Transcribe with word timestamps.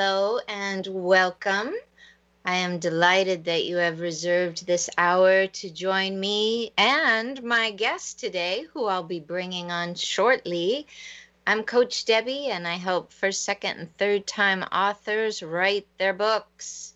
hello 0.00 0.38
and 0.48 0.86
welcome. 0.86 1.74
I 2.46 2.56
am 2.56 2.78
delighted 2.78 3.44
that 3.44 3.66
you 3.66 3.76
have 3.76 4.00
reserved 4.00 4.66
this 4.66 4.88
hour 4.96 5.46
to 5.46 5.70
join 5.70 6.18
me 6.18 6.72
and 6.78 7.42
my 7.42 7.70
guest 7.72 8.18
today, 8.18 8.64
who 8.72 8.86
I'll 8.86 9.02
be 9.02 9.20
bringing 9.20 9.70
on 9.70 9.94
shortly. 9.94 10.86
I'm 11.46 11.64
Coach 11.64 12.06
Debbie, 12.06 12.46
and 12.46 12.66
I 12.66 12.76
help 12.76 13.12
first, 13.12 13.44
second, 13.44 13.78
and 13.78 13.96
third 13.98 14.26
time 14.26 14.62
authors 14.72 15.42
write 15.42 15.86
their 15.98 16.14
books. 16.14 16.94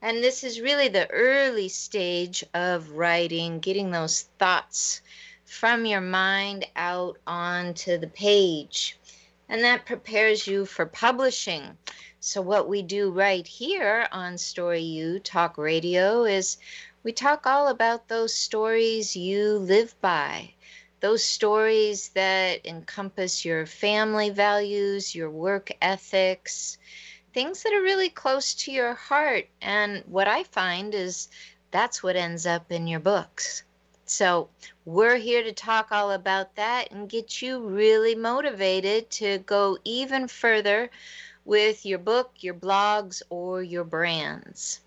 And 0.00 0.22
this 0.22 0.44
is 0.44 0.60
really 0.60 0.86
the 0.86 1.10
early 1.10 1.68
stage 1.68 2.44
of 2.54 2.90
writing, 2.90 3.58
getting 3.58 3.90
those 3.90 4.28
thoughts 4.38 5.02
from 5.44 5.84
your 5.84 6.00
mind 6.00 6.64
out 6.76 7.18
onto 7.26 7.98
the 7.98 8.06
page. 8.06 8.96
And 9.48 9.64
that 9.64 9.84
prepares 9.84 10.46
you 10.46 10.64
for 10.64 10.86
publishing. 10.86 11.76
So, 12.28 12.42
what 12.42 12.68
we 12.68 12.82
do 12.82 13.10
right 13.12 13.46
here 13.46 14.08
on 14.10 14.36
Story 14.36 14.80
U 14.82 15.20
Talk 15.20 15.56
Radio 15.56 16.24
is 16.24 16.56
we 17.04 17.12
talk 17.12 17.46
all 17.46 17.68
about 17.68 18.08
those 18.08 18.34
stories 18.34 19.14
you 19.14 19.58
live 19.58 19.94
by, 20.00 20.54
those 20.98 21.22
stories 21.22 22.08
that 22.14 22.66
encompass 22.66 23.44
your 23.44 23.64
family 23.64 24.30
values, 24.30 25.14
your 25.14 25.30
work 25.30 25.70
ethics, 25.80 26.78
things 27.32 27.62
that 27.62 27.72
are 27.72 27.80
really 27.80 28.08
close 28.08 28.54
to 28.54 28.72
your 28.72 28.94
heart. 28.94 29.46
And 29.62 30.02
what 30.06 30.26
I 30.26 30.42
find 30.42 30.96
is 30.96 31.28
that's 31.70 32.02
what 32.02 32.16
ends 32.16 32.44
up 32.44 32.72
in 32.72 32.88
your 32.88 32.98
books. 32.98 33.62
So, 34.04 34.48
we're 34.84 35.18
here 35.18 35.44
to 35.44 35.52
talk 35.52 35.92
all 35.92 36.10
about 36.10 36.56
that 36.56 36.90
and 36.90 37.08
get 37.08 37.40
you 37.40 37.60
really 37.60 38.16
motivated 38.16 39.10
to 39.10 39.38
go 39.38 39.78
even 39.84 40.26
further 40.26 40.90
with 41.46 41.86
your 41.86 42.00
book, 42.00 42.32
your 42.40 42.54
blogs, 42.54 43.22
or 43.30 43.62
your 43.62 43.84
brands. 43.84 44.80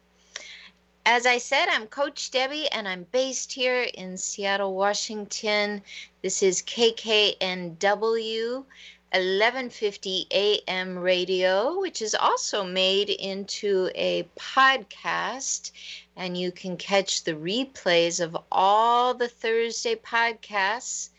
As 1.06 1.26
I 1.26 1.40
said, 1.40 1.68
I'm 1.70 1.88
Coach 1.88 2.30
Debbie 2.30 2.70
and 2.70 2.88
I'm 2.88 3.08
based 3.12 3.54
here 3.54 3.82
in 3.82 4.18
Seattle, 4.18 4.76
Washington. 4.76 5.82
This 6.22 6.44
is 6.44 6.62
KKNW 6.62 8.66
1150 9.12 10.28
AM 10.32 11.00
radio, 11.00 11.80
which 11.80 12.02
is 12.02 12.14
also 12.14 12.64
made 12.64 13.10
into 13.10 13.90
a 13.96 14.28
podcast 14.38 15.72
and 16.16 16.38
you 16.38 16.52
can 16.52 16.78
catch 16.78 17.24
the 17.24 17.34
replays 17.34 18.24
of 18.24 18.38
all 18.52 19.14
the 19.14 19.30
Thursday 19.30 19.96
podcasts. 19.96 21.10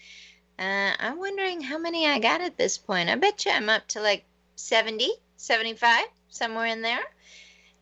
Uh, 0.59 0.93
I'm 0.99 1.19
wondering 1.19 1.63
how 1.63 1.79
many 1.79 2.07
I 2.07 2.19
got 2.19 2.43
at 2.43 2.59
this 2.59 2.79
point. 2.79 3.09
I 3.09 3.17
bet 3.17 3.45
you 3.45 3.51
I'm 3.51 3.71
up 3.71 3.89
to 3.89 4.01
like 4.01 4.25
70, 4.55 5.11
75, 5.41 6.05
somewhere 6.29 6.67
in 6.67 6.83
there. 6.83 7.03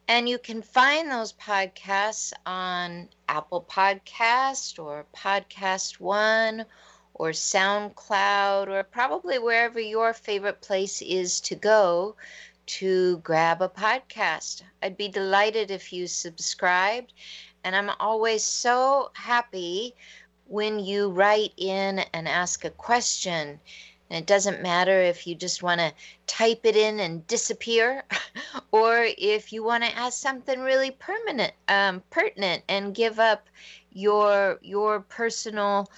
And 0.06 0.28
you 0.28 0.39
can 0.39 0.62
find 0.62 1.11
those 1.11 1.33
podcasts 1.33 2.33
on 2.47 3.09
Apple 3.28 3.67
Podcast 3.69 4.78
or 4.83 5.05
Podcast 5.14 5.98
One 5.98 6.64
or 7.14 7.31
SoundCloud 7.31 8.69
or 8.69 8.84
probably 8.84 9.39
wherever 9.39 9.81
your 9.81 10.14
favorite 10.14 10.61
place 10.61 11.02
is 11.02 11.41
to 11.42 11.57
go 11.57 12.14
to 12.67 13.19
grab 13.19 13.61
a 13.61 13.69
podcast. 13.69 14.63
I'd 14.80 14.96
be 14.96 15.08
delighted 15.08 15.70
if 15.73 15.92
you 15.92 16.07
subscribed. 16.07 17.13
And 17.64 17.75
I'm 17.75 17.90
always 17.98 18.45
so 18.45 19.11
happy 19.14 19.95
when 20.46 20.79
you 20.79 21.11
write 21.11 21.52
in 21.57 21.98
and 22.14 22.29
ask 22.29 22.64
a 22.64 22.70
question. 22.70 23.58
And 24.11 24.19
it 24.19 24.27
doesn't 24.27 24.63
matter 24.63 25.01
if 25.01 25.27
you 25.27 25.35
just 25.35 25.63
want 25.63 25.80
to 25.80 25.92
type 26.27 26.61
it 26.64 26.77
in 26.77 27.01
and 27.01 27.27
disappear, 27.27 28.05
or 28.73 29.07
if 29.19 29.52
you 29.52 29.63
want 29.63 29.85
to 29.85 29.96
ask 29.96 30.19
something 30.19 30.61
really 30.61 30.91
permanent, 30.91 31.52
um, 31.69 32.02
pertinent, 32.11 32.63
and 32.69 32.95
give 32.95 33.19
up 33.19 33.48
your 33.92 34.58
your 34.63 35.01
personal 35.01 35.91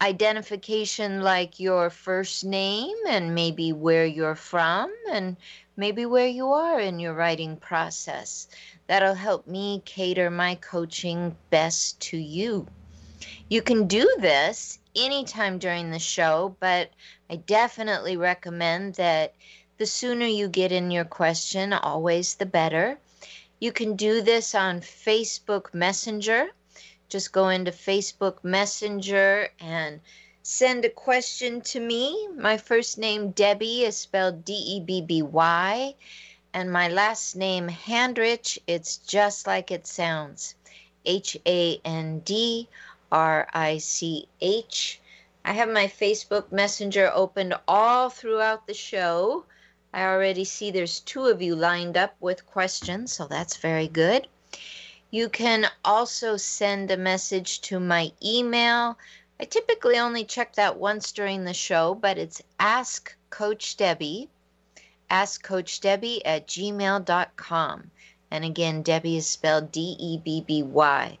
identification, 0.00 1.20
like 1.20 1.60
your 1.60 1.90
first 1.90 2.44
name 2.44 2.96
and 3.06 3.34
maybe 3.34 3.72
where 3.72 4.06
you're 4.06 4.34
from, 4.34 4.90
and 5.10 5.36
maybe 5.76 6.06
where 6.06 6.26
you 6.26 6.52
are 6.52 6.80
in 6.80 6.98
your 6.98 7.14
writing 7.14 7.56
process. 7.56 8.48
That'll 8.86 9.14
help 9.14 9.46
me 9.46 9.82
cater 9.84 10.30
my 10.30 10.54
coaching 10.56 11.36
best 11.50 12.00
to 12.00 12.16
you. 12.16 12.66
You 13.48 13.62
can 13.62 13.86
do 13.86 14.10
this 14.18 14.79
anytime 14.94 15.58
during 15.58 15.90
the 15.90 15.98
show, 15.98 16.56
but 16.60 16.90
I 17.28 17.36
definitely 17.36 18.16
recommend 18.16 18.94
that 18.94 19.34
the 19.78 19.86
sooner 19.86 20.26
you 20.26 20.48
get 20.48 20.72
in 20.72 20.90
your 20.90 21.04
question, 21.04 21.72
always 21.72 22.34
the 22.34 22.46
better. 22.46 22.98
You 23.60 23.72
can 23.72 23.96
do 23.96 24.22
this 24.22 24.54
on 24.54 24.80
Facebook 24.80 25.72
Messenger. 25.72 26.48
Just 27.08 27.32
go 27.32 27.48
into 27.48 27.70
Facebook 27.70 28.44
Messenger 28.44 29.48
and 29.60 30.00
send 30.42 30.84
a 30.84 30.90
question 30.90 31.60
to 31.60 31.80
me. 31.80 32.28
My 32.36 32.56
first 32.56 32.98
name, 32.98 33.30
Debbie, 33.30 33.84
is 33.84 33.96
spelled 33.96 34.44
D 34.44 34.52
E 34.52 34.80
B 34.80 35.02
B 35.02 35.22
Y, 35.22 35.94
and 36.52 36.72
my 36.72 36.88
last 36.88 37.36
name, 37.36 37.68
Handrich, 37.68 38.58
it's 38.66 38.96
just 38.96 39.46
like 39.46 39.70
it 39.70 39.86
sounds 39.86 40.54
H 41.04 41.36
A 41.46 41.80
N 41.84 42.20
D 42.20 42.68
I 43.12 43.78
C 43.78 44.28
H. 44.40 45.00
I 45.44 45.52
have 45.52 45.68
my 45.68 45.86
Facebook 45.86 46.52
Messenger 46.52 47.10
opened 47.14 47.54
all 47.66 48.10
throughout 48.10 48.66
the 48.66 48.74
show. 48.74 49.44
I 49.92 50.04
already 50.04 50.44
see 50.44 50.70
there's 50.70 51.00
two 51.00 51.26
of 51.26 51.42
you 51.42 51.56
lined 51.56 51.96
up 51.96 52.14
with 52.20 52.46
questions, 52.46 53.12
so 53.12 53.26
that's 53.26 53.56
very 53.56 53.88
good. 53.88 54.28
You 55.10 55.28
can 55.28 55.66
also 55.84 56.36
send 56.36 56.90
a 56.90 56.96
message 56.96 57.60
to 57.62 57.80
my 57.80 58.12
email, 58.22 58.96
I 59.40 59.44
typically 59.44 59.98
only 59.98 60.26
check 60.26 60.56
that 60.56 60.76
once 60.76 61.12
during 61.12 61.44
the 61.44 61.54
show, 61.54 61.94
but 61.94 62.18
it's 62.18 62.42
Ask 62.58 63.16
Coach 63.30 63.78
Debbie, 63.78 64.28
Ask 65.08 65.42
Coach 65.42 65.80
Debbie 65.80 66.22
at 66.26 66.46
gmail.com. 66.46 67.90
And 68.30 68.44
again, 68.44 68.82
Debbie 68.82 69.16
is 69.16 69.26
spelled 69.26 69.72
D 69.72 69.96
E 69.98 70.18
B 70.18 70.44
B 70.46 70.62
Y. 70.62 71.18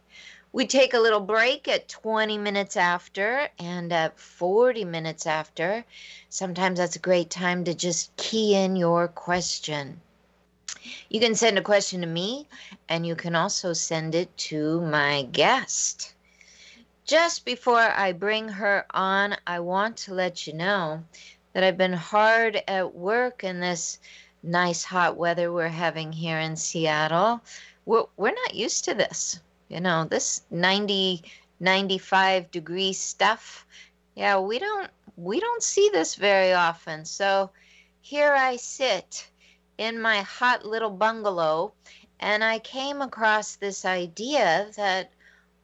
We 0.52 0.66
take 0.66 0.94
a 0.94 0.98
little 0.98 1.20
break 1.20 1.68
at 1.68 1.88
20 1.88 2.36
minutes 2.36 2.76
after 2.76 3.48
and 3.60 3.92
at 3.92 4.18
40 4.18 4.84
minutes 4.84 5.24
after. 5.24 5.84
Sometimes 6.28 6.80
that's 6.80 6.96
a 6.96 7.00
great 7.00 7.30
time 7.30 7.62
to 7.64 7.74
just 7.74 8.16
key 8.16 8.56
in 8.56 8.74
your 8.74 9.06
question. 9.06 10.00
You 11.08 11.20
can 11.20 11.36
send 11.36 11.56
a 11.56 11.62
question 11.62 12.00
to 12.00 12.06
me, 12.08 12.48
and 12.88 13.06
you 13.06 13.14
can 13.14 13.36
also 13.36 13.72
send 13.72 14.16
it 14.16 14.36
to 14.38 14.80
my 14.80 15.22
guest. 15.30 16.14
Just 17.04 17.44
before 17.44 17.78
I 17.78 18.10
bring 18.10 18.48
her 18.48 18.86
on, 18.90 19.36
I 19.46 19.60
want 19.60 19.98
to 19.98 20.14
let 20.14 20.48
you 20.48 20.52
know 20.52 21.04
that 21.52 21.62
I've 21.62 21.78
been 21.78 21.92
hard 21.92 22.60
at 22.66 22.94
work 22.94 23.44
in 23.44 23.60
this 23.60 24.00
nice 24.42 24.82
hot 24.82 25.16
weather 25.16 25.52
we're 25.52 25.68
having 25.68 26.12
here 26.12 26.40
in 26.40 26.56
Seattle. 26.56 27.40
We're, 27.84 28.06
we're 28.16 28.34
not 28.34 28.54
used 28.54 28.84
to 28.86 28.94
this. 28.94 29.38
You 29.70 29.80
know, 29.80 30.04
this 30.04 30.42
90, 30.50 31.22
95 31.60 32.50
degree 32.50 32.92
stuff. 32.92 33.64
Yeah, 34.16 34.40
we 34.40 34.58
don't 34.58 34.90
we 35.16 35.38
don't 35.38 35.62
see 35.62 35.90
this 35.92 36.16
very 36.16 36.52
often. 36.52 37.04
So 37.04 37.50
here 38.00 38.32
I 38.32 38.56
sit 38.56 39.28
in 39.78 40.00
my 40.00 40.22
hot 40.22 40.66
little 40.66 40.90
bungalow 40.90 41.72
and 42.18 42.42
I 42.42 42.58
came 42.58 43.00
across 43.00 43.56
this 43.56 43.84
idea 43.84 44.70
that 44.76 45.12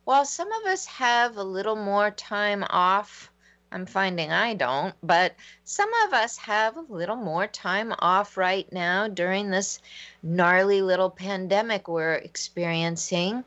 while 0.05 0.25
some 0.25 0.53
of 0.53 0.67
us 0.67 0.87
have 0.87 1.37
a 1.37 1.43
little 1.43 1.75
more 1.77 2.13
time 2.13 2.65
off, 2.71 3.33
I'm 3.73 3.87
finding 3.87 4.31
I 4.31 4.55
don't, 4.55 4.95
but 5.03 5.35
some 5.65 5.91
of 6.07 6.13
us 6.13 6.37
have 6.37 6.77
a 6.77 6.93
little 6.93 7.17
more 7.17 7.49
time 7.49 7.93
off 7.99 8.37
right 8.37 8.71
now 8.73 9.09
during 9.09 9.51
this 9.51 9.81
gnarly 10.23 10.81
little 10.81 11.11
pandemic 11.11 11.89
we're 11.89 12.15
experiencing. 12.15 13.43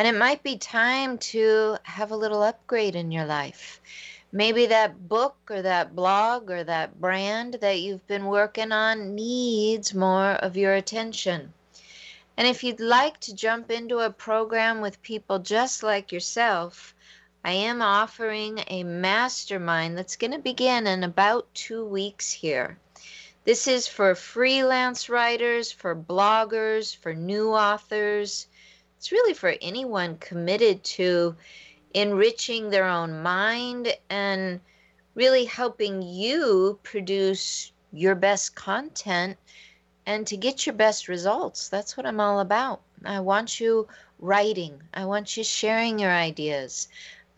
And 0.00 0.08
it 0.08 0.18
might 0.18 0.42
be 0.42 0.56
time 0.56 1.18
to 1.18 1.76
have 1.82 2.10
a 2.10 2.16
little 2.16 2.42
upgrade 2.42 2.96
in 2.96 3.12
your 3.12 3.26
life. 3.26 3.82
Maybe 4.32 4.64
that 4.64 5.10
book 5.10 5.36
or 5.50 5.60
that 5.60 5.94
blog 5.94 6.50
or 6.50 6.64
that 6.64 6.98
brand 6.98 7.58
that 7.60 7.82
you've 7.82 8.06
been 8.06 8.24
working 8.24 8.72
on 8.72 9.14
needs 9.14 9.92
more 9.92 10.30
of 10.36 10.56
your 10.56 10.72
attention. 10.72 11.52
And 12.38 12.48
if 12.48 12.64
you'd 12.64 12.80
like 12.80 13.20
to 13.20 13.34
jump 13.34 13.70
into 13.70 13.98
a 13.98 14.08
program 14.08 14.80
with 14.80 15.02
people 15.02 15.38
just 15.38 15.82
like 15.82 16.12
yourself, 16.12 16.94
I 17.44 17.52
am 17.52 17.82
offering 17.82 18.64
a 18.68 18.84
mastermind 18.84 19.98
that's 19.98 20.16
going 20.16 20.32
to 20.32 20.38
begin 20.38 20.86
in 20.86 21.04
about 21.04 21.52
two 21.52 21.84
weeks 21.84 22.32
here. 22.32 22.78
This 23.44 23.68
is 23.68 23.86
for 23.86 24.14
freelance 24.14 25.10
writers, 25.10 25.70
for 25.70 25.94
bloggers, 25.94 26.96
for 26.96 27.12
new 27.12 27.50
authors. 27.50 28.46
It's 29.00 29.12
really 29.12 29.32
for 29.32 29.54
anyone 29.62 30.18
committed 30.18 30.84
to 30.84 31.34
enriching 31.94 32.68
their 32.68 32.84
own 32.84 33.22
mind 33.22 33.96
and 34.10 34.60
really 35.14 35.46
helping 35.46 36.02
you 36.02 36.78
produce 36.82 37.72
your 37.94 38.14
best 38.14 38.54
content 38.54 39.38
and 40.04 40.26
to 40.26 40.36
get 40.36 40.66
your 40.66 40.74
best 40.74 41.08
results. 41.08 41.70
That's 41.70 41.96
what 41.96 42.04
I'm 42.04 42.20
all 42.20 42.40
about. 42.40 42.82
I 43.02 43.20
want 43.20 43.58
you 43.58 43.88
writing, 44.18 44.82
I 44.92 45.06
want 45.06 45.34
you 45.34 45.44
sharing 45.44 45.98
your 45.98 46.12
ideas. 46.12 46.88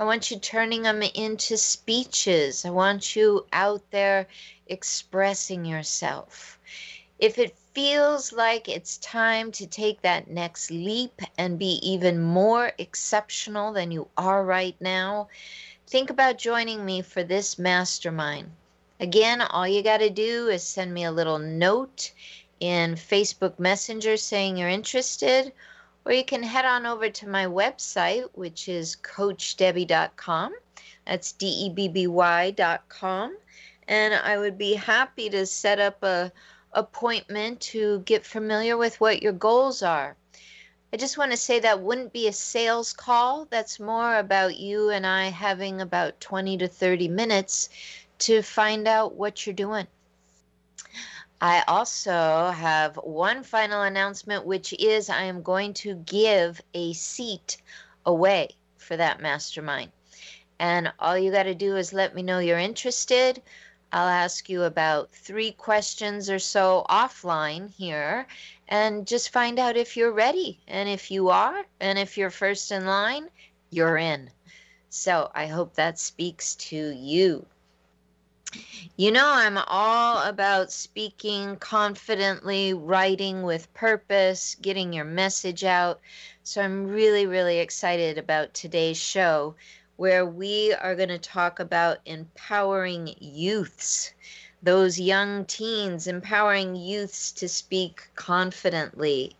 I 0.00 0.04
want 0.04 0.32
you 0.32 0.40
turning 0.40 0.82
them 0.82 1.00
into 1.00 1.56
speeches. 1.56 2.64
I 2.64 2.70
want 2.70 3.14
you 3.14 3.46
out 3.52 3.88
there 3.92 4.26
expressing 4.66 5.64
yourself. 5.64 6.58
If 7.20 7.38
it 7.38 7.54
feels 7.74 8.32
like 8.32 8.68
it's 8.68 8.98
time 8.98 9.50
to 9.52 9.66
take 9.66 10.02
that 10.02 10.28
next 10.28 10.70
leap 10.70 11.20
and 11.38 11.58
be 11.58 11.80
even 11.82 12.20
more 12.20 12.72
exceptional 12.78 13.72
than 13.72 13.90
you 13.90 14.08
are 14.16 14.44
right 14.44 14.76
now, 14.80 15.28
think 15.86 16.10
about 16.10 16.38
joining 16.38 16.84
me 16.84 17.00
for 17.00 17.24
this 17.24 17.58
mastermind. 17.58 18.50
Again, 19.00 19.40
all 19.40 19.66
you 19.66 19.82
got 19.82 19.98
to 19.98 20.10
do 20.10 20.48
is 20.48 20.62
send 20.62 20.92
me 20.92 21.04
a 21.04 21.12
little 21.12 21.38
note 21.38 22.12
in 22.60 22.94
Facebook 22.94 23.58
Messenger 23.58 24.16
saying 24.16 24.56
you're 24.56 24.68
interested, 24.68 25.52
or 26.04 26.12
you 26.12 26.24
can 26.24 26.42
head 26.42 26.64
on 26.64 26.86
over 26.86 27.08
to 27.08 27.28
my 27.28 27.46
website, 27.46 28.28
which 28.34 28.68
is 28.68 28.96
coachdebby.com. 29.02 30.54
That's 31.06 31.32
D 31.32 31.46
E 31.46 31.70
B 31.70 31.88
B 31.88 32.06
Y.com. 32.06 33.36
And 33.88 34.14
I 34.14 34.38
would 34.38 34.56
be 34.56 34.74
happy 34.74 35.28
to 35.30 35.44
set 35.46 35.80
up 35.80 36.02
a 36.04 36.30
appointment 36.72 37.60
to 37.60 38.00
get 38.00 38.24
familiar 38.24 38.76
with 38.76 39.00
what 39.00 39.22
your 39.22 39.32
goals 39.32 39.82
are. 39.82 40.16
I 40.92 40.98
just 40.98 41.16
want 41.16 41.30
to 41.30 41.36
say 41.36 41.60
that 41.60 41.80
wouldn't 41.80 42.12
be 42.12 42.28
a 42.28 42.32
sales 42.32 42.92
call. 42.92 43.46
That's 43.46 43.80
more 43.80 44.16
about 44.16 44.58
you 44.58 44.90
and 44.90 45.06
I 45.06 45.30
having 45.30 45.80
about 45.80 46.20
20 46.20 46.58
to 46.58 46.68
30 46.68 47.08
minutes 47.08 47.70
to 48.20 48.42
find 48.42 48.86
out 48.86 49.14
what 49.14 49.46
you're 49.46 49.54
doing. 49.54 49.86
I 51.40 51.64
also 51.66 52.50
have 52.50 52.96
one 52.96 53.42
final 53.42 53.82
announcement, 53.82 54.46
which 54.46 54.72
is 54.74 55.10
I 55.10 55.22
am 55.24 55.42
going 55.42 55.74
to 55.74 55.96
give 55.96 56.60
a 56.72 56.92
seat 56.92 57.56
away 58.06 58.50
for 58.76 58.96
that 58.96 59.20
mastermind. 59.20 59.90
And 60.58 60.92
all 61.00 61.18
you 61.18 61.32
got 61.32 61.44
to 61.44 61.54
do 61.54 61.76
is 61.76 61.92
let 61.92 62.14
me 62.14 62.22
know 62.22 62.38
you're 62.38 62.58
interested. 62.58 63.42
I'll 63.92 64.08
ask 64.08 64.48
you 64.48 64.62
about 64.62 65.12
three 65.12 65.52
questions 65.52 66.30
or 66.30 66.38
so 66.38 66.86
offline 66.88 67.70
here 67.70 68.26
and 68.68 69.06
just 69.06 69.30
find 69.30 69.58
out 69.58 69.76
if 69.76 69.98
you're 69.98 70.12
ready. 70.12 70.60
And 70.66 70.88
if 70.88 71.10
you 71.10 71.28
are, 71.28 71.64
and 71.78 71.98
if 71.98 72.16
you're 72.16 72.30
first 72.30 72.72
in 72.72 72.86
line, 72.86 73.28
you're 73.68 73.98
in. 73.98 74.30
So 74.88 75.30
I 75.34 75.46
hope 75.46 75.74
that 75.74 75.98
speaks 75.98 76.54
to 76.56 76.76
you. 76.76 77.44
You 78.96 79.10
know, 79.10 79.26
I'm 79.26 79.58
all 79.58 80.22
about 80.26 80.72
speaking 80.72 81.56
confidently, 81.56 82.74
writing 82.74 83.42
with 83.42 83.72
purpose, 83.72 84.56
getting 84.60 84.92
your 84.92 85.06
message 85.06 85.64
out. 85.64 86.00
So 86.42 86.62
I'm 86.62 86.86
really, 86.86 87.26
really 87.26 87.58
excited 87.58 88.18
about 88.18 88.52
today's 88.52 88.98
show 88.98 89.54
where 89.96 90.24
we 90.24 90.72
are 90.74 90.94
going 90.94 91.08
to 91.08 91.18
talk 91.18 91.60
about 91.60 91.98
empowering 92.06 93.14
youths, 93.18 94.12
those 94.62 94.98
young 94.98 95.44
teens, 95.44 96.06
empowering 96.06 96.74
youths 96.76 97.32
to 97.32 97.48
speak 97.48 98.08
confidently. 98.14 99.36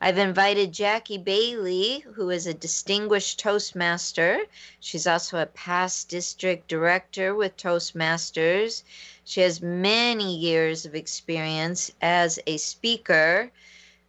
I've 0.00 0.18
invited 0.18 0.72
Jackie 0.72 1.16
Bailey, 1.16 2.00
who 2.00 2.28
is 2.28 2.46
a 2.46 2.52
distinguished 2.52 3.38
Toastmaster. 3.38 4.40
She's 4.78 5.06
also 5.06 5.38
a 5.38 5.46
past 5.46 6.10
district 6.10 6.68
director 6.68 7.34
with 7.34 7.56
Toastmasters. 7.56 8.82
She 9.24 9.40
has 9.40 9.62
many 9.62 10.36
years 10.36 10.84
of 10.84 10.94
experience 10.94 11.90
as 12.02 12.38
a 12.46 12.58
speaker. 12.58 13.50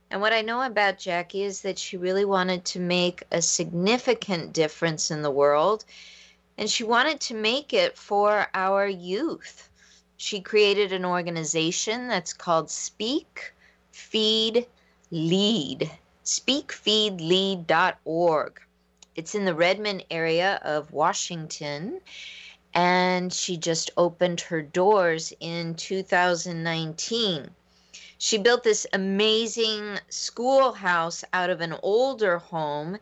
And 0.09 0.21
what 0.21 0.33
I 0.33 0.41
know 0.41 0.61
about 0.61 0.97
Jackie 0.97 1.43
is 1.43 1.61
that 1.61 1.77
she 1.77 1.97
really 1.97 2.25
wanted 2.25 2.65
to 2.65 2.79
make 2.79 3.23
a 3.31 3.41
significant 3.41 4.53
difference 4.53 5.11
in 5.11 5.21
the 5.21 5.31
world, 5.31 5.85
and 6.57 6.69
she 6.69 6.83
wanted 6.83 7.19
to 7.21 7.33
make 7.33 7.73
it 7.73 7.97
for 7.97 8.47
our 8.53 8.87
youth. 8.87 9.69
She 10.15 10.41
created 10.41 10.93
an 10.93 11.05
organization 11.05 12.07
that's 12.07 12.33
called 12.33 12.71
Speak, 12.71 13.53
Feed, 13.91 14.65
Lead. 15.11 15.91
SpeakFeedLead.org. 16.27 18.61
It's 19.15 19.33
in 19.33 19.45
the 19.45 19.55
Redmond 19.55 20.03
area 20.11 20.59
of 20.61 20.91
Washington, 20.91 22.01
and 22.73 23.31
she 23.31 23.55
just 23.55 23.91
opened 23.95 24.41
her 24.41 24.61
doors 24.61 25.31
in 25.39 25.75
2019. 25.75 27.49
She 28.17 28.37
built 28.37 28.63
this 28.63 28.87
amazing 28.93 29.99
schoolhouse 30.09 31.23
out 31.33 31.49
of 31.49 31.61
an 31.61 31.75
older 31.83 32.39
home 32.39 32.97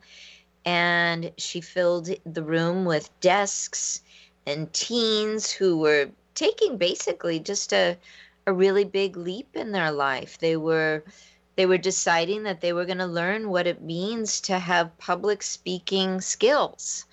and 0.64 1.32
she 1.38 1.60
filled 1.60 2.10
the 2.24 2.42
room 2.42 2.84
with 2.84 3.08
desks 3.20 4.02
and 4.46 4.72
teens 4.72 5.50
who 5.50 5.78
were 5.78 6.10
taking 6.34 6.76
basically 6.76 7.38
just 7.38 7.72
a, 7.72 7.96
a 8.46 8.52
really 8.52 8.84
big 8.84 9.16
leap 9.16 9.56
in 9.56 9.72
their 9.72 9.90
life. 9.90 10.38
They 10.38 10.56
were 10.56 11.02
they 11.56 11.64
were 11.64 11.78
deciding 11.78 12.42
that 12.42 12.60
they 12.60 12.74
were 12.74 12.84
going 12.84 12.98
to 12.98 13.06
learn 13.06 13.48
what 13.48 13.66
it 13.66 13.80
means 13.80 14.42
to 14.42 14.58
have 14.58 14.98
public 14.98 15.42
speaking 15.42 16.20
skills. 16.20 17.06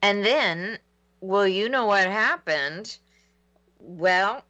And 0.00 0.24
then, 0.24 0.78
well, 1.20 1.48
you 1.48 1.68
know 1.68 1.86
what 1.86 2.06
happened? 2.06 2.96
Well, 3.80 4.44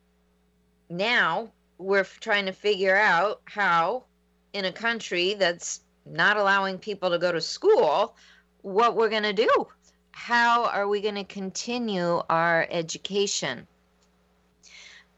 now 0.91 1.53
we're 1.83 2.05
trying 2.05 2.47
to 2.47 2.53
figure 2.53 2.97
out 2.97 3.41
how, 3.45 4.05
in 4.53 4.65
a 4.65 4.73
country 4.73 5.35
that's 5.35 5.81
not 6.07 6.37
allowing 6.37 6.79
people 6.79 7.11
to 7.11 7.19
go 7.19 7.33
to 7.33 7.41
school, 7.41 8.17
what 8.63 8.97
we're 8.97 9.09
going 9.09 9.23
to 9.23 9.33
do. 9.33 9.69
How 10.13 10.67
are 10.67 10.89
we 10.89 11.01
going 11.01 11.17
to 11.17 11.25
continue 11.25 12.23
our 12.29 12.67
education? 12.71 13.67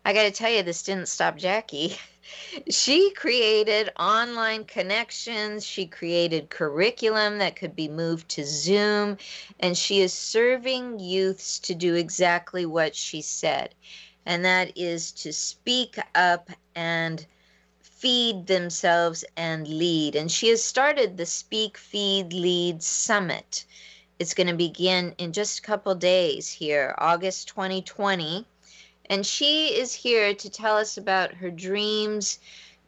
I 0.05 0.13
got 0.13 0.25
to 0.25 0.31
tell 0.31 0.51
you, 0.51 0.63
this 0.63 0.83
didn't 0.83 1.09
stop 1.09 1.37
Jackie. 1.37 1.97
she 2.71 3.11
created 3.13 3.91
online 3.99 4.65
connections. 4.65 5.67
She 5.67 5.87
created 5.87 6.51
curriculum 6.51 7.39
that 7.39 7.57
could 7.57 7.75
be 7.75 7.89
moved 7.89 8.29
to 8.31 8.45
Zoom. 8.45 9.17
And 9.61 9.77
she 9.77 10.01
is 10.01 10.13
serving 10.13 11.01
youths 11.01 11.59
to 11.61 11.75
do 11.75 11.95
exactly 11.95 12.67
what 12.67 12.95
she 12.95 13.23
said 13.23 13.75
and 14.27 14.45
that 14.45 14.77
is 14.77 15.13
to 15.13 15.33
speak 15.33 15.99
up 16.15 16.51
and 16.75 17.25
feed 17.81 18.47
themselves 18.47 19.25
and 19.37 19.67
lead. 19.67 20.17
And 20.17 20.31
she 20.31 20.49
has 20.49 20.63
started 20.63 21.17
the 21.17 21.27
Speak, 21.27 21.79
Feed, 21.79 22.33
Lead 22.33 22.83
Summit. 22.83 23.65
It's 24.19 24.35
going 24.35 24.49
to 24.49 24.55
begin 24.55 25.15
in 25.19 25.33
just 25.33 25.59
a 25.59 25.63
couple 25.63 25.95
days 25.95 26.51
here, 26.51 26.95
August 26.99 27.49
2020. 27.49 28.47
And 29.11 29.27
she 29.27 29.69
is 29.69 29.95
here 29.95 30.35
to 30.35 30.51
tell 30.51 30.77
us 30.77 30.97
about 30.97 31.35
her 31.35 31.51
dreams 31.51 32.39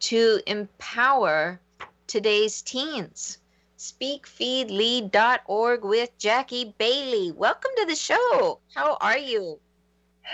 to 0.00 0.40
empower 0.46 1.60
today's 2.06 2.62
teens. 2.62 3.38
SpeakFeedLead.org 3.78 5.84
with 5.84 6.16
Jackie 6.18 6.74
Bailey. 6.78 7.32
Welcome 7.32 7.72
to 7.76 7.86
the 7.86 7.94
show. 7.94 8.60
How 8.74 8.96
are 9.00 9.18
you? 9.18 9.60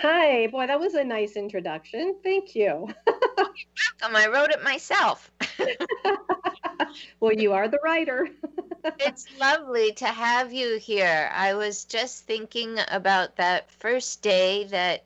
Hi, 0.01 0.47
boy, 0.47 0.67
that 0.67 0.79
was 0.79 0.95
a 0.95 1.03
nice 1.03 1.35
introduction. 1.35 2.15
Thank 2.23 2.55
you. 2.55 2.87
welcome. 3.07 4.15
I 4.15 4.27
wrote 4.27 4.49
it 4.49 4.63
myself. 4.63 5.31
well, 7.19 7.33
you 7.33 7.53
are 7.53 7.67
the 7.67 7.79
writer. 7.83 8.27
it's 8.99 9.27
lovely 9.39 9.91
to 9.93 10.07
have 10.07 10.51
you 10.51 10.77
here. 10.77 11.29
I 11.33 11.53
was 11.53 11.85
just 11.85 12.25
thinking 12.25 12.77
about 12.89 13.35
that 13.37 13.71
first 13.71 14.21
day 14.21 14.65
that 14.65 15.05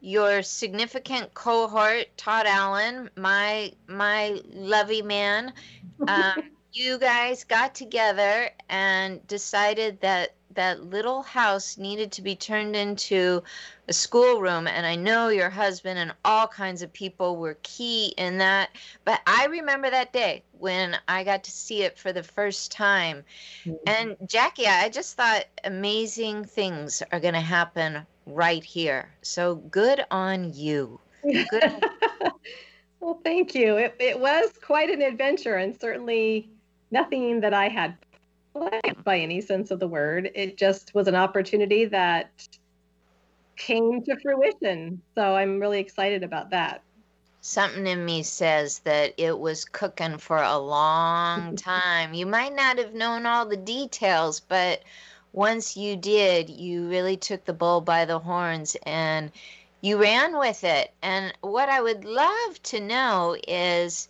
your 0.00 0.42
significant 0.42 1.32
cohort, 1.32 2.06
Todd 2.16 2.46
Allen, 2.46 3.10
my 3.16 3.72
my 3.86 4.40
lovey 4.52 5.00
man, 5.00 5.52
um, 6.08 6.42
you 6.72 6.98
guys 6.98 7.44
got 7.44 7.74
together 7.74 8.50
and 8.68 9.26
decided 9.26 10.00
that 10.00 10.34
that 10.54 10.84
little 10.84 11.22
house 11.22 11.78
needed 11.78 12.12
to 12.12 12.22
be 12.22 12.34
turned 12.34 12.74
into 12.76 13.42
a 13.88 13.92
schoolroom 13.92 14.66
and 14.66 14.86
i 14.86 14.94
know 14.94 15.28
your 15.28 15.50
husband 15.50 15.98
and 15.98 16.12
all 16.24 16.46
kinds 16.46 16.82
of 16.82 16.92
people 16.92 17.36
were 17.36 17.58
key 17.62 18.14
in 18.16 18.38
that 18.38 18.70
but 19.04 19.20
i 19.26 19.46
remember 19.46 19.90
that 19.90 20.12
day 20.12 20.42
when 20.58 20.96
i 21.08 21.22
got 21.22 21.44
to 21.44 21.50
see 21.50 21.82
it 21.82 21.98
for 21.98 22.12
the 22.12 22.22
first 22.22 22.72
time. 22.72 23.22
Mm-hmm. 23.64 23.76
and 23.86 24.16
jackie 24.28 24.66
i 24.66 24.88
just 24.88 25.16
thought 25.16 25.44
amazing 25.64 26.44
things 26.44 27.02
are 27.12 27.20
going 27.20 27.34
to 27.34 27.40
happen 27.40 28.06
right 28.26 28.64
here. 28.64 29.10
So 29.22 29.56
good 29.56 30.04
on 30.10 30.52
you. 30.54 31.00
Good 31.22 31.64
on- 31.64 31.80
well 33.00 33.20
thank 33.24 33.54
you. 33.54 33.76
It, 33.76 33.94
it 33.98 34.18
was 34.18 34.50
quite 34.62 34.90
an 34.90 35.02
adventure 35.02 35.56
and 35.56 35.78
certainly 35.78 36.48
nothing 36.90 37.40
that 37.40 37.52
i 37.54 37.68
had 37.68 37.96
by 39.04 39.18
any 39.18 39.40
sense 39.40 39.70
of 39.70 39.80
the 39.80 39.88
word. 39.88 40.30
It 40.34 40.56
just 40.56 40.94
was 40.94 41.08
an 41.08 41.14
opportunity 41.14 41.84
that 41.86 42.30
came 43.56 44.02
to 44.04 44.16
fruition. 44.20 45.00
So 45.14 45.34
I'm 45.34 45.60
really 45.60 45.80
excited 45.80 46.22
about 46.22 46.50
that. 46.50 46.82
something 47.40 47.86
in 47.86 48.04
me 48.04 48.22
says 48.22 48.78
that 48.80 49.12
it 49.18 49.38
was 49.38 49.64
cooking 49.64 50.18
for 50.18 50.38
a 50.38 50.58
long 50.58 51.56
time. 51.56 52.14
You 52.14 52.26
might 52.26 52.54
not 52.54 52.78
have 52.78 52.94
known 52.94 53.26
all 53.26 53.46
the 53.46 53.56
details, 53.56 54.40
but 54.40 54.82
once 55.32 55.76
you 55.76 55.96
did, 55.96 56.48
you 56.48 56.88
really 56.88 57.16
took 57.16 57.44
the 57.44 57.52
bull 57.52 57.80
by 57.80 58.04
the 58.04 58.18
horns 58.18 58.76
and 58.84 59.30
you 59.80 60.00
ran 60.00 60.38
with 60.38 60.64
it. 60.64 60.92
And 61.02 61.34
what 61.42 61.68
I 61.68 61.82
would 61.82 62.04
love 62.04 62.62
to 62.64 62.80
know 62.80 63.36
is 63.46 64.08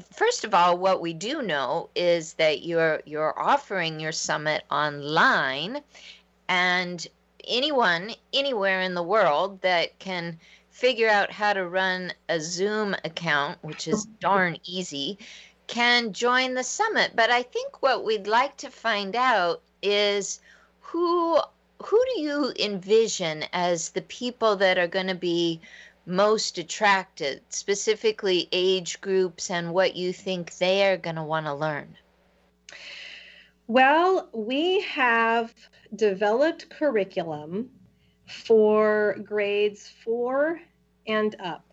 first 0.00 0.44
of 0.44 0.54
all, 0.54 0.78
what 0.78 1.00
we 1.00 1.12
do 1.12 1.42
know 1.42 1.90
is 1.94 2.34
that 2.34 2.62
you're 2.62 3.02
you're 3.04 3.38
offering 3.38 4.00
your 4.00 4.12
summit 4.12 4.62
online 4.70 5.82
and 6.48 7.06
anyone 7.46 8.14
anywhere 8.32 8.80
in 8.80 8.94
the 8.94 9.02
world 9.02 9.60
that 9.62 9.98
can 9.98 10.38
figure 10.70 11.08
out 11.08 11.30
how 11.30 11.52
to 11.52 11.66
run 11.66 12.12
a 12.28 12.40
Zoom 12.40 12.94
account, 13.04 13.58
which 13.62 13.86
is 13.86 14.06
darn 14.20 14.58
easy, 14.64 15.18
can 15.66 16.12
join 16.12 16.54
the 16.54 16.64
summit. 16.64 17.12
But 17.14 17.30
I 17.30 17.42
think 17.42 17.82
what 17.82 18.04
we'd 18.04 18.26
like 18.26 18.56
to 18.58 18.70
find 18.70 19.14
out 19.14 19.62
is 19.82 20.40
who 20.80 21.40
who 21.84 22.02
do 22.14 22.20
you 22.20 22.52
envision 22.58 23.44
as 23.52 23.90
the 23.90 24.02
people 24.02 24.56
that 24.56 24.78
are 24.78 24.88
going 24.88 25.06
to 25.06 25.14
be 25.14 25.60
most 26.06 26.58
attracted, 26.58 27.42
specifically 27.48 28.48
age 28.52 29.00
groups 29.00 29.50
and 29.50 29.72
what 29.72 29.96
you 29.96 30.12
think 30.12 30.56
they 30.58 30.88
are 30.88 30.96
going 30.96 31.16
to 31.16 31.22
want 31.22 31.46
to 31.46 31.54
learn? 31.54 31.96
Well, 33.66 34.28
we 34.34 34.82
have 34.82 35.54
developed 35.94 36.68
curriculum 36.68 37.70
for 38.26 39.16
grades 39.24 39.88
four 39.88 40.60
and 41.06 41.34
up. 41.40 41.64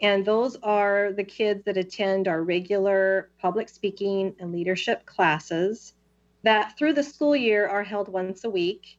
And 0.00 0.24
those 0.24 0.56
are 0.62 1.12
the 1.12 1.24
kids 1.24 1.64
that 1.64 1.76
attend 1.76 2.26
our 2.26 2.42
regular 2.42 3.30
public 3.38 3.68
speaking 3.68 4.34
and 4.40 4.52
leadership 4.52 5.06
classes 5.06 5.94
that 6.42 6.76
through 6.76 6.94
the 6.94 7.02
school 7.04 7.36
year 7.36 7.68
are 7.68 7.84
held 7.84 8.08
once 8.08 8.44
a 8.44 8.50
week. 8.50 8.98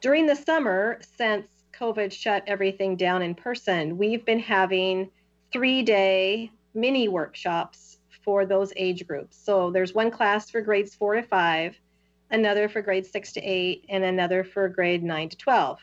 During 0.00 0.26
the 0.26 0.34
summer, 0.34 0.98
since 1.16 1.46
COVID 1.78 2.12
shut 2.12 2.44
everything 2.46 2.96
down 2.96 3.22
in 3.22 3.34
person, 3.34 3.98
we've 3.98 4.24
been 4.24 4.38
having 4.38 5.10
three 5.52 5.82
day 5.82 6.50
mini 6.74 7.08
workshops 7.08 7.98
for 8.24 8.46
those 8.46 8.72
age 8.76 9.06
groups. 9.06 9.36
So 9.36 9.70
there's 9.70 9.94
one 9.94 10.10
class 10.10 10.50
for 10.50 10.60
grades 10.60 10.94
four 10.94 11.14
to 11.14 11.22
five, 11.22 11.78
another 12.30 12.68
for 12.68 12.82
grades 12.82 13.10
six 13.10 13.32
to 13.32 13.40
eight, 13.40 13.84
and 13.88 14.02
another 14.02 14.44
for 14.44 14.68
grade 14.68 15.02
nine 15.02 15.28
to 15.28 15.36
12. 15.36 15.78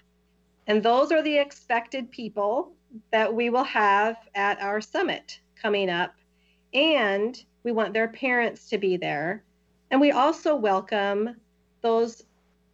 And 0.67 0.81
those 0.81 1.11
are 1.11 1.21
the 1.21 1.37
expected 1.37 2.11
people 2.11 2.71
that 3.11 3.33
we 3.33 3.49
will 3.49 3.63
have 3.63 4.17
at 4.35 4.61
our 4.61 4.81
summit 4.81 5.39
coming 5.61 5.89
up. 5.89 6.15
And 6.73 7.41
we 7.63 7.71
want 7.71 7.93
their 7.93 8.07
parents 8.07 8.69
to 8.69 8.77
be 8.77 8.97
there. 8.97 9.43
And 9.91 10.01
we 10.01 10.11
also 10.11 10.55
welcome 10.55 11.35
those 11.81 12.23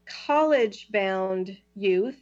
college 0.06 0.88
bound 0.92 1.58
youth 1.76 2.22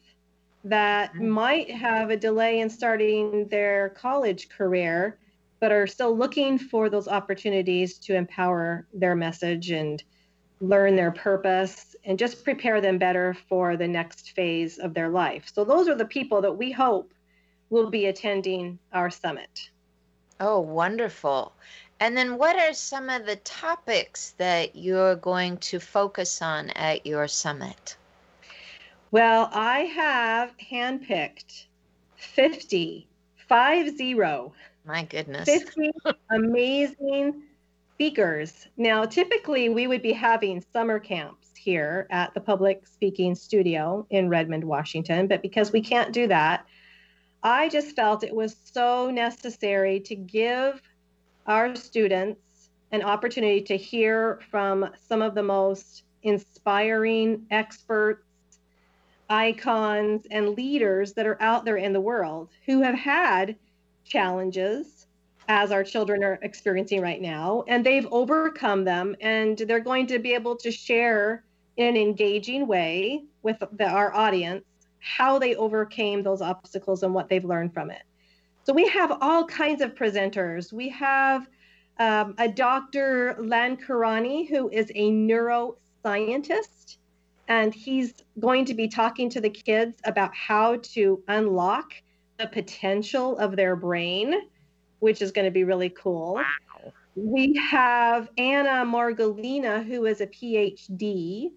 that 0.66 1.14
mm-hmm. 1.14 1.30
might 1.30 1.72
have 1.72 2.10
a 2.10 2.18
delay 2.18 2.60
in 2.60 2.70
starting 2.70 3.48
their 3.50 3.90
college 3.90 4.50
career, 4.50 5.20
but 5.60 5.72
are 5.72 5.88
still 5.88 6.18
looking 6.18 6.58
for 6.58 6.90
those 6.90 7.08
opportunities 7.08 7.98
to 8.00 8.16
empower 8.16 8.88
their 8.94 9.16
message 9.16 9.70
and 9.70 10.04
learn 10.60 10.96
their 10.96 11.12
purpose 11.12 11.96
and 12.04 12.18
just 12.18 12.44
prepare 12.44 12.82
them 12.82 12.98
better 12.98 13.36
for 13.48 13.78
the 13.78 13.88
next 13.88 14.32
phase 14.32 14.80
of 14.80 14.94
their 14.94 15.10
life. 15.10 15.52
So, 15.54 15.64
those 15.64 15.88
are 15.88 15.96
the 15.96 16.06
people 16.06 16.42
that 16.42 16.58
we 16.58 16.72
hope 16.72 17.14
will 17.70 17.90
be 17.90 18.08
attending 18.08 18.80
our 18.92 19.10
summit. 19.10 19.70
Oh, 20.40 20.60
wonderful. 20.60 21.54
And 22.00 22.18
then, 22.18 22.38
what 22.38 22.58
are 22.58 22.74
some 22.74 23.10
of 23.10 23.26
the 23.26 23.38
topics 23.38 24.32
that 24.38 24.76
you're 24.76 25.16
going 25.16 25.58
to 25.58 25.80
focus 25.80 26.42
on 26.42 26.72
at 26.72 27.06
your 27.06 27.28
summit? 27.28 27.98
Well, 29.16 29.50
I 29.54 29.84
have 29.96 30.52
handpicked 30.58 31.68
50, 32.18 33.08
five 33.48 33.96
zero. 33.96 34.52
My 34.86 35.04
goodness. 35.04 35.46
50 35.46 35.92
amazing 36.32 37.44
speakers. 37.94 38.68
Now, 38.76 39.06
typically, 39.06 39.70
we 39.70 39.88
would 39.88 40.02
be 40.02 40.12
having 40.12 40.62
summer 40.74 41.00
camps 41.00 41.48
here 41.56 42.08
at 42.10 42.34
the 42.34 42.42
Public 42.42 42.86
Speaking 42.86 43.36
Studio 43.36 44.06
in 44.10 44.28
Redmond, 44.28 44.66
Washington, 44.66 45.28
but 45.28 45.42
because 45.42 45.72
we 45.72 45.80
can't 45.80 46.12
do 46.12 46.28
that, 46.28 46.66
I 47.42 47.70
just 47.70 47.96
felt 47.96 48.26
it 48.26 48.36
was 48.36 48.58
so 48.66 49.10
necessary 49.10 50.02
to 50.02 50.16
give 50.16 50.82
our 51.48 51.74
students 51.78 52.70
an 52.92 53.02
opportunity 53.02 53.62
to 53.62 53.78
hear 53.78 54.42
from 54.52 54.90
some 55.08 55.22
of 55.22 55.36
the 55.36 55.44
most 55.44 56.04
inspiring 56.26 57.46
experts, 57.50 58.25
icons, 59.30 60.28
and 60.32 60.56
leaders 60.56 61.14
that 61.14 61.26
are 61.26 61.42
out 61.42 61.66
there 61.66 61.78
in 61.78 61.94
the 61.94 62.02
world 62.02 62.50
who 62.66 62.82
have 62.82 62.96
had 62.96 63.56
challenges 64.04 65.08
as 65.48 65.72
our 65.72 65.84
children 65.84 66.24
are 66.24 66.40
experiencing 66.42 67.02
right 67.02 67.22
now, 67.22 67.64
and 67.68 67.86
they've 67.86 68.08
overcome 68.12 68.84
them, 68.84 69.16
and 69.22 69.58
they're 69.58 69.80
going 69.80 70.08
to 70.08 70.20
be 70.20 70.34
able 70.34 70.56
to 70.56 70.72
share 70.72 71.44
in 71.78 71.88
an 71.88 71.98
engaging 71.98 72.68
way 72.68 73.24
with 73.44 73.62
the, 73.74 73.88
our 73.88 74.14
audience 74.14 74.64
how 75.00 75.38
they 75.38 75.56
overcame 75.56 76.24
those 76.24 76.42
obstacles 76.42 77.04
and 77.04 77.14
what 77.14 77.30
they've 77.30 77.46
learned 77.46 77.74
from 77.74 77.92
it. 77.92 78.02
So 78.64 78.74
we 78.74 78.88
have 78.90 79.18
all 79.22 79.46
kinds 79.46 79.82
of 79.82 79.94
presenters. 79.94 80.74
We 80.74 80.90
have 80.90 81.48
um, 82.00 82.34
a 82.40 82.48
Dr. 82.48 83.36
Lankarani, 83.40 84.50
who 84.50 84.70
is 84.70 84.92
a 84.96 85.12
neuroscientist, 85.12 86.98
and 87.48 87.74
he's 87.74 88.14
going 88.40 88.66
to 88.66 88.74
be 88.74 88.88
talking 88.88 89.30
to 89.30 89.42
the 89.42 89.50
kids 89.50 90.00
about 90.06 90.34
how 90.36 90.78
to 90.78 91.24
unlock 91.28 91.94
the 92.38 92.48
potential 92.48 93.38
of 93.38 93.56
their 93.56 93.76
brain 93.76 94.36
which 95.00 95.22
is 95.22 95.32
going 95.32 95.46
to 95.46 95.52
be 95.52 95.64
really 95.64 95.90
cool. 95.90 96.36
Wow. 96.36 96.92
We 97.16 97.56
have 97.58 98.30
Anna 98.38 98.84
Margolina, 98.84 99.86
who 99.86 100.06
is 100.06 100.20
a 100.20 100.28
PhD. 100.28 101.52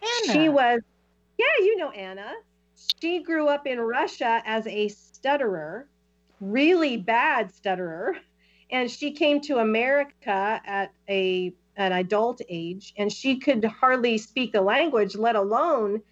Anna. 0.00 0.32
She 0.32 0.48
was, 0.48 0.80
yeah, 1.36 1.46
you 1.58 1.76
know 1.76 1.90
Anna. 1.90 2.32
She 3.00 3.22
grew 3.22 3.48
up 3.48 3.66
in 3.66 3.80
Russia 3.80 4.40
as 4.46 4.66
a 4.66 4.88
stutterer, 4.88 5.88
really 6.40 6.96
bad 6.96 7.52
stutterer, 7.52 8.16
and 8.70 8.90
she 8.90 9.10
came 9.10 9.40
to 9.42 9.58
America 9.58 10.60
at 10.64 10.92
a 11.08 11.52
an 11.76 11.92
adult 11.92 12.40
age, 12.48 12.92
and 12.96 13.12
she 13.12 13.38
could 13.38 13.64
hardly 13.64 14.18
speak 14.18 14.52
the 14.52 14.60
language, 14.60 15.16
let 15.16 15.36
alone 15.36 16.02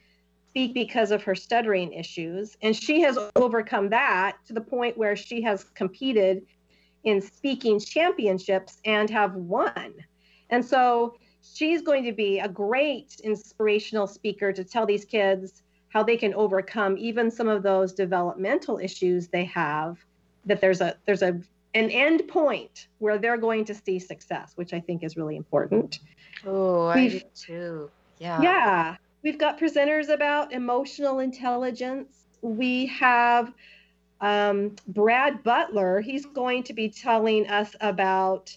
speak 0.50 0.74
because 0.74 1.10
of 1.10 1.22
her 1.22 1.34
stuttering 1.34 1.92
issues. 1.92 2.56
And 2.62 2.74
she 2.74 3.00
has 3.02 3.18
overcome 3.36 3.90
that 3.90 4.36
to 4.46 4.52
the 4.52 4.60
point 4.60 4.98
where 4.98 5.16
she 5.16 5.42
has 5.42 5.64
competed 5.74 6.46
in 7.04 7.20
speaking 7.20 7.78
championships 7.78 8.78
and 8.84 9.08
have 9.10 9.34
won. 9.34 9.94
And 10.50 10.64
so 10.64 11.16
she's 11.42 11.82
going 11.82 12.04
to 12.04 12.12
be 12.12 12.40
a 12.40 12.48
great 12.48 13.20
inspirational 13.22 14.06
speaker 14.06 14.52
to 14.52 14.64
tell 14.64 14.86
these 14.86 15.04
kids 15.04 15.62
how 15.88 16.02
they 16.02 16.16
can 16.16 16.34
overcome 16.34 16.96
even 16.98 17.30
some 17.30 17.48
of 17.48 17.62
those 17.62 17.92
developmental 17.92 18.78
issues 18.78 19.28
they 19.28 19.44
have 19.44 19.98
that 20.44 20.60
there's 20.60 20.80
a 20.80 20.96
there's 21.06 21.22
a 21.22 21.40
an 21.74 21.90
end 21.90 22.26
point 22.28 22.88
where 22.98 23.18
they're 23.18 23.36
going 23.36 23.64
to 23.64 23.74
see 23.74 23.98
success 23.98 24.52
which 24.56 24.72
i 24.72 24.80
think 24.80 25.02
is 25.02 25.16
really 25.16 25.36
important. 25.36 26.00
Oh 26.46 26.86
i 26.86 27.08
do 27.08 27.20
too. 27.34 27.90
Yeah. 28.18 28.40
Yeah 28.42 28.96
we've 29.22 29.38
got 29.38 29.58
presenters 29.58 30.08
about 30.08 30.52
emotional 30.52 31.18
intelligence. 31.18 32.24
We 32.42 32.86
have 32.86 33.52
um, 34.20 34.76
Brad 34.86 35.42
Butler, 35.42 36.00
he's 36.00 36.26
going 36.26 36.62
to 36.64 36.72
be 36.72 36.88
telling 36.88 37.48
us 37.48 37.74
about 37.80 38.56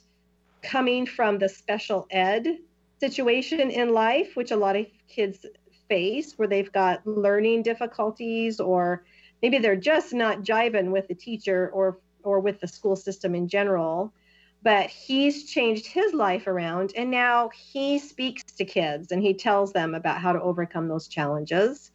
coming 0.62 1.06
from 1.06 1.38
the 1.38 1.50
special 1.50 2.08
ed 2.12 2.58
situation 3.00 3.72
in 3.72 3.94
life, 3.94 4.36
which 4.36 4.52
a 4.52 4.56
lot 4.56 4.76
of 4.76 4.86
kids 5.08 5.46
face, 5.90 6.34
where 6.38 6.48
they've 6.48 6.72
got 6.72 7.06
learning 7.06 7.64
difficulties 7.64 8.60
or 8.60 9.04
maybe 9.42 9.58
they're 9.58 9.76
just 9.76 10.14
not 10.14 10.42
jiving 10.42 10.92
with 10.92 11.08
the 11.08 11.16
teacher 11.16 11.70
or 11.74 11.98
or 12.24 12.40
with 12.40 12.60
the 12.60 12.68
school 12.68 12.96
system 12.96 13.36
in 13.36 13.48
general. 13.48 14.14
But 14.62 14.90
he's 14.90 15.50
changed 15.50 15.86
his 15.86 16.14
life 16.14 16.48
around 16.48 16.94
and 16.96 17.12
now 17.12 17.50
he 17.54 18.00
speaks 18.00 18.44
to 18.54 18.64
kids 18.64 19.12
and 19.12 19.22
he 19.22 19.34
tells 19.34 19.74
them 19.74 19.94
about 19.94 20.20
how 20.20 20.32
to 20.32 20.42
overcome 20.42 20.88
those 20.88 21.08
challenges. 21.08 21.92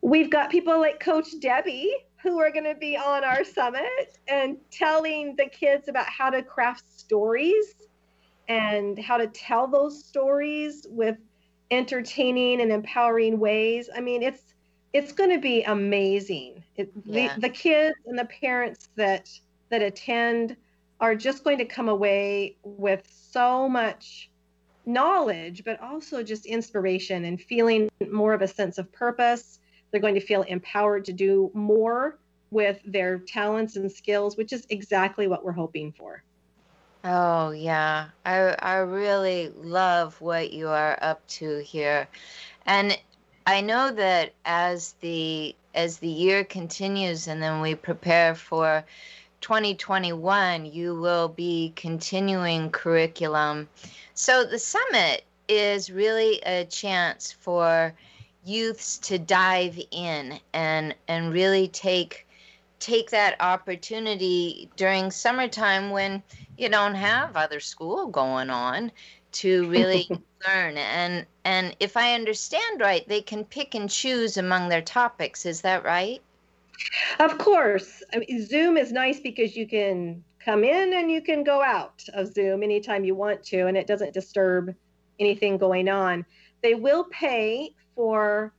We've 0.00 0.30
got 0.30 0.50
people 0.50 0.80
like 0.80 0.98
Coach 0.98 1.28
Debbie, 1.40 1.94
who 2.22 2.38
are 2.38 2.50
going 2.50 2.64
to 2.64 2.74
be 2.74 2.96
on 2.96 3.24
our 3.24 3.44
summit 3.44 4.18
and 4.28 4.56
telling 4.70 5.36
the 5.36 5.46
kids 5.46 5.88
about 5.88 6.06
how 6.06 6.30
to 6.30 6.42
craft 6.42 6.84
stories 6.98 7.74
and 8.48 8.98
how 8.98 9.16
to 9.16 9.26
tell 9.28 9.66
those 9.66 10.04
stories 10.04 10.86
with 10.90 11.16
entertaining 11.70 12.60
and 12.60 12.72
empowering 12.72 13.38
ways. 13.38 13.88
I 13.94 14.00
mean, 14.00 14.22
it's 14.22 14.54
it's 14.92 15.12
going 15.12 15.30
to 15.30 15.38
be 15.38 15.62
amazing. 15.62 16.64
It, 16.76 16.90
yeah. 17.04 17.34
the, 17.34 17.42
the 17.42 17.48
kids 17.48 17.94
and 18.06 18.18
the 18.18 18.24
parents 18.24 18.88
that 18.96 19.30
that 19.70 19.82
attend 19.82 20.56
are 21.00 21.14
just 21.14 21.44
going 21.44 21.58
to 21.58 21.64
come 21.64 21.88
away 21.88 22.56
with 22.62 23.08
so 23.10 23.68
much 23.68 24.30
knowledge, 24.84 25.64
but 25.64 25.80
also 25.80 26.22
just 26.22 26.46
inspiration 26.46 27.24
and 27.24 27.40
feeling 27.40 27.88
more 28.10 28.34
of 28.34 28.42
a 28.42 28.48
sense 28.48 28.78
of 28.78 28.90
purpose. 28.92 29.60
They're 29.90 30.00
going 30.00 30.14
to 30.14 30.20
feel 30.20 30.42
empowered 30.42 31.04
to 31.06 31.12
do 31.12 31.50
more 31.54 32.18
with 32.50 32.80
their 32.84 33.18
talents 33.18 33.76
and 33.76 33.90
skills, 33.90 34.36
which 34.36 34.52
is 34.52 34.66
exactly 34.70 35.26
what 35.26 35.44
we're 35.44 35.52
hoping 35.52 35.92
for. 35.92 36.22
Oh 37.02 37.52
yeah, 37.52 38.08
I 38.26 38.54
I 38.58 38.76
really 38.78 39.50
love 39.56 40.20
what 40.20 40.52
you 40.52 40.68
are 40.68 40.98
up 41.00 41.26
to 41.28 41.62
here, 41.62 42.06
and 42.66 42.98
I 43.46 43.62
know 43.62 43.90
that 43.90 44.34
as 44.44 44.94
the 45.00 45.56
as 45.74 45.98
the 45.98 46.08
year 46.08 46.44
continues 46.44 47.28
and 47.28 47.42
then 47.42 47.60
we 47.60 47.74
prepare 47.74 48.34
for 48.34 48.84
2021, 49.40 50.66
you 50.66 50.94
will 50.94 51.28
be 51.28 51.72
continuing 51.76 52.70
curriculum. 52.70 53.68
So 54.14 54.44
the 54.44 54.58
summit 54.58 55.24
is 55.48 55.90
really 55.90 56.40
a 56.42 56.64
chance 56.66 57.32
for 57.32 57.92
youths 58.44 58.98
to 58.98 59.18
dive 59.18 59.78
in 59.90 60.40
and 60.54 60.94
and 61.08 61.32
really 61.32 61.68
take 61.68 62.26
take 62.78 63.10
that 63.10 63.36
opportunity 63.40 64.70
during 64.76 65.10
summertime 65.10 65.90
when 65.90 66.22
you 66.56 66.68
don't 66.68 66.94
have 66.94 67.36
other 67.36 67.60
school 67.60 68.06
going 68.06 68.48
on 68.48 68.90
to 69.32 69.68
really 69.68 70.08
learn. 70.46 70.76
And 70.76 71.26
and 71.44 71.76
if 71.80 71.96
i 71.96 72.14
understand 72.14 72.80
right 72.80 73.06
they 73.08 73.20
can 73.22 73.44
pick 73.44 73.74
and 73.74 73.90
choose 73.90 74.36
among 74.36 74.68
their 74.68 74.82
topics. 74.82 75.44
Is 75.46 75.60
that 75.62 75.84
right 75.84 76.22
of 77.18 77.38
course 77.38 78.02
I 78.12 78.18
mean, 78.18 78.46
zoom 78.46 78.76
is 78.76 78.92
nice 78.92 79.20
because 79.20 79.56
you 79.56 79.66
can 79.66 80.24
come 80.44 80.64
in 80.64 80.94
and 80.94 81.10
you 81.10 81.22
can 81.22 81.44
go 81.44 81.62
out 81.62 82.02
of 82.14 82.32
zoom 82.32 82.62
anytime 82.62 83.04
you 83.04 83.14
want 83.14 83.42
to 83.44 83.66
and 83.66 83.76
it 83.76 83.86
doesn't 83.86 84.14
disturb 84.14 84.74
anything 85.18 85.58
going 85.58 85.88
on 85.88 86.24
they 86.62 86.74
will 86.74 87.04
pay 87.04 87.74
for 87.94 88.52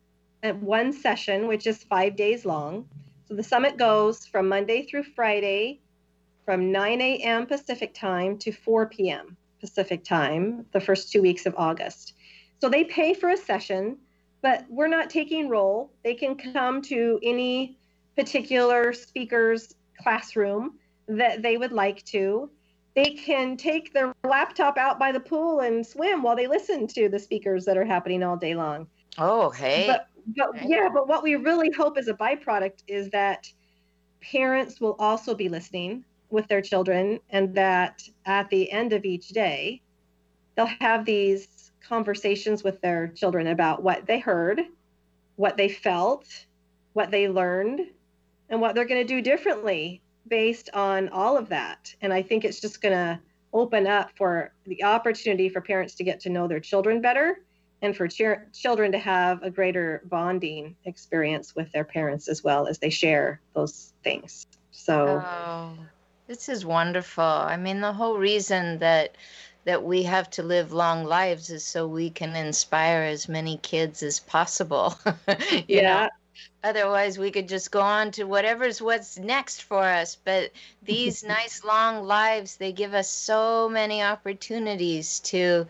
uh, 0.44 0.54
one 0.54 0.94
session 0.94 1.48
which 1.48 1.68
is 1.68 1.84
five 1.84 2.16
days 2.16 2.46
long 2.46 2.88
so 3.28 3.34
the 3.34 3.44
summit 3.44 3.78
goes 3.78 4.26
from 4.26 4.48
monday 4.48 4.86
through 4.86 5.04
friday 5.04 5.80
from 6.46 6.72
9 6.72 7.02
a.m 7.02 7.46
pacific 7.46 7.94
time 7.94 8.38
to 8.38 8.52
4 8.52 8.88
p.m 8.88 9.38
Pacific 9.62 10.04
time 10.04 10.66
the 10.74 10.82
first 10.82 11.12
two 11.12 11.22
weeks 11.22 11.46
of 11.46 11.56
August. 11.56 12.14
So 12.60 12.68
they 12.68 12.84
pay 12.84 13.14
for 13.14 13.30
a 13.30 13.38
session, 13.38 13.98
but 14.42 14.66
we're 14.68 14.88
not 14.88 15.10
taking 15.10 15.48
roll. 15.48 15.92
They 16.04 16.16
can 16.16 16.36
come 16.36 16.82
to 16.84 17.20
any 17.24 17.78
particular 18.16 18.94
speaker's 18.94 19.76
classroom 20.02 20.78
that 21.08 21.42
they 21.42 21.58
would 21.58 21.72
like 21.72 22.04
to. 22.06 22.50
They 22.96 23.12
can 23.12 23.56
take 23.56 23.94
their 23.94 24.14
laptop 24.24 24.78
out 24.78 25.00
by 25.00 25.12
the 25.12 25.20
pool 25.20 25.62
and 25.62 25.86
swim 25.86 26.24
while 26.24 26.36
they 26.36 26.48
listen 26.48 26.88
to 26.88 27.08
the 27.08 27.20
speakers 27.20 27.64
that 27.66 27.78
are 27.78 27.86
happening 27.86 28.22
all 28.22 28.36
day 28.36 28.54
long. 28.54 28.88
Oh, 29.18 29.50
hey. 29.50 29.88
But, 29.88 30.08
but 30.36 30.58
hey. 30.58 30.68
yeah, 30.70 30.90
but 30.94 31.08
what 31.08 31.24
we 31.24 31.36
really 31.36 31.72
hope 31.72 31.98
as 31.98 32.08
a 32.08 32.14
byproduct 32.14 32.84
is 32.88 33.10
that 33.12 33.52
parents 34.22 34.80
will 34.80 34.96
also 35.00 35.34
be 35.34 35.50
listening 35.50 36.06
with 36.30 36.48
their 36.48 36.62
children 36.62 37.20
and 37.30 37.54
that 37.56 38.04
at 38.26 38.50
the 38.50 38.72
end 38.72 38.94
of 38.94 39.04
each 39.04 39.30
day 39.30 39.82
they'll 40.56 40.66
have 40.66 41.06
these 41.06 41.72
conversations 41.82 42.64
with 42.64 42.80
their 42.82 43.08
children 43.10 43.48
about 43.48 43.84
what 43.84 44.06
they 44.06 44.20
heard 44.20 44.62
what 45.36 45.58
they 45.58 45.68
felt 45.68 46.26
what 46.94 47.12
they 47.12 47.28
learned 47.28 47.82
and 48.52 48.62
what 48.62 48.76
they're 48.76 48.86
going 48.86 49.06
to 49.06 49.14
do 49.14 49.22
differently 49.22 50.02
based 50.28 50.70
on 50.74 51.10
all 51.10 51.36
of 51.38 51.50
that 51.50 51.94
and 52.02 52.14
i 52.14 52.22
think 52.22 52.46
it's 52.46 52.62
just 52.62 52.82
going 52.82 52.94
to 52.94 53.20
open 53.54 53.88
up 53.88 54.12
for 54.16 54.54
the 54.66 54.84
opportunity 54.84 55.50
for 55.50 55.60
parents 55.60 55.96
to 55.96 56.04
get 56.04 56.20
to 56.20 56.30
know 56.30 56.48
their 56.48 56.60
children 56.60 57.02
better 57.02 57.42
and 57.82 57.98
for 57.98 58.08
ch- 58.08 58.22
children 58.54 58.92
to 58.92 59.00
have 59.00 59.42
a 59.42 59.50
greater 59.50 60.04
bonding 60.06 60.76
experience 60.86 61.56
with 61.56 61.72
their 61.72 61.84
parents 61.84 62.28
as 62.30 62.44
well 62.44 62.68
as 62.68 62.78
they 62.78 62.92
share 62.92 63.42
those 63.56 63.94
things 64.04 64.46
so 64.72 65.24
oh. 65.26 65.74
This 66.32 66.48
is 66.48 66.66
wonderful. 66.66 67.26
I 67.26 67.58
mean, 67.58 67.82
the 67.82 67.92
whole 67.92 68.18
reason 68.18 68.80
that 68.80 69.18
that 69.66 69.84
we 69.84 70.04
have 70.04 70.30
to 70.30 70.44
live 70.44 70.72
long 70.72 71.04
lives 71.04 71.50
is 71.50 71.62
so 71.62 71.86
we 71.86 72.10
can 72.10 72.38
inspire 72.38 73.04
as 73.04 73.28
many 73.28 73.58
kids 73.58 74.02
as 74.02 74.22
possible. 74.22 74.98
yeah. 75.68 76.04
Know? 76.04 76.10
Otherwise, 76.64 77.18
we 77.18 77.32
could 77.32 77.48
just 77.48 77.72
go 77.72 77.82
on 77.82 78.12
to 78.12 78.24
whatever's 78.26 78.82
what's 78.82 79.18
next 79.18 79.64
for 79.64 79.84
us. 79.84 80.16
But 80.24 80.52
these 80.84 81.24
nice 81.38 81.64
long 81.64 82.04
lives, 82.04 82.58
they 82.58 82.72
give 82.72 82.94
us 82.94 83.10
so 83.10 83.68
many 83.68 84.04
opportunities 84.04 85.20
to 85.22 85.66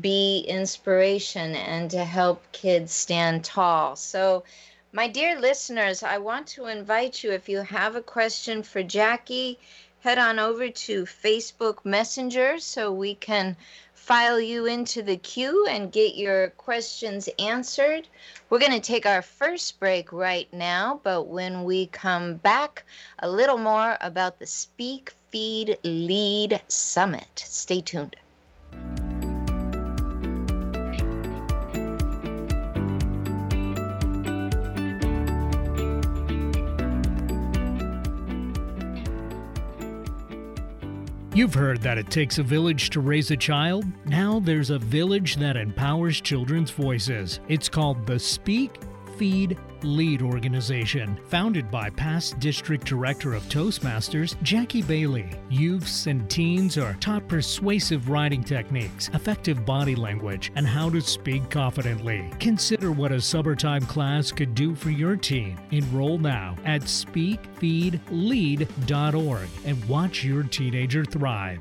be 0.00 0.40
inspiration 0.40 1.54
and 1.54 1.90
to 1.92 2.04
help 2.04 2.52
kids 2.52 2.92
stand 2.92 3.44
tall. 3.44 3.96
So, 3.96 4.44
my 4.92 5.08
dear 5.08 5.40
listeners, 5.40 6.02
I 6.02 6.18
want 6.18 6.46
to 6.48 6.66
invite 6.66 7.24
you 7.24 7.32
if 7.32 7.48
you 7.48 7.62
have 7.62 7.96
a 7.96 8.02
question 8.02 8.62
for 8.62 8.82
Jackie, 8.82 9.58
head 10.00 10.18
on 10.18 10.38
over 10.38 10.68
to 10.68 11.04
Facebook 11.04 11.84
Messenger 11.84 12.58
so 12.58 12.92
we 12.92 13.14
can 13.14 13.56
file 14.04 14.38
you 14.38 14.66
into 14.66 15.02
the 15.02 15.16
queue 15.16 15.66
and 15.66 15.90
get 15.90 16.14
your 16.14 16.50
questions 16.50 17.26
answered. 17.38 18.06
We're 18.50 18.58
going 18.58 18.72
to 18.72 18.80
take 18.80 19.06
our 19.06 19.22
first 19.22 19.80
break 19.80 20.12
right 20.12 20.46
now, 20.52 21.00
but 21.02 21.28
when 21.28 21.64
we 21.64 21.86
come 21.86 22.34
back, 22.34 22.84
a 23.20 23.30
little 23.30 23.56
more 23.56 23.96
about 24.02 24.38
the 24.38 24.46
Speak, 24.46 25.14
Feed, 25.30 25.78
Lead 25.84 26.60
Summit. 26.68 27.30
Stay 27.46 27.80
tuned. 27.80 28.16
You've 41.34 41.54
heard 41.54 41.80
that 41.80 41.98
it 41.98 42.10
takes 42.10 42.38
a 42.38 42.44
village 42.44 42.90
to 42.90 43.00
raise 43.00 43.32
a 43.32 43.36
child. 43.36 43.84
Now 44.06 44.38
there's 44.38 44.70
a 44.70 44.78
village 44.78 45.34
that 45.36 45.56
empowers 45.56 46.20
children's 46.20 46.70
voices. 46.70 47.40
It's 47.48 47.68
called 47.68 48.06
the 48.06 48.20
Speak, 48.20 48.78
Feed, 49.16 49.56
Lead 49.82 50.22
organization, 50.22 51.18
founded 51.28 51.70
by 51.70 51.90
past 51.90 52.40
district 52.40 52.86
director 52.86 53.34
of 53.34 53.42
Toastmasters, 53.44 54.34
Jackie 54.42 54.82
Bailey. 54.82 55.30
Youths 55.50 56.06
and 56.06 56.28
teens 56.30 56.78
are 56.78 56.94
taught 56.94 57.28
persuasive 57.28 58.08
writing 58.08 58.42
techniques, 58.42 59.10
effective 59.12 59.66
body 59.66 59.94
language, 59.94 60.50
and 60.56 60.66
how 60.66 60.88
to 60.90 61.02
speak 61.02 61.50
confidently. 61.50 62.30
Consider 62.40 62.90
what 62.92 63.12
a 63.12 63.20
summertime 63.20 63.82
class 63.82 64.32
could 64.32 64.54
do 64.54 64.74
for 64.74 64.88
your 64.90 65.16
teen. 65.16 65.60
Enroll 65.70 66.16
now 66.18 66.56
at 66.64 66.80
speakfeedlead.org 66.82 69.48
and 69.64 69.84
watch 69.84 70.24
your 70.24 70.42
teenager 70.44 71.04
thrive. 71.04 71.60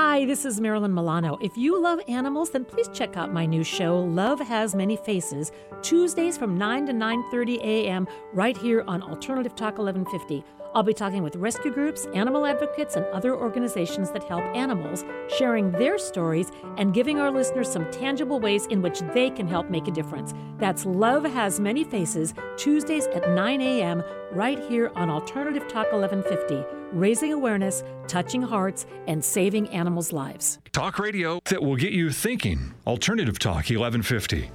Hi, 0.00 0.24
this 0.26 0.44
is 0.44 0.60
Marilyn 0.60 0.94
Milano. 0.94 1.38
If 1.42 1.58
you 1.58 1.82
love 1.82 1.98
animals, 2.06 2.50
then 2.50 2.64
please 2.64 2.88
check 2.94 3.16
out 3.16 3.32
my 3.32 3.44
new 3.44 3.64
show, 3.64 3.98
Love 3.98 4.38
Has 4.38 4.72
Many 4.72 4.96
Faces, 4.96 5.50
Tuesdays 5.82 6.38
from 6.38 6.56
9 6.56 6.86
to 6.86 6.92
9:30 6.92 7.58
a.m. 7.64 8.06
right 8.32 8.56
here 8.56 8.84
on 8.86 9.02
Alternative 9.02 9.56
Talk 9.56 9.78
1150. 9.78 10.44
I'll 10.74 10.82
be 10.82 10.92
talking 10.94 11.22
with 11.22 11.36
rescue 11.36 11.72
groups, 11.72 12.06
animal 12.14 12.46
advocates, 12.46 12.96
and 12.96 13.06
other 13.06 13.34
organizations 13.34 14.10
that 14.10 14.22
help 14.24 14.44
animals, 14.54 15.04
sharing 15.36 15.72
their 15.72 15.98
stories 15.98 16.50
and 16.76 16.92
giving 16.92 17.18
our 17.18 17.30
listeners 17.30 17.70
some 17.70 17.90
tangible 17.90 18.38
ways 18.38 18.66
in 18.66 18.82
which 18.82 19.00
they 19.14 19.30
can 19.30 19.48
help 19.48 19.70
make 19.70 19.88
a 19.88 19.90
difference. 19.90 20.34
That's 20.58 20.84
Love 20.84 21.24
Has 21.24 21.58
Many 21.58 21.84
Faces, 21.84 22.34
Tuesdays 22.56 23.06
at 23.08 23.30
9 23.30 23.60
a.m., 23.60 24.02
right 24.32 24.58
here 24.68 24.92
on 24.94 25.08
Alternative 25.08 25.66
Talk 25.68 25.90
1150, 25.90 26.64
raising 26.92 27.32
awareness, 27.32 27.82
touching 28.06 28.42
hearts, 28.42 28.86
and 29.06 29.24
saving 29.24 29.68
animals' 29.70 30.12
lives. 30.12 30.58
Talk 30.72 30.98
radio 30.98 31.40
that 31.46 31.62
will 31.62 31.76
get 31.76 31.92
you 31.92 32.10
thinking. 32.10 32.74
Alternative 32.86 33.38
Talk 33.38 33.70
1150. 33.70 34.50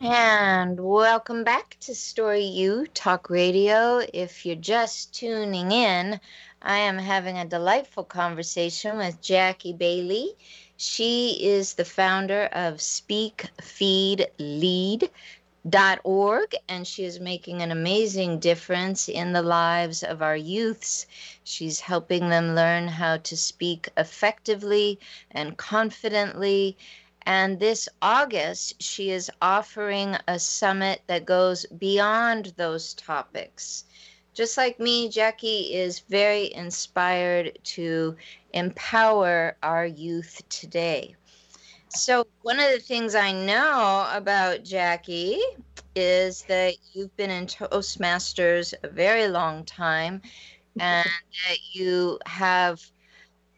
And 0.00 0.78
welcome 0.78 1.42
back 1.42 1.76
to 1.80 1.92
Story 1.92 2.44
U 2.44 2.86
Talk 2.94 3.28
Radio. 3.30 4.00
If 4.14 4.46
you're 4.46 4.54
just 4.54 5.12
tuning 5.12 5.72
in, 5.72 6.20
I 6.62 6.78
am 6.78 6.98
having 6.98 7.36
a 7.36 7.44
delightful 7.44 8.04
conversation 8.04 8.96
with 8.96 9.20
Jackie 9.20 9.72
Bailey. 9.72 10.34
She 10.76 11.30
is 11.44 11.74
the 11.74 11.84
founder 11.84 12.44
of 12.52 12.80
Speak, 12.80 13.50
Feed, 13.60 14.28
Lead. 14.38 15.10
org 16.04 16.54
and 16.68 16.86
she 16.86 17.04
is 17.04 17.18
making 17.18 17.62
an 17.62 17.72
amazing 17.72 18.38
difference 18.38 19.08
in 19.08 19.32
the 19.32 19.42
lives 19.42 20.04
of 20.04 20.22
our 20.22 20.36
youths. 20.36 21.06
She's 21.42 21.80
helping 21.80 22.28
them 22.28 22.54
learn 22.54 22.86
how 22.86 23.16
to 23.16 23.36
speak 23.36 23.88
effectively 23.96 25.00
and 25.32 25.56
confidently. 25.56 26.76
And 27.28 27.60
this 27.60 27.90
August, 28.00 28.82
she 28.82 29.10
is 29.10 29.30
offering 29.42 30.16
a 30.26 30.38
summit 30.38 31.02
that 31.08 31.26
goes 31.26 31.66
beyond 31.66 32.54
those 32.56 32.94
topics. 32.94 33.84
Just 34.32 34.56
like 34.56 34.80
me, 34.80 35.10
Jackie 35.10 35.74
is 35.74 35.98
very 35.98 36.54
inspired 36.54 37.58
to 37.64 38.16
empower 38.54 39.58
our 39.62 39.84
youth 39.84 40.40
today. 40.48 41.16
So, 41.88 42.26
one 42.40 42.58
of 42.58 42.70
the 42.70 42.80
things 42.80 43.14
I 43.14 43.32
know 43.32 44.08
about 44.10 44.64
Jackie 44.64 45.38
is 45.94 46.44
that 46.44 46.76
you've 46.94 47.14
been 47.18 47.30
in 47.30 47.46
Toastmasters 47.46 48.72
a 48.82 48.88
very 48.88 49.28
long 49.28 49.64
time 49.64 50.22
and 50.80 51.06
that 51.06 51.58
you 51.72 52.18
have 52.24 52.90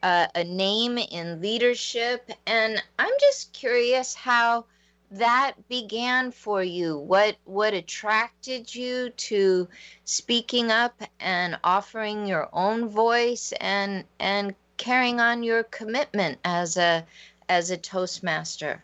a, 0.02 0.28
a 0.34 0.44
name 0.44 0.98
in 0.98 1.40
leadership. 1.40 2.30
And 2.46 2.82
I'm 2.98 3.12
just 3.20 3.52
curious 3.52 4.14
how 4.14 4.66
that 5.12 5.54
began 5.68 6.30
for 6.30 6.62
you 6.62 6.96
what 6.96 7.36
what 7.44 7.74
attracted 7.74 8.72
you 8.72 9.10
to 9.10 9.66
speaking 10.04 10.70
up 10.70 11.02
and 11.18 11.58
offering 11.64 12.26
your 12.26 12.48
own 12.52 12.88
voice 12.88 13.52
and 13.60 14.04
and 14.20 14.54
carrying 14.76 15.20
on 15.20 15.42
your 15.42 15.64
commitment 15.64 16.38
as 16.44 16.76
a 16.76 17.04
as 17.48 17.70
a 17.70 17.76
Toastmaster? 17.76 18.82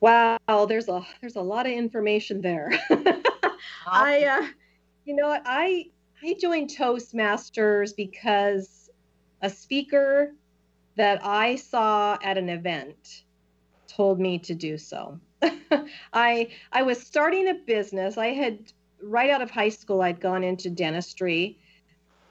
Wow, 0.00 0.38
there's 0.68 0.88
a 0.88 1.06
there's 1.20 1.36
a 1.36 1.42
lot 1.42 1.66
of 1.66 1.72
information 1.72 2.40
there. 2.40 2.72
I, 3.86 4.24
uh, 4.24 4.46
you 5.04 5.14
know 5.14 5.38
I 5.44 5.86
I 6.22 6.36
joined 6.40 6.70
Toastmasters 6.70 7.94
because 7.94 8.83
a 9.44 9.50
speaker 9.50 10.32
that 10.96 11.20
I 11.22 11.56
saw 11.56 12.16
at 12.22 12.38
an 12.38 12.48
event 12.48 13.24
told 13.86 14.18
me 14.18 14.38
to 14.38 14.54
do 14.54 14.78
so. 14.78 15.20
I 16.14 16.48
I 16.72 16.82
was 16.82 16.98
starting 17.00 17.48
a 17.48 17.54
business. 17.54 18.16
I 18.16 18.28
had 18.28 18.72
right 19.02 19.28
out 19.28 19.42
of 19.42 19.50
high 19.50 19.68
school 19.68 20.00
I'd 20.00 20.18
gone 20.18 20.42
into 20.42 20.70
dentistry 20.70 21.58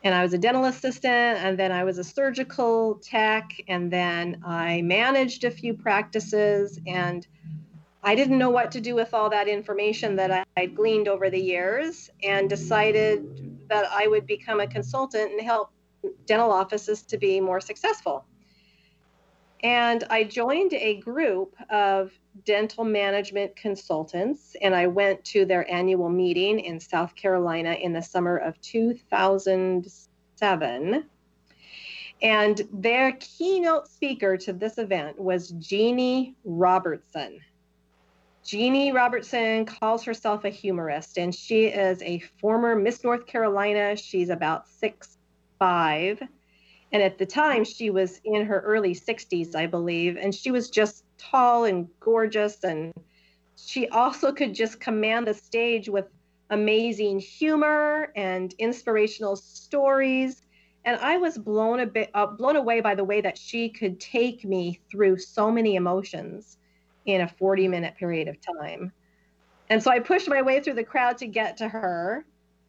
and 0.04 0.16
I 0.16 0.24
was 0.24 0.34
a 0.34 0.38
dental 0.38 0.66
assistant, 0.66 1.40
and 1.40 1.58
then 1.58 1.72
I 1.72 1.86
was 1.86 1.98
a 1.98 2.04
surgical 2.04 2.96
tech, 2.96 3.50
and 3.70 3.90
then 3.90 4.42
I 4.46 4.82
managed 4.82 5.46
a 5.46 5.52
few 5.52 5.74
practices, 5.74 6.78
and 6.86 7.26
I 8.04 8.14
didn't 8.14 8.38
know 8.38 8.50
what 8.50 8.70
to 8.72 8.82
do 8.82 8.96
with 8.96 9.14
all 9.14 9.30
that 9.30 9.48
information 9.48 10.18
that 10.18 10.30
I 10.30 10.44
would 10.60 10.76
gleaned 10.76 11.08
over 11.08 11.30
the 11.30 11.40
years, 11.40 12.10
and 12.22 12.50
decided 12.50 13.70
that 13.70 13.86
I 13.90 14.08
would 14.08 14.28
become 14.28 14.60
a 14.60 14.68
consultant 14.68 15.32
and 15.32 15.40
help 15.42 15.70
dental 16.26 16.52
offices 16.52 17.04
to 17.04 17.18
be 17.18 17.40
more 17.40 17.62
successful. 17.62 18.26
And 19.64 20.04
I 20.10 20.26
joined 20.26 20.74
a 20.74 21.00
group 21.00 21.56
of 21.70 22.12
dental 22.46 22.84
management 22.84 23.56
consultants, 23.56 24.58
and 24.62 24.76
I 24.76 24.88
went 24.88 25.24
to 25.26 25.46
their 25.46 25.72
annual 25.72 26.10
meeting 26.10 26.60
in 26.60 26.82
South 26.82 27.16
Carolina 27.16 27.74
in 27.74 27.94
the 27.94 28.02
summer 28.02 28.36
of 28.38 28.60
2007. 28.60 31.06
And 32.22 32.62
their 32.74 33.14
keynote 33.14 33.88
speaker 33.88 34.36
to 34.38 34.52
this 34.52 34.78
event 34.78 35.18
was 35.18 35.52
Jeannie 35.52 36.36
Robertson. 36.44 37.40
Jeannie 38.44 38.92
Robertson 38.92 39.66
calls 39.66 40.04
herself 40.04 40.44
a 40.44 40.50
humorist, 40.50 41.18
and 41.18 41.34
she 41.34 41.68
is 41.68 42.02
a 42.02 42.20
former 42.42 42.76
Miss 42.76 43.02
North 43.02 43.26
Carolina. 43.26 43.96
She's 43.96 44.28
about 44.30 44.68
six 44.68 45.18
five 45.64 46.22
and 46.94 47.02
at 47.02 47.18
the 47.18 47.26
time, 47.26 47.66
she 47.66 47.90
was 47.90 48.22
in 48.24 48.46
her 48.46 48.60
early 48.60 48.94
60s, 48.94 49.56
I 49.56 49.66
believe, 49.66 50.16
and 50.16 50.34
she 50.34 50.52
was 50.52 50.70
just 50.70 51.04
tall 51.18 51.64
and 51.66 51.88
gorgeous. 52.00 52.64
And 52.64 52.94
she 53.56 53.88
also 53.88 54.32
could 54.32 54.54
just 54.54 54.80
command 54.80 55.26
the 55.26 55.34
stage 55.34 55.90
with 55.90 56.06
amazing 56.52 57.18
humor 57.18 58.12
and 58.16 58.54
inspirational 58.60 59.36
stories. 59.36 60.44
And 60.86 61.00
I 61.00 61.18
was 61.18 61.36
blown 61.36 61.80
a 61.80 61.88
bit 61.88 62.12
uh, 62.14 62.28
blown 62.28 62.58
away 62.58 62.80
by 62.80 62.94
the 62.94 63.04
way 63.04 63.22
that 63.22 63.40
she 63.40 63.70
could 63.70 64.00
take 64.00 64.46
me 64.46 64.80
through 64.92 65.18
so 65.18 65.50
many 65.50 65.76
emotions 65.76 66.58
in 67.08 67.22
a 67.22 67.28
40 67.28 67.70
minute 67.70 67.96
period 67.96 68.28
of 68.28 68.38
time. 68.40 68.92
And 69.70 69.82
so 69.82 69.90
I 69.90 69.98
pushed 69.98 70.30
my 70.30 70.44
way 70.44 70.60
through 70.60 70.76
the 70.76 70.84
crowd 70.84 71.18
to 71.20 71.26
get 71.26 71.58
to 71.58 71.68
her, 71.68 72.24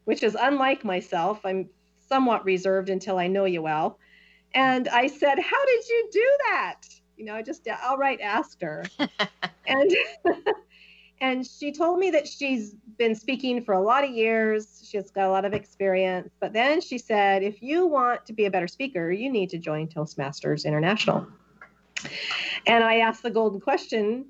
which 0.06 0.22
is 0.22 0.34
unlike 0.40 0.82
myself. 0.82 1.40
I'm 1.44 1.68
somewhat 2.08 2.44
reserved 2.44 2.88
until 2.88 3.18
I 3.18 3.26
know 3.26 3.44
you 3.44 3.62
well. 3.62 3.98
And 4.54 4.88
I 4.88 5.06
said, 5.06 5.38
How 5.38 5.64
did 5.66 5.88
you 5.88 6.08
do 6.12 6.36
that? 6.50 6.80
You 7.16 7.24
know, 7.24 7.34
I 7.34 7.42
just 7.42 7.66
outright 7.68 8.20
asked 8.20 8.62
her. 8.62 8.84
and 9.66 9.90
and 11.20 11.46
she 11.46 11.72
told 11.72 11.98
me 11.98 12.10
that 12.10 12.26
she's 12.26 12.74
been 12.98 13.14
speaking 13.14 13.62
for 13.62 13.74
a 13.74 13.82
lot 13.82 14.04
of 14.04 14.10
years. 14.10 14.86
She's 14.88 15.10
got 15.10 15.28
a 15.28 15.30
lot 15.30 15.44
of 15.44 15.52
experience. 15.52 16.30
But 16.40 16.52
then 16.52 16.80
she 16.80 16.98
said, 16.98 17.42
if 17.42 17.62
you 17.62 17.86
want 17.86 18.26
to 18.26 18.32
be 18.32 18.44
a 18.46 18.50
better 18.50 18.68
speaker, 18.68 19.10
you 19.10 19.30
need 19.30 19.50
to 19.50 19.58
join 19.58 19.88
Toastmasters 19.88 20.64
International. 20.64 21.26
And 22.66 22.84
I 22.84 22.98
asked 22.98 23.22
the 23.22 23.30
golden 23.30 23.60
question, 23.60 24.26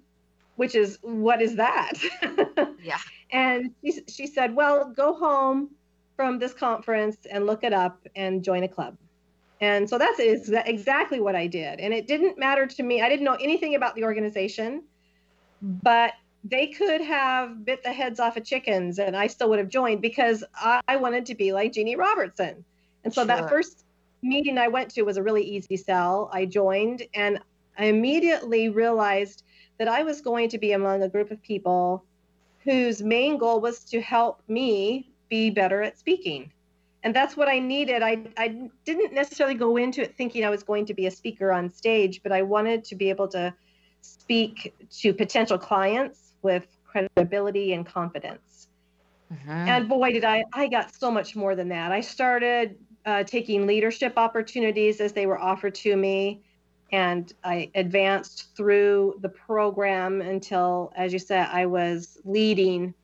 which 0.57 0.75
is, 0.75 0.99
what 1.03 1.43
is 1.43 1.57
that? 1.57 1.95
yeah. 2.83 2.99
And 3.33 3.73
she, 3.85 4.03
she 4.09 4.27
said, 4.27 4.55
well, 4.55 4.93
go 4.95 5.15
home 5.15 5.71
from 6.17 6.39
this 6.39 6.53
conference 6.53 7.19
and 7.31 7.47
look 7.47 7.65
it 7.65 7.73
up 7.73 8.07
and 8.15 8.43
join 8.43 8.63
a 8.63 8.69
club. 8.69 8.97
And 9.61 9.89
so 9.89 9.99
that's 9.99 10.19
exactly 10.21 11.21
what 11.21 11.35
I 11.35 11.47
did. 11.47 11.81
And 11.81 11.95
it 11.95 12.07
didn't 12.07 12.39
matter 12.39 12.67
to 12.67 12.83
me. 12.83 13.03
I 13.03 13.09
didn't 13.09 13.25
know 13.25 13.37
anything 13.41 13.75
about 13.75 13.95
the 13.95 14.05
organization, 14.05 14.83
but 15.63 16.13
they 16.45 16.67
could 16.67 17.01
have 17.01 17.65
bit 17.65 17.83
the 17.83 17.93
heads 17.93 18.21
off 18.21 18.37
of 18.37 18.45
chickens 18.45 18.99
and 18.99 19.17
I 19.17 19.29
still 19.29 19.49
would 19.49 19.59
have 19.59 19.69
joined 19.69 20.03
because 20.03 20.45
I 20.61 20.97
wanted 20.97 21.25
to 21.27 21.35
be 21.35 21.53
like 21.53 21.73
Jeannie 21.73 21.97
Robertson. 21.97 22.65
And 23.05 23.15
so 23.15 23.23
sure. 23.23 23.27
that 23.27 23.49
first 23.49 23.85
meeting 24.23 24.59
I 24.59 24.69
went 24.69 24.91
to 24.93 25.03
was 25.03 25.17
a 25.17 25.23
really 25.23 25.43
easy 25.43 25.77
sell. 25.77 26.31
I 26.33 26.45
joined 26.45 27.03
and 27.15 27.39
I 27.79 27.87
immediately 27.87 28.69
realized 28.69 29.43
that 29.79 29.89
I 29.89 30.03
was 30.03 30.21
going 30.21 30.51
to 30.51 30.59
be 30.59 30.73
among 30.73 31.03
a 31.03 31.09
group 31.09 31.31
of 31.31 31.43
people 31.43 32.05
whose 32.61 33.03
main 33.03 33.39
goal 33.39 33.61
was 33.61 33.85
to 33.85 34.01
help 34.01 34.43
me 34.47 35.11
be 35.29 35.51
better 35.51 35.83
at 35.83 35.99
speaking 35.99 36.51
and 37.05 37.15
that's 37.15 37.37
what 37.37 37.49
I 37.49 37.59
needed. 37.59 38.03
I, 38.03 38.25
I 38.39 38.71
didn't 38.87 39.13
necessarily 39.13 39.55
go 39.55 39.77
into 39.77 40.03
it 40.03 40.17
thinking 40.17 40.45
I 40.45 40.51
was 40.51 40.63
going 40.63 40.87
to 40.87 40.95
be 40.95 41.07
a 41.07 41.11
speaker 41.11 41.53
on 41.53 41.71
stage, 41.71 42.23
but 42.23 42.33
I 42.33 42.41
wanted 42.41 42.83
to 42.85 42.95
be 42.95 43.11
able 43.11 43.29
to 43.29 43.55
speak 44.01 44.75
to 44.91 45.13
potential 45.13 45.59
clients 45.59 46.33
with 46.41 46.67
credibility 46.87 47.75
and 47.75 47.85
confidence. 47.85 48.69
Mm-hmm. 49.31 49.51
And 49.51 49.89
boy, 49.89 50.13
did 50.13 50.25
I, 50.25 50.45
I 50.55 50.67
got 50.67 50.95
so 50.95 51.11
much 51.11 51.37
more 51.37 51.55
than 51.55 51.69
that. 51.69 51.93
I 51.93 52.01
started 52.01 52.79
uh, 53.05 53.23
taking 53.25 53.67
leadership 53.67 54.15
opportunities 54.17 55.01
as 55.01 55.13
they 55.13 55.27
were 55.27 55.39
offered 55.39 55.75
to 55.77 55.97
me. 55.97 56.43
And 56.91 57.31
I 57.43 57.71
advanced 57.75 58.57
through 58.57 59.19
the 59.21 59.29
program 59.29 60.23
until, 60.23 60.91
as 60.97 61.13
you 61.13 61.19
said, 61.19 61.49
I 61.51 61.67
was 61.67 62.19
leading 62.25 62.95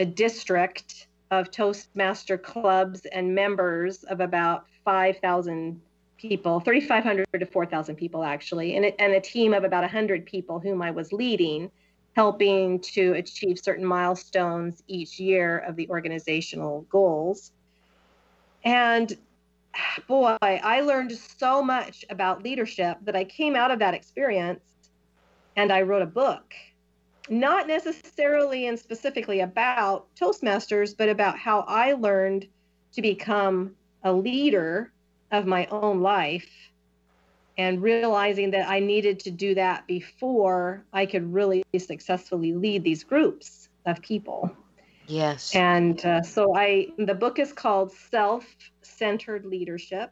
a 0.00 0.04
district 0.04 1.06
of 1.38 1.50
Toastmaster 1.50 2.38
clubs 2.38 3.06
and 3.06 3.34
members 3.34 4.04
of 4.04 4.20
about 4.20 4.66
5,000 4.84 5.80
people, 6.16 6.60
3,500 6.60 7.26
to 7.38 7.46
4,000 7.46 7.96
people 7.96 8.24
actually, 8.24 8.76
and, 8.76 8.92
and 8.98 9.12
a 9.12 9.20
team 9.20 9.52
of 9.52 9.64
about 9.64 9.82
100 9.82 10.24
people 10.26 10.60
whom 10.60 10.80
I 10.80 10.90
was 10.90 11.12
leading, 11.12 11.70
helping 12.14 12.80
to 12.80 13.12
achieve 13.14 13.58
certain 13.58 13.84
milestones 13.84 14.82
each 14.86 15.18
year 15.18 15.58
of 15.58 15.76
the 15.76 15.88
organizational 15.88 16.82
goals. 16.82 17.52
And 18.64 19.16
boy, 20.06 20.36
I 20.40 20.80
learned 20.80 21.12
so 21.12 21.62
much 21.62 22.04
about 22.10 22.42
leadership 22.42 22.98
that 23.02 23.16
I 23.16 23.24
came 23.24 23.56
out 23.56 23.70
of 23.70 23.80
that 23.80 23.94
experience 23.94 24.62
and 25.56 25.72
I 25.72 25.82
wrote 25.82 26.02
a 26.02 26.06
book 26.06 26.54
not 27.28 27.66
necessarily 27.66 28.66
and 28.66 28.78
specifically 28.78 29.40
about 29.40 30.06
Toastmasters, 30.14 30.96
but 30.96 31.08
about 31.08 31.38
how 31.38 31.60
I 31.60 31.92
learned 31.92 32.46
to 32.92 33.02
become 33.02 33.74
a 34.02 34.12
leader 34.12 34.92
of 35.32 35.46
my 35.46 35.66
own 35.66 36.00
life 36.00 36.48
and 37.56 37.82
realizing 37.82 38.50
that 38.50 38.68
I 38.68 38.80
needed 38.80 39.20
to 39.20 39.30
do 39.30 39.54
that 39.54 39.86
before 39.86 40.84
I 40.92 41.06
could 41.06 41.32
really 41.32 41.62
successfully 41.78 42.52
lead 42.52 42.84
these 42.84 43.04
groups 43.04 43.68
of 43.86 44.02
people. 44.02 44.50
Yes. 45.06 45.54
And 45.54 46.04
uh, 46.04 46.22
so 46.22 46.56
I, 46.56 46.88
the 46.98 47.14
book 47.14 47.38
is 47.38 47.52
called 47.52 47.92
Self 47.92 48.44
Centered 48.82 49.44
Leadership 49.44 50.10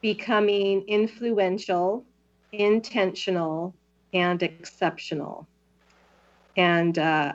Becoming 0.00 0.82
Influential, 0.88 2.04
Intentional, 2.52 3.74
and 4.12 4.42
Exceptional 4.42 5.46
And 6.56 6.98
uh, 6.98 7.34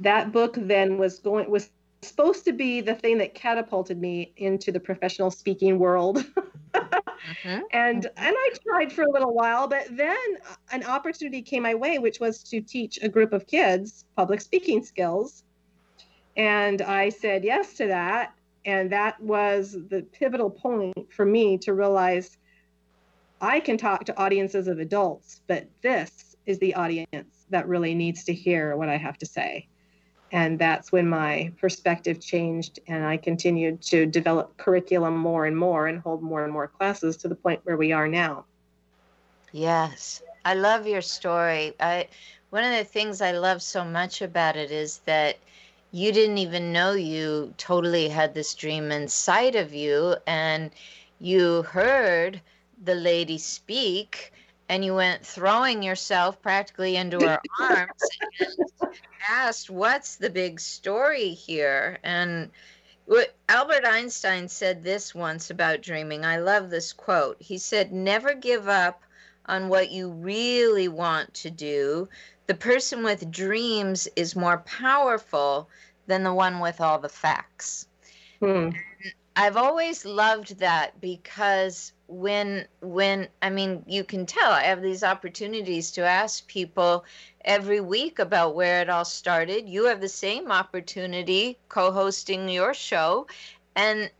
that 0.00 0.32
book 0.32 0.56
then 0.58 0.98
was 0.98 1.18
going 1.18 1.50
was 1.50 1.70
supposed 2.02 2.44
to 2.44 2.52
be 2.52 2.80
the 2.80 2.94
thing 2.94 3.18
that 3.18 3.34
catapulted 3.34 4.00
me 4.00 4.32
into 4.36 4.70
the 4.70 4.80
professional 4.80 5.30
speaking 5.30 5.78
world. 5.78 6.24
mm-hmm. 6.74 7.60
And 7.72 8.06
and 8.06 8.36
I 8.38 8.50
tried 8.62 8.92
for 8.92 9.02
a 9.02 9.10
little 9.10 9.34
while, 9.34 9.66
but 9.66 9.86
then 9.90 10.16
an 10.72 10.84
opportunity 10.84 11.42
came 11.42 11.62
my 11.62 11.74
way, 11.74 11.98
which 11.98 12.20
was 12.20 12.42
to 12.44 12.60
teach 12.60 12.98
a 13.02 13.08
group 13.08 13.32
of 13.32 13.46
kids 13.46 14.04
public 14.16 14.40
speaking 14.40 14.84
skills. 14.84 15.42
And 16.36 16.82
I 16.82 17.08
said 17.08 17.44
yes 17.44 17.74
to 17.74 17.86
that. 17.86 18.34
And 18.66 18.90
that 18.90 19.20
was 19.20 19.76
the 19.88 20.02
pivotal 20.12 20.50
point 20.50 21.12
for 21.12 21.24
me 21.24 21.56
to 21.58 21.72
realize 21.72 22.36
I 23.40 23.60
can 23.60 23.78
talk 23.78 24.04
to 24.06 24.18
audiences 24.20 24.66
of 24.66 24.78
adults, 24.78 25.40
but 25.46 25.66
this 25.82 26.36
is 26.46 26.58
the 26.58 26.74
audience 26.74 27.35
that 27.50 27.68
really 27.68 27.94
needs 27.94 28.24
to 28.24 28.34
hear 28.34 28.76
what 28.76 28.88
I 28.88 28.96
have 28.96 29.18
to 29.18 29.26
say. 29.26 29.68
And 30.32 30.58
that's 30.58 30.90
when 30.90 31.08
my 31.08 31.52
perspective 31.60 32.20
changed, 32.20 32.80
and 32.88 33.04
I 33.04 33.16
continued 33.16 33.80
to 33.82 34.06
develop 34.06 34.56
curriculum 34.56 35.16
more 35.16 35.46
and 35.46 35.56
more 35.56 35.86
and 35.86 36.00
hold 36.00 36.22
more 36.22 36.42
and 36.42 36.52
more 36.52 36.66
classes 36.66 37.16
to 37.18 37.28
the 37.28 37.36
point 37.36 37.60
where 37.64 37.76
we 37.76 37.92
are 37.92 38.08
now. 38.08 38.44
Yes, 39.52 40.22
I 40.44 40.54
love 40.54 40.86
your 40.86 41.00
story. 41.00 41.74
I 41.78 42.08
one 42.50 42.64
of 42.64 42.76
the 42.76 42.84
things 42.84 43.20
I 43.20 43.32
love 43.32 43.62
so 43.62 43.84
much 43.84 44.22
about 44.22 44.56
it 44.56 44.70
is 44.70 44.98
that 45.06 45.36
you 45.92 46.12
didn't 46.12 46.38
even 46.38 46.72
know 46.72 46.92
you 46.92 47.54
totally 47.56 48.08
had 48.08 48.34
this 48.34 48.54
dream 48.54 48.90
inside 48.90 49.54
of 49.54 49.72
you, 49.72 50.16
and 50.26 50.70
you 51.20 51.62
heard 51.62 52.40
the 52.82 52.94
lady 52.94 53.38
speak 53.38 54.32
and 54.68 54.84
you 54.84 54.94
went 54.94 55.24
throwing 55.24 55.82
yourself 55.82 56.40
practically 56.42 56.96
into 56.96 57.20
her 57.20 57.40
arms 57.60 58.02
and 58.40 58.54
asked, 59.28 59.70
What's 59.70 60.16
the 60.16 60.30
big 60.30 60.60
story 60.60 61.30
here? 61.30 61.98
And 62.02 62.50
Albert 63.48 63.84
Einstein 63.84 64.48
said 64.48 64.82
this 64.82 65.14
once 65.14 65.50
about 65.50 65.82
dreaming. 65.82 66.24
I 66.24 66.38
love 66.38 66.70
this 66.70 66.92
quote. 66.92 67.36
He 67.40 67.58
said, 67.58 67.92
Never 67.92 68.34
give 68.34 68.68
up 68.68 69.02
on 69.46 69.68
what 69.68 69.90
you 69.90 70.10
really 70.10 70.88
want 70.88 71.32
to 71.34 71.50
do. 71.50 72.08
The 72.46 72.54
person 72.54 73.04
with 73.04 73.30
dreams 73.30 74.08
is 74.16 74.36
more 74.36 74.58
powerful 74.58 75.68
than 76.06 76.22
the 76.22 76.34
one 76.34 76.60
with 76.60 76.80
all 76.80 76.98
the 76.98 77.08
facts. 77.08 77.86
Hmm. 78.40 78.70
I've 79.36 79.56
always 79.56 80.04
loved 80.04 80.58
that 80.58 81.00
because 81.00 81.92
when 82.08 82.66
when 82.80 83.26
i 83.42 83.50
mean 83.50 83.82
you 83.86 84.04
can 84.04 84.24
tell 84.26 84.52
i 84.52 84.62
have 84.62 84.80
these 84.80 85.02
opportunities 85.02 85.90
to 85.90 86.02
ask 86.02 86.46
people 86.46 87.04
every 87.46 87.80
week 87.80 88.18
about 88.18 88.54
where 88.54 88.82
it 88.82 88.90
all 88.90 89.04
started. 89.04 89.68
You 89.68 89.84
have 89.84 90.00
the 90.00 90.08
same 90.08 90.50
opportunity 90.50 91.56
co-hosting 91.68 92.48
your 92.48 92.74
show. 92.74 93.28
And 93.76 94.10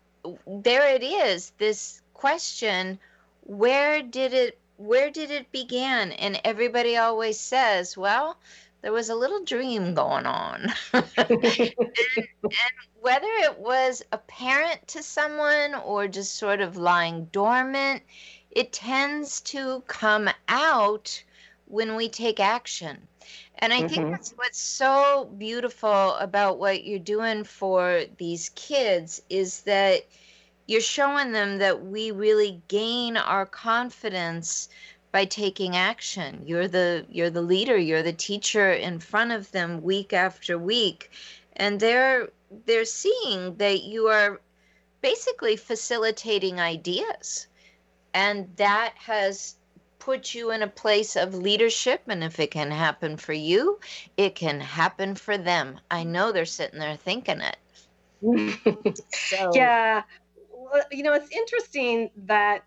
there 0.47 0.89
it 0.95 1.03
is 1.03 1.53
this 1.59 2.01
question 2.15 2.99
where 3.43 4.03
did 4.03 4.33
it 4.33 4.59
where 4.79 5.11
did 5.11 5.31
it 5.31 5.51
begin? 5.53 6.13
And 6.13 6.41
everybody 6.45 6.97
always 6.97 7.41
says 7.41 7.97
well 7.97 8.39
there 8.87 8.93
was 8.93 9.09
a 9.09 9.17
little 9.17 9.43
dream 9.43 9.95
going 9.95 10.27
on 10.27 10.73
and, 10.95 11.11
and 11.19 12.53
whether 13.01 13.27
it 13.27 13.59
was 13.59 14.01
apparent 14.13 14.87
to 14.87 15.03
someone 15.03 15.75
or 15.85 16.07
just 16.07 16.37
sort 16.37 16.61
of 16.61 16.77
lying 16.77 17.25
dormant, 17.33 18.01
it 18.53 18.73
tends 18.73 19.41
to 19.41 19.83
come 19.89 20.31
out 20.47 21.21
when 21.65 21.97
we 21.97 22.09
take 22.09 22.39
action. 22.39 22.97
And 23.59 23.73
I 23.73 23.81
mm-hmm. 23.81 23.89
think 23.89 24.11
that's 24.13 24.31
what's 24.37 24.61
so 24.61 25.33
beautiful 25.37 26.15
about 26.15 26.61
what 26.61 26.85
you're 26.85 27.01
doing 27.01 27.43
for 27.43 28.05
these 28.19 28.51
kids 28.51 29.21
is 29.29 29.63
that 29.63 30.03
you're 30.69 30.81
showing 30.81 31.33
them 31.33 31.59
that 31.59 31.85
we 31.85 32.13
really 32.13 32.63
gain 32.69 33.17
our 33.17 33.47
confidence 33.47 34.69
by 35.17 35.25
taking 35.25 35.75
action. 35.75 36.43
You're 36.45 36.69
the 36.69 37.07
you're 37.09 37.31
the 37.31 37.41
leader, 37.41 37.79
you're 37.79 38.03
the 38.03 38.13
teacher 38.13 38.71
in 38.71 38.99
front 38.99 39.33
of 39.33 39.51
them 39.51 39.83
week 39.83 40.13
after 40.13 40.59
week. 40.59 41.11
And 41.55 41.81
they're 41.81 42.29
they're 42.67 42.85
seeing 42.85 43.57
that 43.57 43.83
you 43.83 44.09
are 44.09 44.43
basically 45.01 45.57
facilitating 45.57 46.61
ideas. 46.61 47.47
And 48.13 48.55
that 48.57 48.93
has 48.97 49.57
put 49.99 50.35
you 50.35 50.51
in 50.51 50.63
a 50.63 50.69
place 50.69 51.17
of 51.17 51.35
leadership. 51.35 52.03
And 52.09 52.23
if 52.23 52.39
it 52.39 52.51
can 52.51 52.71
happen 52.71 53.17
for 53.17 53.33
you 53.33 53.81
it 54.19 54.35
can 54.35 54.61
happen 54.61 55.15
for 55.15 55.39
them. 55.39 55.81
I 55.91 56.05
know 56.05 56.31
they're 56.31 56.45
sitting 56.45 56.79
there 56.79 56.97
thinking 56.97 57.41
it. 57.41 57.57
So. 59.15 59.51
yeah. 59.55 60.03
Well, 60.51 60.83
you 60.93 61.03
know 61.03 61.15
it's 61.15 61.33
interesting 61.33 62.11
that 62.27 62.65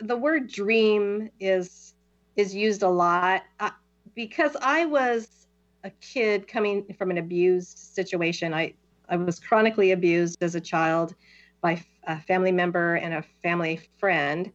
the 0.00 0.16
word 0.16 0.48
dream 0.48 1.30
is 1.40 1.94
is 2.36 2.54
used 2.54 2.82
a 2.82 2.88
lot 2.88 3.42
uh, 3.60 3.70
because 4.14 4.56
i 4.62 4.86
was 4.86 5.42
a 5.84 5.90
kid 6.00 6.46
coming 6.46 6.84
from 6.96 7.10
an 7.10 7.18
abused 7.18 7.78
situation. 7.78 8.54
I, 8.54 8.74
I 9.08 9.16
was 9.16 9.40
chronically 9.40 9.92
abused 9.92 10.42
as 10.42 10.54
a 10.54 10.60
child 10.60 11.14
by 11.60 11.82
a 12.06 12.20
family 12.20 12.52
member 12.52 12.96
and 12.96 13.14
a 13.14 13.24
family 13.42 13.80
friend. 13.98 14.52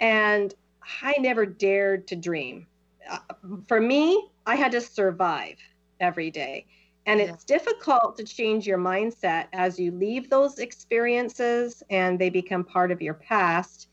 And 0.00 0.54
I 1.02 1.14
never 1.18 1.46
dared 1.46 2.06
to 2.08 2.16
dream. 2.16 2.66
Uh, 3.10 3.18
for 3.66 3.80
me, 3.80 4.28
I 4.46 4.56
had 4.56 4.72
to 4.72 4.80
survive 4.80 5.56
every 6.00 6.30
day. 6.30 6.66
And 7.06 7.20
it's 7.20 7.44
difficult 7.44 8.16
to 8.16 8.24
change 8.24 8.66
your 8.66 8.78
mindset 8.78 9.46
as 9.52 9.78
you 9.78 9.92
leave 9.92 10.28
those 10.28 10.58
experiences 10.58 11.80
and 11.88 12.18
they 12.18 12.30
become 12.30 12.64
part 12.64 12.90
of 12.90 13.00
your 13.00 13.14
past. 13.14 13.88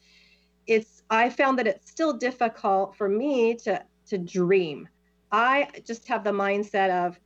It's 0.67 1.03
I 1.09 1.29
found 1.29 1.59
that 1.59 1.67
it's 1.67 1.89
still 1.89 2.13
difficult 2.13 2.95
for 2.95 3.09
me 3.09 3.55
to 3.55 3.83
to 4.07 4.17
dream. 4.17 4.87
I 5.31 5.69
just 5.85 6.07
have 6.07 6.23
the 6.23 6.31
mindset 6.31 6.89
of, 7.05 7.19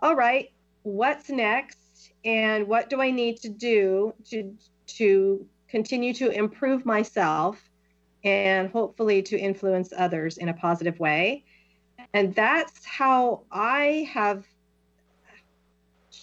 all 0.00 0.16
right, 0.16 0.50
what's 0.82 1.28
next, 1.28 2.12
and 2.24 2.66
what 2.66 2.88
do 2.88 3.00
I 3.00 3.10
need 3.10 3.36
to 3.38 3.48
do 3.48 4.14
to 4.30 4.54
to 4.98 5.46
continue 5.68 6.12
to 6.14 6.30
improve 6.30 6.84
myself, 6.84 7.62
and 8.24 8.70
hopefully 8.70 9.22
to 9.22 9.38
influence 9.38 9.92
others 9.96 10.38
in 10.38 10.48
a 10.48 10.54
positive 10.54 10.98
way. 10.98 11.44
And 12.12 12.34
that's 12.34 12.84
how 12.84 13.42
I 13.52 14.08
have 14.12 14.44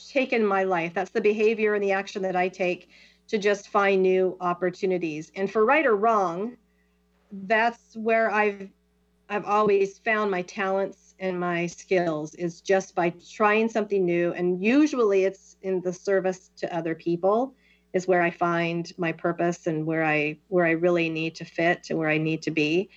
taken 0.10 0.46
my 0.46 0.64
life. 0.64 0.94
That's 0.94 1.12
the 1.12 1.22
behavior 1.22 1.76
and 1.76 1.84
the 1.84 1.92
action 1.92 2.24
that 2.24 2.36
I 2.36 2.50
take 2.50 2.90
to 3.28 3.38
just 3.38 3.70
find 3.70 4.02
new 4.02 4.38
opportunities. 4.40 5.32
And 5.36 5.52
for 5.52 5.66
right 5.66 5.86
or 5.86 5.96
wrong, 5.96 6.58
that's 7.32 7.96
where 7.96 8.32
I've 8.32 8.70
I've 9.30 9.46
always 9.46 10.00
found 10.00 10.32
my 10.32 10.42
talents 10.44 11.08
and 11.20 11.40
my 11.40 11.68
skills 11.68 12.34
is 12.36 12.62
just 12.62 12.96
by 12.96 13.14
trying 13.32 13.70
something 13.70 14.06
new 14.06 14.34
and 14.34 14.64
usually 14.64 15.24
it's 15.24 15.58
in 15.62 15.82
the 15.82 15.92
service 15.92 16.52
to 16.58 16.76
other 16.76 16.96
people 16.96 17.54
is 17.94 18.08
where 18.08 18.22
i 18.22 18.30
find 18.30 18.94
my 18.98 19.12
purpose 19.12 19.68
and 19.68 19.86
where 19.86 20.04
i 20.04 20.38
where 20.50 20.66
i 20.66 20.72
really 20.72 21.10
need 21.10 21.36
to 21.36 21.46
fit 21.46 21.88
and 21.90 21.98
where 21.98 22.10
i 22.10 22.18
need 22.18 22.42
to 22.44 22.52
be 22.52 22.90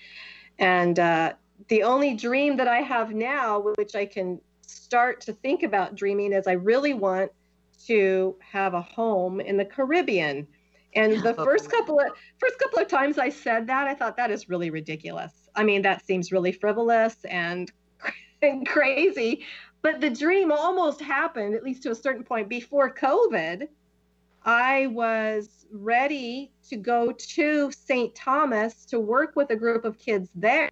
and 0.58 0.98
uh, 0.98 1.32
the 1.68 1.82
only 1.82 2.14
dream 2.14 2.56
that 2.56 2.68
i 2.68 2.80
have 2.80 3.14
now 3.14 3.72
which 3.76 3.94
i 3.94 4.04
can 4.04 4.38
start 4.66 5.20
to 5.20 5.32
think 5.32 5.62
about 5.62 5.94
dreaming 5.94 6.32
is 6.32 6.46
i 6.46 6.52
really 6.52 6.92
want 6.92 7.30
to 7.86 8.36
have 8.40 8.74
a 8.74 8.82
home 8.82 9.40
in 9.40 9.56
the 9.56 9.64
caribbean 9.64 10.46
and 10.94 11.22
the 11.22 11.34
oh. 11.36 11.44
first 11.44 11.70
couple 11.70 12.00
of 12.00 12.08
first 12.38 12.58
couple 12.58 12.80
of 12.80 12.88
times 12.88 13.18
I 13.18 13.28
said 13.28 13.66
that, 13.68 13.86
I 13.86 13.94
thought 13.94 14.16
that 14.16 14.30
is 14.30 14.48
really 14.48 14.70
ridiculous. 14.70 15.32
I 15.54 15.64
mean, 15.64 15.82
that 15.82 16.04
seems 16.04 16.32
really 16.32 16.52
frivolous 16.52 17.24
and 17.24 17.70
and 18.42 18.66
crazy. 18.66 19.44
But 19.82 20.00
the 20.00 20.10
dream 20.10 20.52
almost 20.52 21.00
happened, 21.00 21.54
at 21.54 21.62
least 21.62 21.82
to 21.84 21.90
a 21.90 21.94
certain 21.94 22.24
point, 22.24 22.48
before 22.48 22.94
COVID. 22.94 23.68
I 24.42 24.86
was 24.86 25.66
ready 25.70 26.50
to 26.68 26.76
go 26.76 27.12
to 27.12 27.70
St. 27.70 28.14
Thomas 28.14 28.86
to 28.86 28.98
work 28.98 29.36
with 29.36 29.50
a 29.50 29.56
group 29.56 29.84
of 29.84 29.98
kids 29.98 30.30
there 30.34 30.70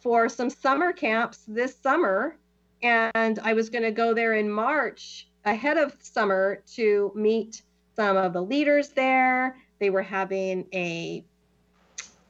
for 0.00 0.28
some 0.28 0.50
summer 0.50 0.92
camps 0.92 1.44
this 1.46 1.76
summer. 1.76 2.36
And 2.82 3.38
I 3.38 3.52
was 3.52 3.70
going 3.70 3.84
to 3.84 3.92
go 3.92 4.12
there 4.12 4.34
in 4.34 4.50
March 4.50 5.28
ahead 5.44 5.76
of 5.76 5.94
summer 6.00 6.62
to 6.74 7.12
meet 7.14 7.62
some 7.96 8.16
of 8.16 8.32
the 8.32 8.42
leaders 8.42 8.90
there. 8.90 9.56
They 9.78 9.90
were 9.90 10.02
having 10.02 10.66
a, 10.72 11.24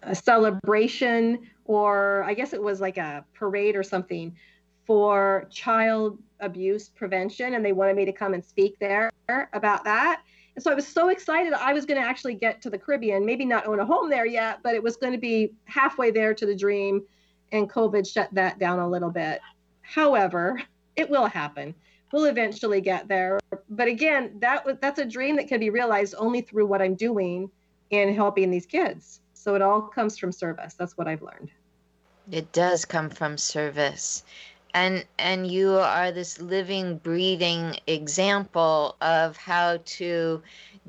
a 0.02 0.14
celebration 0.14 1.38
or 1.64 2.24
I 2.24 2.34
guess 2.34 2.52
it 2.52 2.62
was 2.62 2.80
like 2.80 2.98
a 2.98 3.24
parade 3.34 3.76
or 3.76 3.82
something 3.82 4.36
for 4.86 5.46
child 5.50 6.18
abuse 6.40 6.90
prevention, 6.90 7.54
and 7.54 7.64
they 7.64 7.72
wanted 7.72 7.96
me 7.96 8.04
to 8.04 8.12
come 8.12 8.34
and 8.34 8.44
speak 8.44 8.78
there 8.78 9.10
about 9.54 9.84
that. 9.84 10.22
And 10.54 10.62
so 10.62 10.70
I 10.70 10.74
was 10.74 10.86
so 10.86 11.08
excited 11.08 11.52
I 11.52 11.72
was 11.72 11.86
going 11.86 12.00
to 12.00 12.06
actually 12.06 12.34
get 12.34 12.60
to 12.62 12.70
the 12.70 12.78
Caribbean, 12.78 13.24
maybe 13.24 13.44
not 13.44 13.66
own 13.66 13.80
a 13.80 13.84
home 13.84 14.10
there 14.10 14.26
yet, 14.26 14.60
but 14.62 14.74
it 14.74 14.82
was 14.82 14.96
going 14.96 15.12
to 15.12 15.18
be 15.18 15.52
halfway 15.64 16.10
there 16.10 16.34
to 16.34 16.46
the 16.46 16.54
dream, 16.54 17.02
and 17.52 17.70
COVID 17.70 18.06
shut 18.06 18.28
that 18.32 18.58
down 18.58 18.78
a 18.78 18.88
little 18.88 19.10
bit. 19.10 19.40
However, 19.80 20.60
it 20.96 21.08
will 21.08 21.26
happen. 21.26 21.74
We'll 22.14 22.26
eventually 22.26 22.80
get 22.80 23.08
there. 23.08 23.40
But 23.68 23.88
again, 23.88 24.36
that 24.38 24.80
that's 24.80 25.00
a 25.00 25.04
dream 25.04 25.34
that 25.34 25.48
can 25.48 25.58
be 25.58 25.70
realized 25.70 26.14
only 26.16 26.42
through 26.42 26.66
what 26.66 26.80
I'm 26.80 26.94
doing 26.94 27.50
in 27.90 28.14
helping 28.14 28.52
these 28.52 28.66
kids. 28.66 29.18
So 29.32 29.56
it 29.56 29.62
all 29.62 29.82
comes 29.82 30.16
from 30.16 30.30
service. 30.30 30.74
That's 30.74 30.96
what 30.96 31.08
I've 31.08 31.22
learned. 31.22 31.50
It 32.30 32.52
does 32.52 32.84
come 32.84 33.10
from 33.10 33.36
service. 33.36 34.22
And 34.74 35.04
and 35.18 35.50
you 35.50 35.72
are 35.72 36.12
this 36.12 36.40
living 36.40 36.98
breathing 36.98 37.80
example 37.88 38.94
of 39.00 39.36
how 39.36 39.80
to 39.84 40.40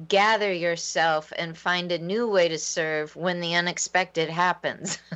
gather 0.07 0.51
yourself 0.51 1.31
and 1.37 1.57
find 1.57 1.91
a 1.91 1.97
new 1.97 2.27
way 2.27 2.49
to 2.49 2.59
serve 2.59 3.15
when 3.15 3.39
the 3.39 3.55
unexpected 3.55 4.29
happens. 4.29 4.97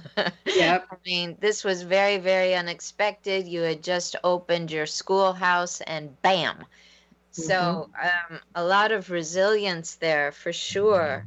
Yep. 0.46 0.88
I 0.92 0.96
mean, 1.06 1.38
this 1.40 1.64
was 1.64 1.84
very, 1.84 2.18
very 2.18 2.54
unexpected. 2.54 3.48
You 3.48 3.62
had 3.62 3.82
just 3.82 4.18
opened 4.22 4.70
your 4.70 4.86
schoolhouse 4.86 5.80
and 5.80 6.22
bam. 6.22 6.66
So, 7.32 7.90
um, 8.02 8.40
a 8.56 8.64
lot 8.66 8.92
of 8.92 9.10
resilience 9.12 9.96
there 9.96 10.34
for 10.34 10.52
sure. 10.52 11.26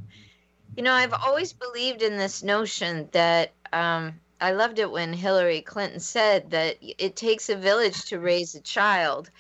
You 0.76 0.82
know, 0.82 0.92
I've 0.92 1.14
always 1.14 1.54
believed 1.54 2.02
in 2.02 2.18
this 2.18 2.42
notion 2.42 3.08
that 3.12 3.52
um, 3.72 4.20
I 4.40 4.52
loved 4.52 4.78
it 4.78 4.90
when 4.90 5.12
Hillary 5.12 5.62
Clinton 5.62 6.00
said 6.00 6.50
that 6.50 6.76
it 6.80 7.16
takes 7.16 7.48
a 7.48 7.56
village 7.56 8.04
to 8.06 8.18
raise 8.18 8.54
a 8.54 8.60
child. 8.60 9.30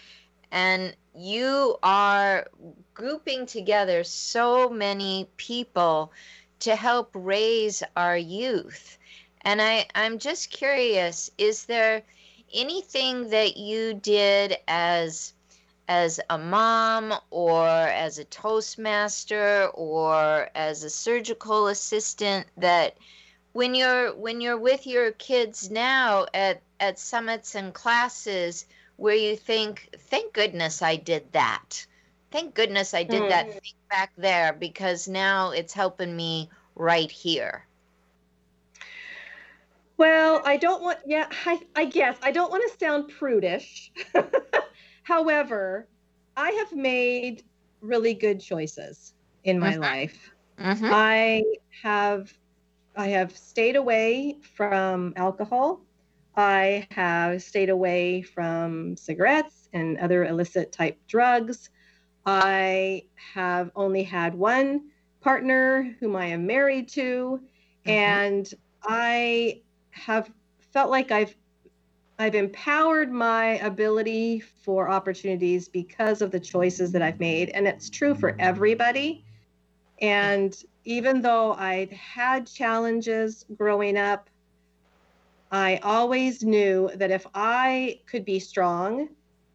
And 0.52 0.94
you 1.14 1.76
are 1.82 2.46
grouping 2.94 3.46
together 3.46 4.04
so 4.04 4.68
many 4.68 5.28
people 5.36 6.12
to 6.60 6.76
help 6.76 7.10
raise 7.14 7.82
our 7.96 8.16
youth. 8.16 8.98
And 9.40 9.60
I, 9.60 9.86
I'm 9.96 10.18
just 10.18 10.50
curious, 10.50 11.30
is 11.38 11.64
there 11.64 12.02
anything 12.54 13.30
that 13.30 13.56
you 13.56 13.94
did 13.94 14.56
as 14.68 15.32
as 15.88 16.20
a 16.30 16.38
mom 16.38 17.12
or 17.30 17.66
as 17.68 18.18
a 18.18 18.24
toastmaster 18.24 19.68
or 19.74 20.48
as 20.54 20.84
a 20.84 20.90
surgical 20.90 21.66
assistant 21.66 22.46
that 22.56 22.96
when 23.52 23.74
you're 23.74 24.14
when 24.14 24.40
you're 24.40 24.58
with 24.58 24.86
your 24.86 25.12
kids 25.12 25.70
now 25.70 26.26
at 26.32 26.62
at 26.78 26.98
summits 26.98 27.54
and 27.54 27.74
classes 27.74 28.64
where 29.02 29.16
you 29.16 29.36
think 29.36 29.88
thank 29.98 30.32
goodness 30.34 30.82
I 30.82 30.96
did 30.96 31.32
that 31.32 31.86
thank 32.30 32.54
goodness 32.54 32.94
I 32.94 33.04
did 33.04 33.28
that 33.28 33.50
Mm. 33.50 33.62
thing 33.62 33.72
back 33.90 34.12
there 34.16 34.52
because 34.52 35.08
now 35.08 35.50
it's 35.50 35.74
helping 35.74 36.16
me 36.16 36.50
right 36.76 37.10
here 37.10 37.66
Well, 39.96 40.42
I 40.44 40.56
don't 40.56 40.82
want, 40.82 40.98
yeah, 41.06 41.28
I, 41.46 41.60
I 41.76 41.84
guess 41.86 42.18
I 42.22 42.32
don't 42.32 42.50
want 42.50 42.62
to 42.70 42.78
sound 42.78 43.08
prudish. 43.08 43.92
However, 45.04 45.88
I 46.36 46.50
have 46.52 46.72
made 46.72 47.42
really 47.80 48.14
good 48.14 48.40
choices 48.40 49.14
in 49.44 49.58
my 49.58 49.76
Mhm. 49.76 49.76
life. 49.76 50.30
hmm 50.58 50.92
I 50.92 51.44
have 51.82 52.32
I 52.96 53.08
have 53.08 53.36
stayed 53.36 53.76
away 53.76 54.38
from 54.56 55.14
alcohol. 55.16 55.82
I 56.36 56.86
have 56.90 57.42
stayed 57.42 57.68
away 57.68 58.22
from 58.22 58.96
cigarettes 58.96 59.68
and 59.72 59.98
other 59.98 60.24
illicit 60.24 60.72
type 60.72 60.98
drugs. 61.06 61.70
I 62.24 63.04
have 63.34 63.70
only 63.76 64.02
had 64.02 64.34
one 64.34 64.90
partner 65.20 65.94
whom 66.00 66.16
I 66.16 66.26
am 66.26 66.46
married 66.46 66.88
to 66.90 67.40
mm-hmm. 67.84 67.90
and 67.90 68.54
I 68.82 69.62
have 69.90 70.30
felt 70.72 70.90
like 70.90 71.10
I've 71.10 71.34
I've 72.18 72.34
empowered 72.34 73.10
my 73.10 73.58
ability 73.58 74.40
for 74.40 74.88
opportunities 74.88 75.68
because 75.68 76.22
of 76.22 76.30
the 76.30 76.38
choices 76.38 76.92
that 76.92 77.02
I've 77.02 77.18
made 77.18 77.48
and 77.50 77.66
it's 77.66 77.90
true 77.90 78.14
for 78.14 78.36
everybody. 78.38 79.24
And 80.00 80.54
even 80.84 81.20
though 81.20 81.54
I'd 81.54 81.90
had 81.92 82.46
challenges 82.46 83.44
growing 83.56 83.96
up, 83.96 84.28
I 85.52 85.76
always 85.82 86.42
knew 86.42 86.90
that 86.94 87.10
if 87.10 87.26
I 87.34 88.00
could 88.06 88.24
be 88.24 88.38
strong 88.38 89.10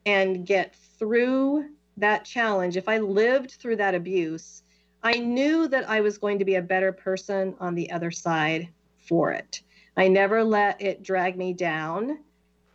and 0.05 0.45
get 0.45 0.75
through 0.99 1.65
that 1.97 2.23
challenge, 2.23 2.77
if 2.77 2.87
I 2.87 2.99
lived 2.99 3.53
through 3.53 3.77
that 3.77 3.95
abuse, 3.95 4.61
I 5.01 5.13
knew 5.13 5.67
that 5.67 5.89
I 5.89 6.01
was 6.01 6.19
going 6.19 6.37
to 6.37 6.45
be 6.45 6.55
a 6.55 6.61
better 6.61 6.91
person 6.91 7.55
on 7.59 7.73
the 7.73 7.91
other 7.91 8.11
side 8.11 8.69
for 9.07 9.31
it. 9.31 9.61
I 9.97 10.07
never 10.07 10.43
let 10.43 10.79
it 10.79 11.01
drag 11.01 11.35
me 11.35 11.53
down. 11.53 12.19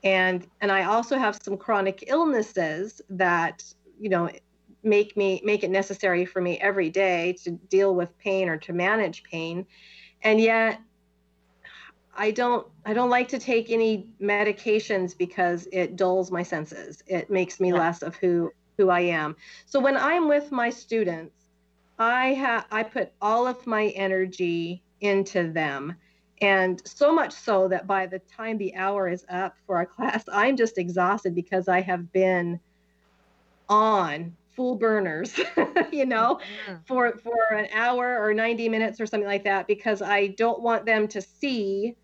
And 0.03 0.45
and 0.61 0.73
I 0.73 0.85
also 0.85 1.17
have 1.17 1.39
some 1.41 1.57
chronic 1.57 2.05
illnesses 2.09 3.01
that, 3.11 3.63
you 4.01 4.09
know, 4.09 4.31
make 4.83 5.17
me 5.17 5.41
make 5.45 5.63
it 5.63 5.71
necessary 5.71 6.25
for 6.25 6.41
me 6.41 6.59
every 6.59 6.91
day 6.91 7.37
to 7.45 7.53
deal 7.53 7.95
with 7.95 8.19
pain 8.19 8.49
or 8.49 8.57
to 8.59 8.73
manage 8.73 9.23
pain. 9.23 9.65
And 10.23 10.41
yet 10.41 10.81
I 12.14 12.31
don't 12.31 12.66
I 12.85 12.94
don't 12.94 13.11
like 13.11 13.29
to 13.29 13.38
take 13.38 13.70
any 13.70 14.11
medications 14.20 15.16
because 15.16 15.66
it 15.72 15.96
dulls 15.96 16.31
my 16.31 16.42
senses. 16.42 17.03
It 17.07 17.31
makes 17.31 17.61
me 17.61 17.72
Yeah. 17.72 17.75
less 17.75 18.03
of 18.03 18.16
who 18.16 18.53
who 18.79 18.90
I 18.90 19.01
am. 19.01 19.37
So 19.66 19.81
when 19.81 19.96
I'm 19.96 20.29
with 20.29 20.53
my 20.53 20.70
students, 20.70 21.48
I 21.98 22.35
have 22.35 22.66
I 22.70 22.83
put 22.85 23.12
all 23.20 23.46
of 23.46 23.66
my 23.66 23.88
energy 23.88 24.85
into 25.01 25.53
them. 25.53 25.96
And 26.40 26.83
so 26.87 27.14
much 27.14 27.33
so 27.33 27.68
that 27.68 27.87
by 27.87 28.07
the 28.07 28.18
time 28.18 28.59
the 28.59 28.75
hour 28.75 29.09
is 29.09 29.25
up 29.29 29.55
for 29.66 29.77
our 29.77 29.87
class, 29.96 30.25
I'm 30.33 30.57
just 30.57 30.79
exhausted 30.79 31.35
because 31.35 31.68
I 31.68 31.81
have 31.83 32.12
been 32.12 32.61
on 33.68 34.37
full 34.51 34.77
burners, 34.77 35.38
you 35.92 36.05
know, 36.07 36.40
Mhm. 36.40 36.85
for 36.87 37.16
for 37.18 37.55
an 37.55 37.68
hour 37.72 38.18
or 38.22 38.35
90 38.35 38.68
minutes 38.68 39.01
or 39.01 39.07
something 39.07 39.27
like 39.29 39.44
that 39.44 39.66
because 39.66 40.03
I 40.03 40.29
don't 40.29 40.62
want 40.62 40.85
them 40.87 41.09
to 41.09 41.22
see 41.22 41.96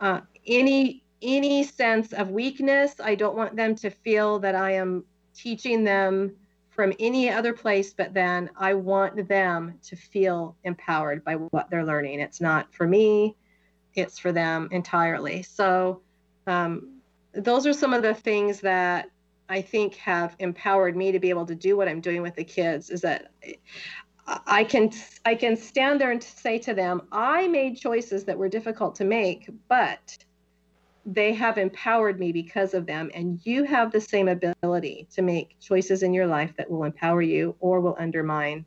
uh, 0.00 0.20
any 0.46 1.02
any 1.22 1.62
sense 1.62 2.12
of 2.12 2.30
weakness. 2.30 2.94
I 3.02 3.14
don't 3.14 3.36
want 3.36 3.54
them 3.54 3.74
to 3.76 3.90
feel 3.90 4.38
that 4.38 4.54
I 4.54 4.72
am 4.72 5.04
teaching 5.34 5.84
them 5.84 6.34
from 6.70 6.94
any 6.98 7.28
other 7.28 7.52
place 7.52 7.92
but 7.92 8.14
then 8.14 8.48
I 8.56 8.72
want 8.72 9.28
them 9.28 9.74
to 9.82 9.96
feel 9.96 10.56
empowered 10.64 11.22
by 11.24 11.34
what 11.34 11.68
they're 11.68 11.84
learning. 11.84 12.20
It's 12.20 12.40
not 12.40 12.72
for 12.72 12.86
me, 12.86 13.36
it's 13.94 14.18
for 14.18 14.32
them 14.32 14.68
entirely. 14.70 15.42
So 15.42 16.00
um, 16.46 17.00
those 17.32 17.66
are 17.66 17.72
some 17.72 17.92
of 17.92 18.02
the 18.02 18.14
things 18.14 18.60
that 18.60 19.10
I 19.48 19.60
think 19.60 19.96
have 19.96 20.36
empowered 20.38 20.96
me 20.96 21.12
to 21.12 21.18
be 21.18 21.28
able 21.28 21.46
to 21.46 21.54
do 21.54 21.76
what 21.76 21.88
I'm 21.88 22.00
doing 22.00 22.22
with 22.22 22.36
the 22.36 22.44
kids 22.44 22.88
is 22.88 23.00
that 23.02 23.32
I 24.26 24.64
can 24.64 24.90
I 25.24 25.34
can 25.34 25.56
stand 25.56 26.00
there 26.00 26.10
and 26.10 26.22
say 26.22 26.58
to 26.60 26.74
them, 26.74 27.02
I 27.12 27.48
made 27.48 27.76
choices 27.76 28.24
that 28.24 28.38
were 28.38 28.48
difficult 28.48 28.94
to 28.96 29.04
make, 29.04 29.48
but 29.68 30.16
they 31.06 31.32
have 31.32 31.58
empowered 31.58 32.20
me 32.20 32.30
because 32.30 32.74
of 32.74 32.86
them 32.86 33.10
and 33.14 33.40
you 33.44 33.64
have 33.64 33.90
the 33.90 34.00
same 34.00 34.28
ability 34.28 35.08
to 35.14 35.22
make 35.22 35.56
choices 35.58 36.02
in 36.02 36.12
your 36.12 36.26
life 36.26 36.52
that 36.58 36.70
will 36.70 36.84
empower 36.84 37.22
you 37.22 37.56
or 37.58 37.80
will 37.80 37.96
undermine 37.98 38.66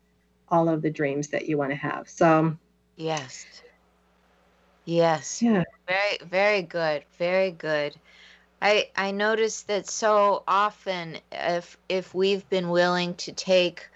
all 0.50 0.68
of 0.68 0.82
the 0.82 0.90
dreams 0.90 1.28
that 1.28 1.48
you 1.48 1.58
want 1.58 1.70
to 1.70 1.76
have. 1.76 2.10
So, 2.10 2.28
um, 2.28 2.60
yes 2.96 3.46
yes 4.86 5.42
yeah. 5.42 5.64
Very, 5.88 6.18
very 6.30 6.62
good. 6.62 7.04
Very 7.18 7.52
good. 7.52 7.96
I 8.62 8.90
I 8.96 9.12
noticed 9.12 9.68
that 9.68 9.90
so 9.90 10.44
often 10.48 11.18
if 11.32 11.78
if 11.90 12.14
we've 12.14 12.48
been 12.50 12.70
willing 12.70 13.16
to 13.16 13.34
take 13.34 13.90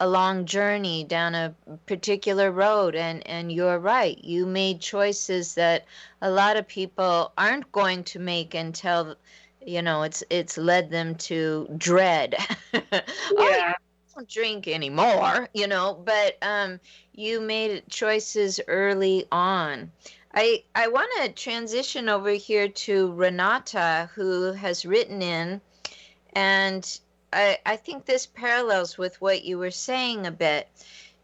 a 0.00 0.08
long 0.08 0.44
journey 0.44 1.04
down 1.04 1.34
a 1.34 1.54
particular 1.86 2.50
road 2.50 2.94
and 2.94 3.26
and 3.26 3.52
you're 3.52 3.78
right. 3.78 4.22
You 4.22 4.46
made 4.46 4.80
choices 4.80 5.54
that 5.54 5.84
a 6.20 6.30
lot 6.30 6.56
of 6.56 6.66
people 6.66 7.32
aren't 7.38 7.70
going 7.72 8.04
to 8.04 8.18
make 8.18 8.54
until 8.54 9.16
you 9.64 9.82
know 9.82 10.02
it's 10.02 10.22
it's 10.30 10.58
led 10.58 10.90
them 10.90 11.14
to 11.16 11.68
dread. 11.76 12.34
oh 12.74 12.80
yeah, 13.38 13.72
I 13.72 14.14
don't 14.14 14.28
drink 14.28 14.68
anymore, 14.68 15.48
you 15.54 15.66
know, 15.66 16.00
but 16.04 16.36
um 16.42 16.80
you 17.12 17.40
made 17.40 17.84
choices 17.88 18.60
early 18.66 19.26
on. 19.30 19.90
I 20.34 20.64
I 20.74 20.88
want 20.88 21.10
to 21.22 21.32
transition 21.32 22.08
over 22.08 22.30
here 22.30 22.68
to 22.68 23.12
Renata, 23.12 24.10
who 24.14 24.52
has 24.52 24.84
written 24.84 25.22
in, 25.22 25.60
and 26.32 27.00
I 27.34 27.58
I 27.66 27.76
think 27.76 28.04
this 28.04 28.26
parallels 28.26 28.96
with 28.96 29.20
what 29.20 29.44
you 29.44 29.58
were 29.58 29.72
saying 29.72 30.24
a 30.24 30.30
bit. 30.30 30.68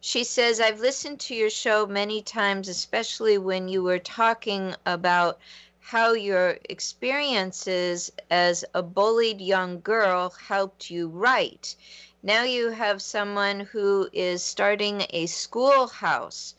She 0.01 0.25
says, 0.25 0.61
I've 0.61 0.81
listened 0.81 1.21
to 1.21 1.35
your 1.37 1.51
show 1.51 1.87
many 1.87 2.21
times, 2.21 2.69
especially 2.69 3.39
when 3.39 3.69
you 3.69 3.83
were 3.83 4.01
talking 4.01 4.75
about 4.85 5.39
how 5.79 6.13
your 6.13 6.59
experiences 6.69 8.11
as 8.31 8.65
a 8.75 8.83
bullied 8.83 9.41
young 9.41 9.81
girl 9.83 10.31
helped 10.31 10.91
you 10.91 11.07
write. 11.07 11.77
Now 12.23 12.43
you 12.43 12.71
have 12.71 13.01
someone 13.01 13.61
who 13.61 14.09
is 14.13 14.43
starting 14.43 15.07
a 15.11 15.27
schoolhouse. 15.27 16.55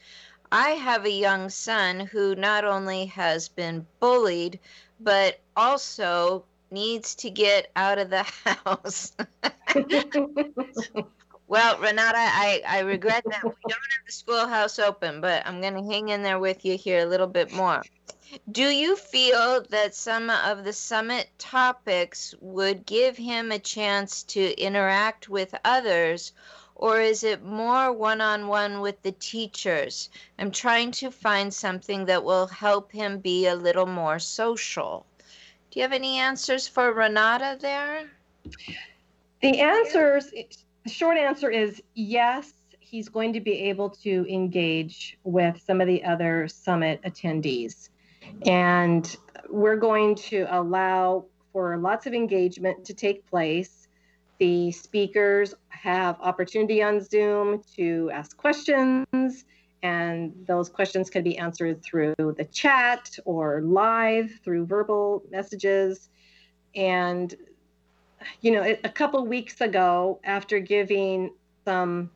I 0.52 0.72
have 0.72 1.06
a 1.06 1.12
young 1.12 1.50
son 1.50 2.00
who 2.00 2.36
not 2.36 2.64
only 2.64 3.06
has 3.08 3.50
been 3.50 3.86
bullied, 4.00 4.60
but 5.00 5.40
also 5.56 6.46
needs 6.72 7.16
to 7.16 7.30
get 7.30 7.70
out 7.76 7.98
of 7.98 8.10
the 8.10 8.24
house. 8.46 9.12
well, 11.48 11.78
Renata, 11.80 12.18
I, 12.18 12.62
I 12.68 12.80
regret 12.80 13.24
that 13.26 13.44
we 13.44 13.50
don't 13.50 13.74
have 13.74 14.06
the 14.06 14.12
schoolhouse 14.12 14.80
open, 14.80 15.22
but 15.22 15.46
I'm 15.46 15.62
going 15.62 15.76
to 15.76 15.84
hang 15.84 16.10
in 16.10 16.24
there 16.24 16.40
with 16.40 16.66
you 16.66 16.78
here 16.78 17.00
a 17.00 17.06
little 17.06 17.28
bit 17.28 17.52
more. 17.52 17.84
Do 18.50 18.64
you 18.64 18.96
feel 18.96 19.62
that 19.72 19.94
some 19.94 20.30
of 20.30 20.64
the 20.64 20.72
summit 20.72 21.30
topics 21.38 22.34
would 22.40 22.86
give 22.86 23.18
him 23.18 23.52
a 23.52 23.60
chance 23.60 24.24
to 24.24 24.58
interact 24.58 25.28
with 25.28 25.54
others, 25.66 26.32
or 26.76 27.02
is 27.02 27.26
it 27.26 27.44
more 27.44 27.92
one 27.92 28.22
on 28.22 28.48
one 28.48 28.80
with 28.80 29.02
the 29.02 29.12
teachers? 29.12 30.10
I'm 30.40 30.52
trying 30.52 30.92
to 30.92 31.12
find 31.12 31.54
something 31.54 32.06
that 32.06 32.24
will 32.24 32.48
help 32.48 32.94
him 32.94 33.20
be 33.20 33.48
a 33.48 33.56
little 33.56 33.86
more 33.86 34.18
social. 34.18 35.06
Do 35.72 35.80
you 35.80 35.84
have 35.84 35.94
any 35.94 36.18
answers 36.18 36.68
for 36.68 36.92
Renata 36.92 37.58
there? 37.62 38.12
The 39.42 39.62
answers, 39.62 40.30
the 40.84 40.90
short 40.90 41.18
answer 41.18 41.50
is 41.50 41.82
yes, 41.96 42.52
he's 42.82 43.08
going 43.08 43.32
to 43.32 43.40
be 43.40 43.54
able 43.54 43.90
to 43.90 44.26
engage 44.30 45.18
with 45.24 45.62
some 45.66 45.80
of 45.80 45.88
the 45.88 46.04
other 46.04 46.50
summit 46.50 47.02
attendees. 47.04 47.88
And 48.46 49.16
we're 49.50 49.78
going 49.78 50.16
to 50.16 50.46
allow 50.50 51.26
for 51.54 51.78
lots 51.78 52.06
of 52.06 52.14
engagement 52.14 52.84
to 52.84 52.94
take 52.94 53.26
place. 53.30 53.88
The 54.40 54.72
speakers 54.72 55.56
have 55.70 56.20
opportunity 56.20 56.84
on 56.84 57.00
Zoom 57.00 57.64
to 57.78 58.12
ask 58.12 58.36
questions, 58.36 59.46
and 59.84 60.34
those 60.48 60.70
questions 60.70 61.10
can 61.10 61.24
be 61.24 61.38
answered 61.38 61.84
through 61.84 62.14
the 62.18 62.48
chat 62.52 63.18
or 63.26 63.62
live 63.62 64.32
through 64.44 64.66
verbal 64.66 65.24
messages. 65.32 66.10
And, 66.76 67.34
you 68.42 68.52
know, 68.52 68.62
a 68.62 68.90
couple 68.90 69.26
weeks 69.26 69.62
ago, 69.62 70.20
after 70.24 70.60
giving 70.60 71.34
some 71.66 72.12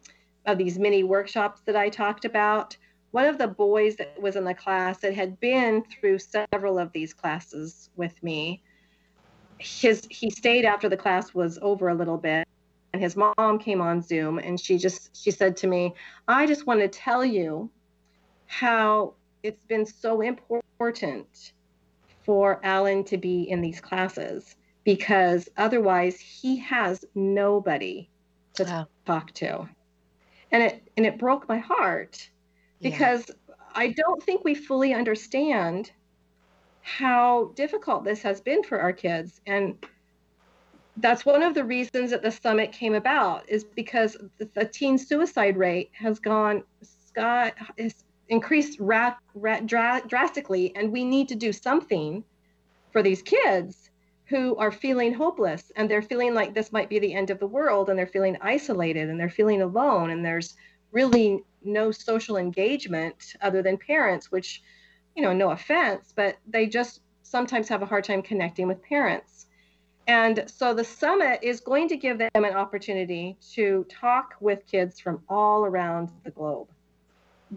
of 0.46 0.58
these 0.58 0.78
mini 0.78 1.04
workshops 1.04 1.62
that 1.66 1.76
I 1.76 1.90
talked 1.90 2.26
about, 2.26 2.78
one 3.12 3.26
of 3.26 3.38
the 3.38 3.48
boys 3.48 3.96
that 3.96 4.22
was 4.22 4.36
in 4.36 4.44
the 4.44 4.54
class 4.54 5.00
that 5.00 5.14
had 5.14 5.40
been 5.40 5.84
through 5.84 6.20
several 6.20 6.78
of 6.78 6.92
these 6.92 7.14
classes 7.14 7.90
with 7.96 8.22
me 8.22 8.62
his 9.58 10.06
he 10.10 10.30
stayed 10.30 10.66
after 10.66 10.90
the 10.90 10.98
class 10.98 11.34
was 11.34 11.58
over 11.62 11.90
a 11.90 11.96
little 11.96 12.18
bit 12.18 12.48
and 12.96 13.04
his 13.04 13.18
mom 13.18 13.60
came 13.60 13.82
on 13.82 14.02
zoom 14.02 14.40
and 14.40 14.58
she 14.58 14.78
just 14.78 15.14
she 15.14 15.30
said 15.30 15.58
to 15.58 15.68
me 15.68 15.94
i 16.30 16.46
just 16.46 16.66
want 16.66 16.80
to 16.80 16.88
tell 16.88 17.26
you 17.26 17.70
how 18.46 19.14
it's 19.44 19.66
been 19.68 19.86
so 19.86 20.22
important 20.22 21.52
for 22.24 22.62
alan 22.64 23.04
to 23.04 23.18
be 23.18 23.44
in 23.44 23.60
these 23.60 23.82
classes 23.82 24.56
because 24.86 25.50
otherwise 25.58 26.18
he 26.18 26.56
has 26.56 27.04
nobody 27.16 28.08
to 28.54 28.64
wow. 28.64 28.88
talk 29.06 29.30
to 29.34 29.68
and 30.52 30.64
it 30.64 30.82
and 30.96 31.06
it 31.06 31.20
broke 31.20 31.50
my 31.50 31.58
heart 31.58 32.30
because 32.82 33.26
yeah. 33.28 33.56
I 33.76 33.90
don't 33.90 34.24
think 34.24 34.46
we 34.46 34.56
fully 34.56 34.94
understand 34.94 35.92
how 36.82 37.52
difficult 37.56 38.06
this 38.06 38.22
has 38.22 38.40
been 38.40 38.64
for 38.64 38.80
our 38.80 38.94
kids. 38.94 39.42
And 39.46 39.76
that's 40.98 41.26
one 41.26 41.44
of 41.44 41.54
the 41.54 41.64
reasons 41.64 42.12
that 42.12 42.22
the 42.22 42.32
summit 42.32 42.72
came 42.72 42.96
about 42.96 43.48
is 43.50 43.64
because 43.64 44.16
the, 44.38 44.66
teen 44.66 44.98
suicide 44.98 45.58
rate 45.58 45.90
has 45.94 46.20
gone 46.20 46.64
sky 46.82 47.52
is 47.78 48.06
increased 48.30 48.80
ra- 48.80 49.16
ra- 49.34 49.60
dra- 49.60 50.02
drastically 50.08 50.76
and 50.76 50.92
we 50.92 51.04
need 51.04 51.28
to 51.28 51.36
do 51.36 51.52
something 51.52 52.24
for 52.92 53.04
these 53.04 53.22
kids 53.22 53.90
who 54.26 54.56
are 54.56 54.72
feeling 54.72 55.14
hopeless 55.14 55.72
and 55.76 55.90
they're 55.90 56.02
feeling 56.02 56.34
like 56.34 56.54
this 56.54 56.72
might 56.72 56.90
be 56.90 56.98
the 56.98 57.14
end 57.14 57.30
of 57.30 57.40
the 57.40 57.48
world 57.48 57.90
and 57.90 58.00
they're 58.00 58.08
feeling 58.08 58.38
isolated 58.42 59.10
and 59.10 59.20
they're 59.20 59.30
feeling 59.30 59.62
alone 59.62 60.10
and 60.10 60.26
there's 60.26 60.56
really 60.92 61.44
no 61.64 61.92
social 61.92 62.38
engagement 62.38 63.36
other 63.42 63.62
than 63.62 63.78
parents, 63.78 64.32
which, 64.32 64.64
you 65.16 65.22
know, 65.22 65.34
no 65.34 65.52
offense, 65.52 66.14
but 66.16 66.38
they 66.48 66.66
just 66.66 67.02
sometimes 67.24 67.68
have 67.68 67.82
a 67.82 67.86
hard 67.86 68.04
time 68.04 68.22
connecting 68.22 68.68
with 68.68 68.82
parents. 68.82 69.45
And 70.08 70.44
so 70.48 70.74
the 70.74 70.84
summit 70.84 71.40
is 71.42 71.60
going 71.60 71.88
to 71.90 71.98
give 71.98 72.20
them 72.20 72.30
an 72.36 72.54
opportunity 72.54 73.38
to 73.54 73.86
talk 73.90 74.36
with 74.40 74.66
kids 74.68 75.00
from 75.00 75.22
all 75.28 75.66
around 75.66 76.12
the 76.24 76.32
globe. 76.32 76.68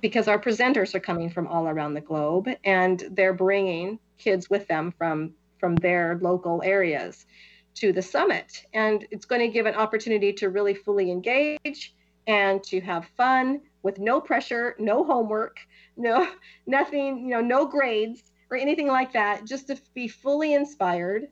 Because 0.00 0.28
our 0.28 0.38
presenters 0.38 0.94
are 0.94 1.00
coming 1.00 1.30
from 1.30 1.46
all 1.46 1.68
around 1.68 1.94
the 1.94 2.00
globe 2.00 2.48
and 2.64 3.02
they're 3.10 3.32
bringing 3.32 3.98
kids 4.18 4.48
with 4.50 4.66
them 4.68 4.92
from 4.96 5.34
from 5.58 5.74
their 5.76 6.18
local 6.22 6.62
areas 6.64 7.26
to 7.74 7.92
the 7.92 8.02
summit. 8.02 8.64
And 8.74 9.06
it's 9.10 9.24
going 9.24 9.40
to 9.40 9.48
give 9.48 9.66
an 9.66 9.74
opportunity 9.74 10.32
to 10.34 10.50
really 10.50 10.74
fully 10.74 11.10
engage 11.10 11.94
and 12.26 12.62
to 12.64 12.80
have 12.80 13.06
fun 13.16 13.60
with 13.82 13.98
no 13.98 14.20
pressure, 14.20 14.76
no 14.78 15.04
homework, 15.04 15.58
no 15.96 16.28
nothing, 16.66 17.24
you 17.24 17.30
know, 17.30 17.40
no 17.40 17.66
grades 17.66 18.22
or 18.50 18.56
anything 18.56 18.86
like 18.86 19.12
that, 19.12 19.44
just 19.44 19.66
to 19.68 19.78
be 19.94 20.08
fully 20.08 20.54
inspired, 20.54 21.28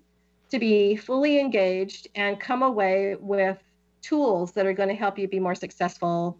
to 0.50 0.58
be 0.58 0.96
fully 0.96 1.40
engaged 1.40 2.08
and 2.14 2.38
come 2.38 2.62
away 2.62 3.16
with 3.18 3.58
tools 4.02 4.52
that 4.52 4.66
are 4.66 4.72
going 4.72 4.88
to 4.88 4.94
help 4.94 5.18
you 5.18 5.26
be 5.26 5.40
more 5.40 5.54
successful 5.54 6.38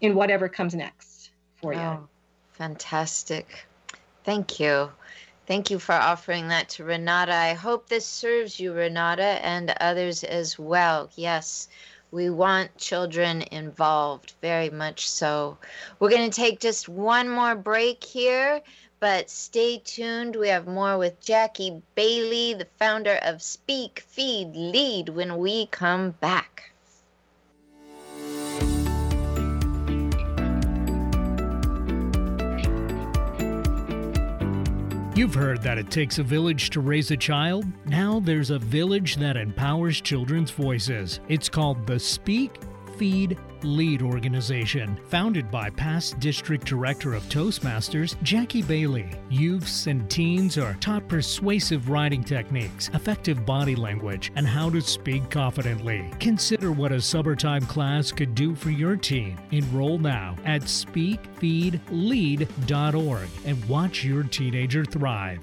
in 0.00 0.14
whatever 0.14 0.48
comes 0.48 0.74
next 0.74 1.30
for 1.56 1.72
you. 1.72 1.80
Oh, 1.80 2.08
fantastic. 2.52 3.66
Thank 4.24 4.58
you. 4.58 4.90
Thank 5.46 5.70
you 5.70 5.78
for 5.78 5.94
offering 5.94 6.48
that 6.48 6.68
to 6.70 6.84
Renata. 6.84 7.34
I 7.34 7.54
hope 7.54 7.88
this 7.88 8.06
serves 8.06 8.60
you, 8.60 8.72
Renata, 8.72 9.44
and 9.44 9.74
others 9.80 10.22
as 10.22 10.58
well. 10.58 11.10
Yes, 11.16 11.68
we 12.12 12.30
want 12.30 12.76
children 12.76 13.42
involved, 13.50 14.34
very 14.40 14.70
much 14.70 15.08
so. 15.08 15.58
We're 15.98 16.10
going 16.10 16.30
to 16.30 16.36
take 16.36 16.60
just 16.60 16.88
one 16.88 17.28
more 17.28 17.54
break 17.54 18.02
here, 18.04 18.60
but 19.00 19.30
stay 19.30 19.78
tuned. 19.78 20.36
We 20.36 20.48
have 20.48 20.66
more 20.66 20.98
with 20.98 21.20
Jackie 21.20 21.82
Bailey, 21.94 22.54
the 22.54 22.68
founder 22.78 23.18
of 23.22 23.42
Speak, 23.42 24.04
Feed, 24.06 24.54
Lead, 24.54 25.08
when 25.08 25.38
we 25.38 25.66
come 25.66 26.10
back. 26.20 26.70
You've 35.16 35.34
heard 35.34 35.60
that 35.62 35.76
it 35.76 35.90
takes 35.90 36.18
a 36.18 36.22
village 36.22 36.70
to 36.70 36.80
raise 36.80 37.10
a 37.10 37.16
child. 37.16 37.66
Now 37.84 38.20
there's 38.20 38.48
a 38.50 38.58
village 38.58 39.16
that 39.16 39.36
empowers 39.36 40.00
children's 40.00 40.50
voices. 40.50 41.20
It's 41.28 41.48
called 41.48 41.86
the 41.86 41.98
Speak, 41.98 42.58
Feed, 42.96 43.36
Lead 43.64 44.02
organization, 44.02 44.98
founded 45.08 45.50
by 45.50 45.70
past 45.70 46.20
district 46.20 46.66
director 46.66 47.14
of 47.14 47.22
Toastmasters, 47.24 48.20
Jackie 48.22 48.62
Bailey. 48.62 49.10
Youths 49.28 49.86
and 49.86 50.08
teens 50.10 50.58
are 50.58 50.74
taught 50.80 51.06
persuasive 51.08 51.90
writing 51.90 52.24
techniques, 52.24 52.88
effective 52.94 53.44
body 53.44 53.76
language, 53.76 54.32
and 54.36 54.46
how 54.46 54.70
to 54.70 54.80
speak 54.80 55.28
confidently. 55.30 56.10
Consider 56.20 56.72
what 56.72 56.92
a 56.92 57.00
summertime 57.00 57.66
class 57.66 58.12
could 58.12 58.34
do 58.34 58.54
for 58.54 58.70
your 58.70 58.96
teen. 58.96 59.38
Enroll 59.50 59.98
now 59.98 60.36
at 60.44 60.62
speakfeedlead.org 60.62 63.28
and 63.44 63.64
watch 63.66 64.04
your 64.04 64.22
teenager 64.24 64.84
thrive. 64.84 65.40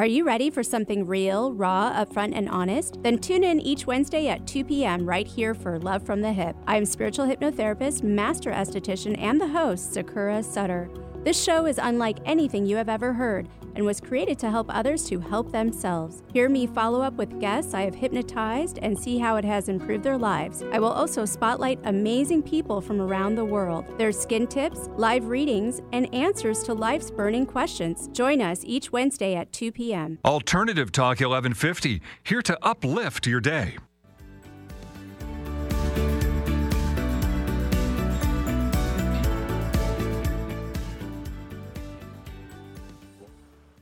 Are 0.00 0.06
you 0.06 0.24
ready 0.24 0.48
for 0.48 0.62
something 0.62 1.04
real, 1.04 1.52
raw, 1.52 1.92
upfront, 1.92 2.32
and 2.34 2.48
honest? 2.48 3.02
Then 3.02 3.18
tune 3.18 3.44
in 3.44 3.60
each 3.60 3.86
Wednesday 3.86 4.28
at 4.28 4.46
2 4.46 4.64
p.m. 4.64 5.04
right 5.04 5.26
here 5.26 5.52
for 5.52 5.78
Love 5.78 6.06
from 6.06 6.22
the 6.22 6.32
Hip. 6.32 6.56
I 6.66 6.78
am 6.78 6.86
spiritual 6.86 7.26
hypnotherapist, 7.26 8.02
master 8.02 8.50
esthetician, 8.50 9.14
and 9.18 9.38
the 9.38 9.48
host, 9.48 9.92
Sakura 9.92 10.42
Sutter. 10.42 10.88
This 11.22 11.42
show 11.42 11.66
is 11.66 11.76
unlike 11.76 12.16
anything 12.24 12.64
you 12.64 12.76
have 12.76 12.88
ever 12.88 13.12
heard 13.12 13.46
and 13.74 13.84
was 13.84 14.00
created 14.00 14.38
to 14.38 14.50
help 14.50 14.74
others 14.74 15.04
to 15.04 15.20
help 15.20 15.52
themselves. 15.52 16.22
Hear 16.32 16.48
me 16.48 16.66
follow 16.66 17.02
up 17.02 17.12
with 17.14 17.38
guests 17.38 17.74
I 17.74 17.82
have 17.82 17.94
hypnotized 17.94 18.78
and 18.80 18.98
see 18.98 19.18
how 19.18 19.36
it 19.36 19.44
has 19.44 19.68
improved 19.68 20.02
their 20.02 20.16
lives. 20.16 20.62
I 20.72 20.78
will 20.78 20.90
also 20.90 21.26
spotlight 21.26 21.78
amazing 21.84 22.42
people 22.42 22.80
from 22.80 23.02
around 23.02 23.34
the 23.34 23.44
world, 23.44 23.84
their 23.98 24.12
skin 24.12 24.46
tips, 24.46 24.88
live 24.96 25.26
readings, 25.26 25.82
and 25.92 26.12
answers 26.14 26.62
to 26.62 26.72
life's 26.72 27.10
burning 27.10 27.44
questions. 27.44 28.08
Join 28.12 28.40
us 28.40 28.62
each 28.64 28.90
Wednesday 28.90 29.34
at 29.34 29.52
2 29.52 29.72
p.m. 29.72 30.18
Alternative 30.24 30.90
Talk 30.90 31.20
1150, 31.20 32.00
here 32.22 32.40
to 32.40 32.58
uplift 32.64 33.26
your 33.26 33.40
day. 33.40 33.76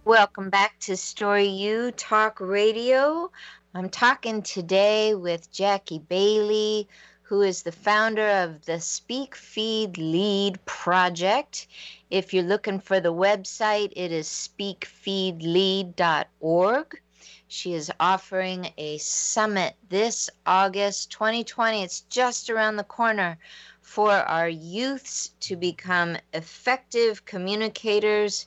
Welcome 0.08 0.48
back 0.48 0.80
to 0.80 0.96
Story 0.96 1.48
U 1.48 1.92
Talk 1.92 2.40
Radio. 2.40 3.30
I'm 3.74 3.90
talking 3.90 4.40
today 4.40 5.14
with 5.14 5.52
Jackie 5.52 5.98
Bailey, 5.98 6.88
who 7.20 7.42
is 7.42 7.62
the 7.62 7.72
founder 7.72 8.26
of 8.26 8.64
the 8.64 8.80
Speak 8.80 9.34
Feed 9.34 9.98
Lead 9.98 10.64
project. 10.64 11.66
If 12.08 12.32
you're 12.32 12.42
looking 12.42 12.80
for 12.80 13.00
the 13.00 13.12
website, 13.12 13.92
it 13.96 14.10
is 14.10 14.28
speakfeedlead.org. 14.28 17.00
She 17.48 17.74
is 17.74 17.92
offering 18.00 18.72
a 18.78 18.96
summit 18.96 19.74
this 19.90 20.30
August 20.46 21.12
2020. 21.12 21.82
It's 21.82 22.00
just 22.00 22.48
around 22.48 22.76
the 22.76 22.84
corner 22.84 23.36
for 23.82 24.12
our 24.12 24.48
youths 24.48 25.32
to 25.40 25.56
become 25.56 26.16
effective 26.34 27.24
communicators 27.24 28.46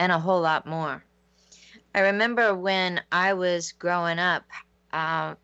and 0.00 0.10
a 0.10 0.18
whole 0.18 0.40
lot 0.40 0.66
more. 0.66 1.04
I 1.94 2.00
remember 2.00 2.54
when 2.54 3.02
I 3.12 3.34
was 3.34 3.72
growing 3.72 4.18
up, 4.18 4.44
uh, 4.94 5.34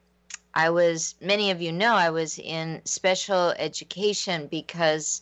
I 0.55 0.71
was, 0.71 1.15
many 1.21 1.51
of 1.51 1.61
you 1.61 1.73
know, 1.73 1.95
I 1.95 2.09
was 2.09 2.39
in 2.39 2.81
special 2.87 3.51
education 3.59 4.49
because 4.51 5.21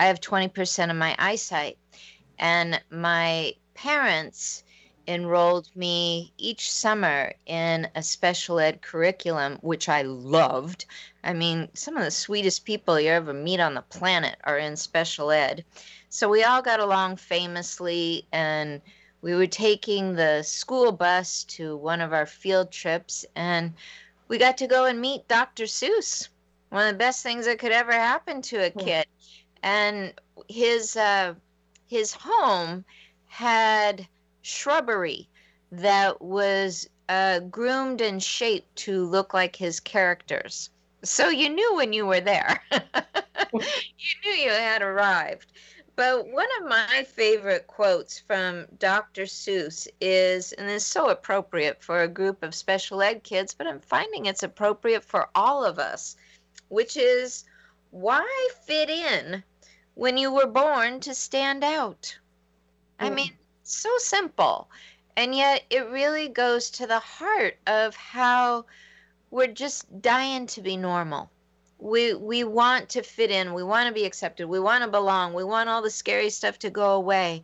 I 0.00 0.06
have 0.06 0.20
20% 0.20 0.90
of 0.90 0.96
my 0.96 1.14
eyesight. 1.16 1.78
And 2.40 2.82
my 2.90 3.54
parents 3.74 4.64
enrolled 5.06 5.68
me 5.76 6.32
each 6.36 6.72
summer 6.72 7.32
in 7.46 7.88
a 7.94 8.02
special 8.02 8.58
ed 8.58 8.82
curriculum, 8.82 9.58
which 9.60 9.88
I 9.88 10.02
loved. 10.02 10.86
I 11.22 11.34
mean, 11.34 11.68
some 11.74 11.96
of 11.96 12.02
the 12.02 12.10
sweetest 12.10 12.64
people 12.64 12.98
you 12.98 13.10
ever 13.10 13.32
meet 13.32 13.60
on 13.60 13.74
the 13.74 13.82
planet 13.82 14.38
are 14.42 14.58
in 14.58 14.74
special 14.74 15.30
ed. 15.30 15.64
So 16.12 16.28
we 16.28 16.44
all 16.44 16.60
got 16.60 16.78
along 16.78 17.16
famously, 17.16 18.26
and 18.32 18.82
we 19.22 19.34
were 19.34 19.46
taking 19.46 20.14
the 20.14 20.42
school 20.42 20.92
bus 20.92 21.42
to 21.44 21.78
one 21.78 22.02
of 22.02 22.12
our 22.12 22.26
field 22.26 22.70
trips, 22.70 23.24
and 23.34 23.72
we 24.28 24.36
got 24.36 24.58
to 24.58 24.66
go 24.66 24.84
and 24.84 25.00
meet 25.00 25.26
Dr. 25.26 25.64
Seuss, 25.64 26.28
one 26.68 26.86
of 26.86 26.92
the 26.92 26.98
best 26.98 27.22
things 27.22 27.46
that 27.46 27.58
could 27.58 27.72
ever 27.72 27.92
happen 27.92 28.42
to 28.42 28.58
a 28.58 28.68
kid. 28.68 29.06
And 29.62 30.12
his 30.50 30.98
uh, 30.98 31.32
his 31.86 32.12
home 32.12 32.84
had 33.28 34.06
shrubbery 34.42 35.30
that 35.70 36.20
was 36.20 36.90
uh, 37.08 37.38
groomed 37.38 38.02
and 38.02 38.22
shaped 38.22 38.76
to 38.84 39.06
look 39.06 39.32
like 39.32 39.56
his 39.56 39.80
characters. 39.80 40.68
So 41.04 41.30
you 41.30 41.48
knew 41.48 41.74
when 41.74 41.94
you 41.94 42.04
were 42.04 42.20
there. 42.20 42.62
you 43.54 44.14
knew 44.24 44.32
you 44.32 44.50
had 44.50 44.82
arrived. 44.82 45.46
But 45.94 46.28
one 46.28 46.48
of 46.58 46.68
my 46.68 47.04
favorite 47.04 47.66
quotes 47.66 48.18
from 48.18 48.66
Dr. 48.78 49.22
Seuss 49.26 49.86
is, 50.00 50.52
and 50.52 50.70
it's 50.70 50.86
so 50.86 51.10
appropriate 51.10 51.82
for 51.82 52.02
a 52.02 52.08
group 52.08 52.42
of 52.42 52.54
special 52.54 53.02
ed 53.02 53.22
kids, 53.22 53.52
but 53.52 53.66
I'm 53.66 53.80
finding 53.80 54.26
it's 54.26 54.42
appropriate 54.42 55.04
for 55.04 55.28
all 55.34 55.64
of 55.64 55.78
us, 55.78 56.16
which 56.68 56.96
is 56.96 57.44
why 57.90 58.48
fit 58.64 58.88
in 58.88 59.44
when 59.94 60.16
you 60.16 60.32
were 60.32 60.46
born 60.46 61.00
to 61.00 61.14
stand 61.14 61.62
out? 61.62 62.16
I 62.98 63.08
hmm. 63.08 63.14
mean, 63.14 63.32
so 63.62 63.90
simple. 63.98 64.70
And 65.16 65.34
yet 65.34 65.64
it 65.68 65.90
really 65.90 66.28
goes 66.28 66.70
to 66.70 66.86
the 66.86 66.98
heart 66.98 67.58
of 67.66 67.94
how 67.96 68.64
we're 69.30 69.46
just 69.46 70.00
dying 70.00 70.46
to 70.48 70.62
be 70.62 70.76
normal. 70.76 71.30
We 71.82 72.14
we 72.14 72.44
want 72.44 72.90
to 72.90 73.02
fit 73.02 73.32
in, 73.32 73.54
we 73.54 73.64
want 73.64 73.88
to 73.88 73.92
be 73.92 74.04
accepted, 74.04 74.46
we 74.46 74.60
want 74.60 74.84
to 74.84 74.90
belong, 74.90 75.34
we 75.34 75.42
want 75.42 75.68
all 75.68 75.82
the 75.82 75.90
scary 75.90 76.30
stuff 76.30 76.56
to 76.60 76.70
go 76.70 76.92
away. 76.92 77.42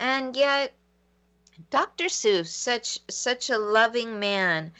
And 0.00 0.34
yet 0.34 0.74
Dr. 1.70 2.06
Seuss, 2.06 2.48
such 2.48 2.98
such 3.08 3.50
a 3.50 3.56
loving 3.58 4.18
man, 4.18 4.72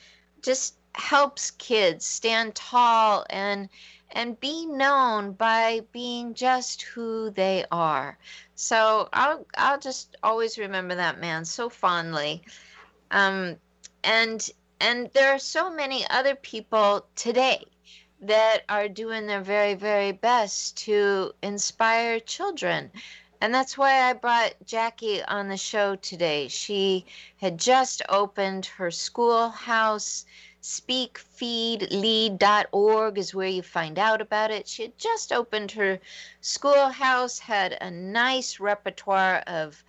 just 0.42 0.74
helps 0.94 1.52
kids 1.52 2.04
stand 2.04 2.56
tall 2.56 3.24
and 3.30 3.68
and 4.10 4.40
be 4.40 4.66
known 4.66 5.30
by 5.32 5.82
being 5.92 6.34
just 6.34 6.82
who 6.82 7.30
they 7.30 7.64
are. 7.70 8.18
So 8.56 9.08
I'll 9.12 9.46
I'll 9.56 9.78
just 9.78 10.16
always 10.24 10.58
remember 10.58 10.96
that 10.96 11.20
man 11.20 11.44
so 11.44 11.68
fondly. 11.68 12.42
Um, 13.12 13.58
and 14.02 14.50
and 14.80 15.08
there 15.12 15.32
are 15.32 15.38
so 15.38 15.70
many 15.70 16.04
other 16.10 16.34
people 16.34 17.06
today 17.14 17.64
that 18.20 18.64
are 18.68 18.88
doing 18.88 19.26
their 19.26 19.40
very 19.40 19.74
very 19.74 20.12
best 20.12 20.76
to 20.78 21.32
inspire 21.42 22.20
children. 22.20 22.90
And 23.40 23.54
that's 23.54 23.78
why 23.78 24.10
I 24.10 24.14
brought 24.14 24.54
Jackie 24.64 25.22
on 25.22 25.48
the 25.48 25.56
show 25.56 25.94
today. 25.96 26.48
She 26.48 27.06
had 27.36 27.58
just 27.58 28.02
opened 28.08 28.66
her 28.66 28.90
schoolhouse 28.90 30.24
speakfeedlead.org 30.62 33.18
is 33.18 33.34
where 33.34 33.48
you 33.48 33.62
find 33.62 33.98
out 33.98 34.20
about 34.20 34.50
it. 34.50 34.68
She 34.68 34.82
had 34.82 34.98
just 34.98 35.32
opened 35.32 35.70
her 35.72 35.98
schoolhouse, 36.40 37.38
had 37.38 37.78
a 37.80 37.90
nice 37.90 38.60
repertoire 38.60 39.42
of 39.46 39.82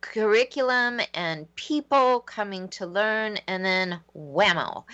curriculum 0.00 1.00
and 1.14 1.54
people 1.54 2.18
coming 2.20 2.68
to 2.70 2.86
learn, 2.86 3.38
and 3.46 3.64
then 3.64 4.00
whammo. 4.16 4.84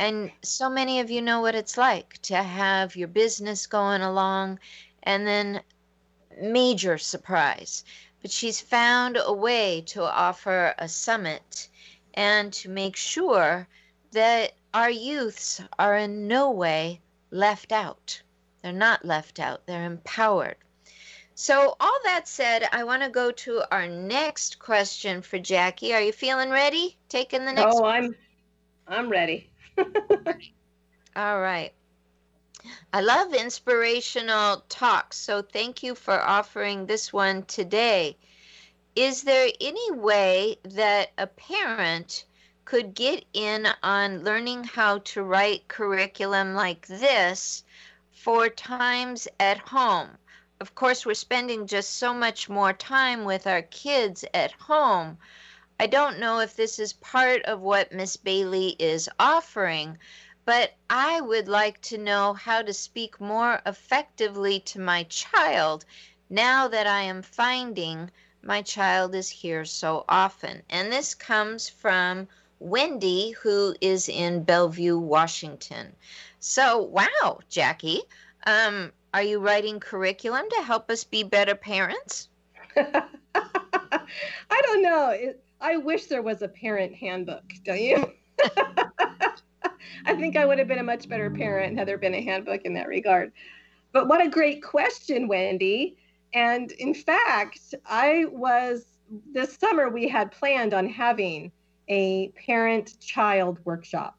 And 0.00 0.32
so 0.40 0.70
many 0.70 1.00
of 1.00 1.10
you 1.10 1.20
know 1.20 1.42
what 1.42 1.54
it's 1.54 1.76
like 1.76 2.22
to 2.22 2.36
have 2.36 2.96
your 2.96 3.06
business 3.06 3.66
going 3.66 4.00
along 4.00 4.58
and 5.02 5.26
then 5.26 5.60
major 6.40 6.96
surprise. 6.96 7.84
But 8.22 8.30
she's 8.30 8.62
found 8.62 9.18
a 9.22 9.30
way 9.30 9.82
to 9.88 10.02
offer 10.02 10.74
a 10.78 10.88
summit 10.88 11.68
and 12.14 12.50
to 12.54 12.70
make 12.70 12.96
sure 12.96 13.68
that 14.12 14.54
our 14.72 14.90
youths 14.90 15.60
are 15.78 15.98
in 15.98 16.26
no 16.26 16.50
way 16.50 17.02
left 17.30 17.70
out. 17.70 18.22
They're 18.62 18.72
not 18.72 19.04
left 19.04 19.38
out, 19.38 19.66
they're 19.66 19.84
empowered. 19.84 20.56
So, 21.34 21.76
all 21.78 21.98
that 22.04 22.26
said, 22.26 22.66
I 22.72 22.84
want 22.84 23.02
to 23.02 23.10
go 23.10 23.32
to 23.32 23.62
our 23.70 23.86
next 23.86 24.58
question 24.58 25.20
for 25.20 25.38
Jackie. 25.38 25.92
Are 25.92 26.00
you 26.00 26.12
feeling 26.12 26.48
ready? 26.48 26.96
Taking 27.10 27.44
the 27.44 27.52
next 27.52 27.76
Oh, 27.76 27.84
I'm 27.84 28.14
I'm 28.88 29.10
ready. 29.10 29.49
All 31.16 31.40
right. 31.40 31.72
I 32.92 33.00
love 33.00 33.34
inspirational 33.34 34.64
talks, 34.68 35.16
so 35.16 35.42
thank 35.42 35.82
you 35.82 35.94
for 35.94 36.20
offering 36.20 36.86
this 36.86 37.12
one 37.12 37.44
today. 37.44 38.16
Is 38.94 39.22
there 39.22 39.48
any 39.60 39.92
way 39.92 40.58
that 40.64 41.12
a 41.16 41.26
parent 41.26 42.24
could 42.70 42.94
get 42.94 43.24
in 43.32 43.66
on 43.82 44.22
learning 44.22 44.62
how 44.62 44.98
to 44.98 45.24
write 45.24 45.66
curriculum 45.66 46.54
like 46.54 46.86
this 46.86 47.64
for 48.12 48.48
times 48.48 49.26
at 49.40 49.58
home. 49.58 50.10
Of 50.60 50.76
course, 50.76 51.04
we're 51.04 51.14
spending 51.14 51.66
just 51.66 51.96
so 51.96 52.14
much 52.14 52.48
more 52.48 52.72
time 52.72 53.24
with 53.24 53.48
our 53.48 53.62
kids 53.62 54.24
at 54.34 54.52
home. 54.52 55.18
I 55.80 55.86
don't 55.86 56.18
know 56.18 56.40
if 56.40 56.56
this 56.56 56.78
is 56.78 56.92
part 56.92 57.42
of 57.46 57.62
what 57.62 57.90
Miss 57.90 58.18
Bailey 58.18 58.76
is 58.78 59.08
offering, 59.18 59.96
but 60.44 60.74
I 60.90 61.22
would 61.22 61.48
like 61.48 61.80
to 61.84 61.96
know 61.96 62.34
how 62.34 62.60
to 62.60 62.74
speak 62.74 63.18
more 63.18 63.62
effectively 63.64 64.60
to 64.60 64.78
my 64.78 65.04
child 65.04 65.86
now 66.28 66.68
that 66.68 66.86
I 66.86 67.00
am 67.04 67.22
finding 67.22 68.10
my 68.42 68.60
child 68.60 69.14
is 69.14 69.30
here 69.30 69.64
so 69.64 70.04
often. 70.06 70.62
And 70.68 70.92
this 70.92 71.14
comes 71.14 71.70
from 71.70 72.28
Wendy, 72.58 73.30
who 73.30 73.74
is 73.80 74.06
in 74.10 74.44
Bellevue, 74.44 74.98
Washington. 74.98 75.96
So, 76.40 76.82
wow, 76.82 77.40
Jackie, 77.48 78.02
um, 78.46 78.92
are 79.14 79.22
you 79.22 79.38
writing 79.38 79.80
curriculum 79.80 80.44
to 80.50 80.62
help 80.62 80.90
us 80.90 81.04
be 81.04 81.22
better 81.22 81.54
parents? 81.54 82.28
I 82.76 84.62
don't 84.62 84.82
know. 84.82 85.34
I 85.60 85.76
wish 85.76 86.06
there 86.06 86.22
was 86.22 86.42
a 86.42 86.48
parent 86.48 86.94
handbook, 86.94 87.44
don't 87.64 87.80
you? 87.80 88.12
I 90.06 90.14
think 90.14 90.36
I 90.36 90.46
would 90.46 90.58
have 90.58 90.68
been 90.68 90.78
a 90.78 90.84
much 90.84 91.08
better 91.08 91.30
parent 91.30 91.78
had 91.78 91.86
there 91.86 91.98
been 91.98 92.14
a 92.14 92.22
handbook 92.22 92.62
in 92.62 92.74
that 92.74 92.88
regard. 92.88 93.32
But 93.92 94.08
what 94.08 94.24
a 94.24 94.28
great 94.28 94.62
question, 94.62 95.28
Wendy. 95.28 95.96
And 96.32 96.72
in 96.72 96.94
fact, 96.94 97.74
I 97.86 98.26
was 98.30 98.86
this 99.32 99.56
summer 99.56 99.88
we 99.88 100.08
had 100.08 100.30
planned 100.30 100.72
on 100.72 100.88
having 100.88 101.50
a 101.88 102.28
parent 102.28 102.98
child 103.00 103.58
workshop 103.64 104.16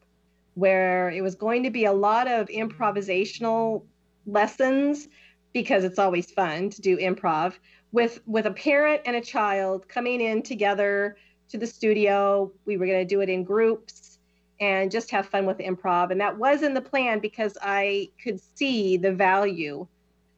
where 0.55 1.09
it 1.09 1.21
was 1.21 1.35
going 1.35 1.63
to 1.63 1.71
be 1.71 1.85
a 1.85 1.93
lot 1.93 2.27
of 2.27 2.47
improvisational 2.49 3.83
lessons 4.25 5.07
because 5.53 5.83
it's 5.83 5.97
always 5.97 6.29
fun 6.29 6.69
to 6.69 6.81
do 6.81 6.97
improv 6.97 7.53
with 7.91 8.19
with 8.25 8.45
a 8.45 8.51
parent 8.51 9.01
and 9.05 9.15
a 9.15 9.21
child 9.21 9.87
coming 9.87 10.21
in 10.21 10.41
together 10.41 11.15
to 11.51 11.57
the 11.57 11.67
studio 11.67 12.51
we 12.65 12.77
were 12.77 12.85
going 12.85 12.99
to 12.99 13.15
do 13.15 13.21
it 13.21 13.29
in 13.29 13.43
groups 13.43 14.19
and 14.59 14.91
just 14.91 15.11
have 15.11 15.27
fun 15.27 15.45
with 15.45 15.57
improv 15.59 16.11
and 16.11 16.21
that 16.21 16.37
was 16.37 16.63
in 16.63 16.73
the 16.73 16.81
plan 16.81 17.19
because 17.19 17.57
i 17.61 18.09
could 18.23 18.39
see 18.55 18.97
the 18.97 19.11
value 19.11 19.85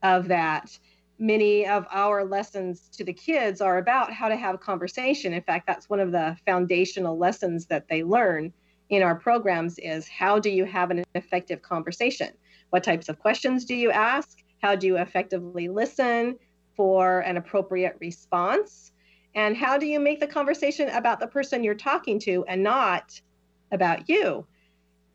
of 0.02 0.28
that 0.28 0.78
many 1.20 1.66
of 1.68 1.86
our 1.92 2.26
lessons 2.26 2.90
to 2.90 3.04
the 3.04 3.14
kids 3.14 3.62
are 3.62 3.78
about 3.78 4.12
how 4.12 4.28
to 4.28 4.36
have 4.36 4.56
a 4.56 4.58
conversation. 4.58 5.34
In 5.34 5.42
fact, 5.42 5.68
that's 5.68 5.90
one 5.90 6.00
of 6.00 6.12
the 6.12 6.36
foundational 6.46 7.18
lessons 7.18 7.66
that 7.68 7.88
they 7.88 8.04
learn 8.04 8.52
in 8.90 9.04
our 9.04 9.16
programs 9.16 9.80
is 9.80 10.08
how 10.08 10.40
do 10.40 10.50
you 10.50 10.66
have 10.66 10.92
an 10.92 11.04
effective 11.16 11.62
conversation? 11.62 12.30
What 12.72 12.84
types 12.84 13.10
of 13.10 13.20
questions 13.20 13.66
do 13.66 13.76
you 13.76 13.92
ask? 13.92 14.40
How 14.62 14.76
do 14.76 14.88
you 14.88 14.98
effectively 14.98 15.68
listen 15.68 16.38
for 16.76 17.20
an 17.20 17.38
appropriate 17.38 17.96
response? 18.00 18.92
And 19.36 19.58
how 19.58 19.78
do 19.78 19.86
you 19.86 20.00
make 20.00 20.20
the 20.20 20.28
conversation 20.28 20.90
about 20.90 21.20
the 21.20 21.28
person 21.28 21.64
you're 21.64 21.76
talking 21.76 22.20
to 22.20 22.46
and 22.48 22.62
not 22.62 23.20
about 23.72 24.08
you. 24.08 24.46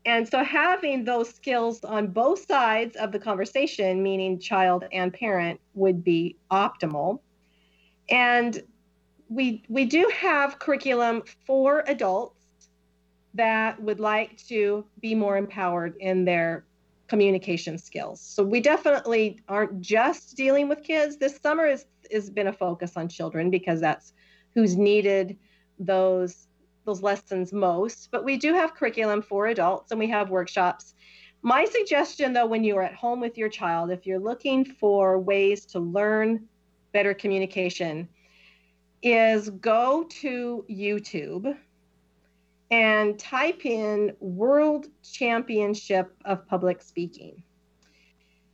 And 0.05 0.27
so 0.27 0.43
having 0.43 1.03
those 1.03 1.29
skills 1.29 1.83
on 1.83 2.07
both 2.07 2.45
sides 2.45 2.95
of 2.95 3.11
the 3.11 3.19
conversation, 3.19 4.01
meaning 4.03 4.39
child 4.39 4.85
and 4.91 5.13
parent, 5.13 5.59
would 5.73 6.03
be 6.03 6.37
optimal. 6.51 7.19
And 8.09 8.61
we 9.29 9.63
we 9.69 9.85
do 9.85 10.11
have 10.15 10.59
curriculum 10.59 11.23
for 11.45 11.83
adults 11.87 12.35
that 13.35 13.81
would 13.81 13.99
like 13.99 14.37
to 14.47 14.85
be 15.01 15.13
more 15.13 15.37
empowered 15.37 15.95
in 15.99 16.25
their 16.25 16.65
communication 17.09 17.77
skills. 17.77 18.21
So 18.21 18.43
we 18.43 18.61
definitely 18.61 19.41
aren't 19.49 19.81
just 19.81 20.37
dealing 20.37 20.69
with 20.69 20.83
kids. 20.83 21.17
This 21.17 21.37
summer 21.37 21.65
is 21.65 21.85
has 22.11 22.29
been 22.29 22.47
a 22.47 22.53
focus 22.53 22.93
on 22.95 23.09
children 23.09 23.49
because 23.49 23.81
that's 23.81 24.13
who's 24.53 24.77
needed 24.77 25.37
those 25.79 26.47
those 26.85 27.01
lessons 27.01 27.51
most. 27.51 28.09
But 28.11 28.23
we 28.23 28.37
do 28.37 28.53
have 28.53 28.75
curriculum 28.75 29.21
for 29.21 29.47
adults 29.47 29.91
and 29.91 29.99
we 29.99 30.07
have 30.09 30.29
workshops. 30.29 30.93
My 31.41 31.65
suggestion 31.65 32.33
though 32.33 32.45
when 32.45 32.63
you're 32.63 32.83
at 32.83 32.95
home 32.95 33.19
with 33.19 33.37
your 33.37 33.49
child, 33.49 33.91
if 33.91 34.05
you're 34.05 34.19
looking 34.19 34.63
for 34.63 35.19
ways 35.19 35.65
to 35.67 35.79
learn 35.79 36.47
better 36.93 37.13
communication, 37.13 38.07
is 39.01 39.49
go 39.49 40.05
to 40.21 40.65
YouTube 40.69 41.55
and 42.71 43.17
type 43.17 43.65
in 43.65 44.15
World 44.19 44.87
Championship 45.03 46.13
of 46.25 46.47
Public 46.47 46.81
Speaking. 46.81 47.43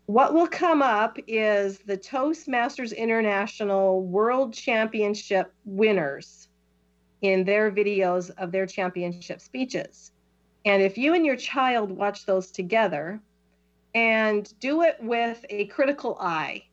What 0.06 0.34
will 0.34 0.48
come 0.48 0.82
up 0.82 1.18
is 1.28 1.80
the 1.80 1.98
Toastmasters 1.98 2.96
International 2.96 4.04
World 4.04 4.54
Championship 4.54 5.52
winners 5.66 6.48
in 7.22 7.44
their 7.44 7.72
videos 7.72 8.30
of 8.38 8.52
their 8.52 8.68
championship 8.68 9.42
speeches. 9.42 10.12
And 10.64 10.82
if 10.82 10.98
you 10.98 11.14
and 11.14 11.26
your 11.26 11.36
child 11.36 11.92
watch 11.92 12.26
those 12.26 12.52
together 12.52 13.20
and 13.96 14.54
do 14.60 14.84
it 14.84 14.98
with 15.02 15.44
a 15.50 15.66
critical 15.68 16.18
eye 16.20 16.64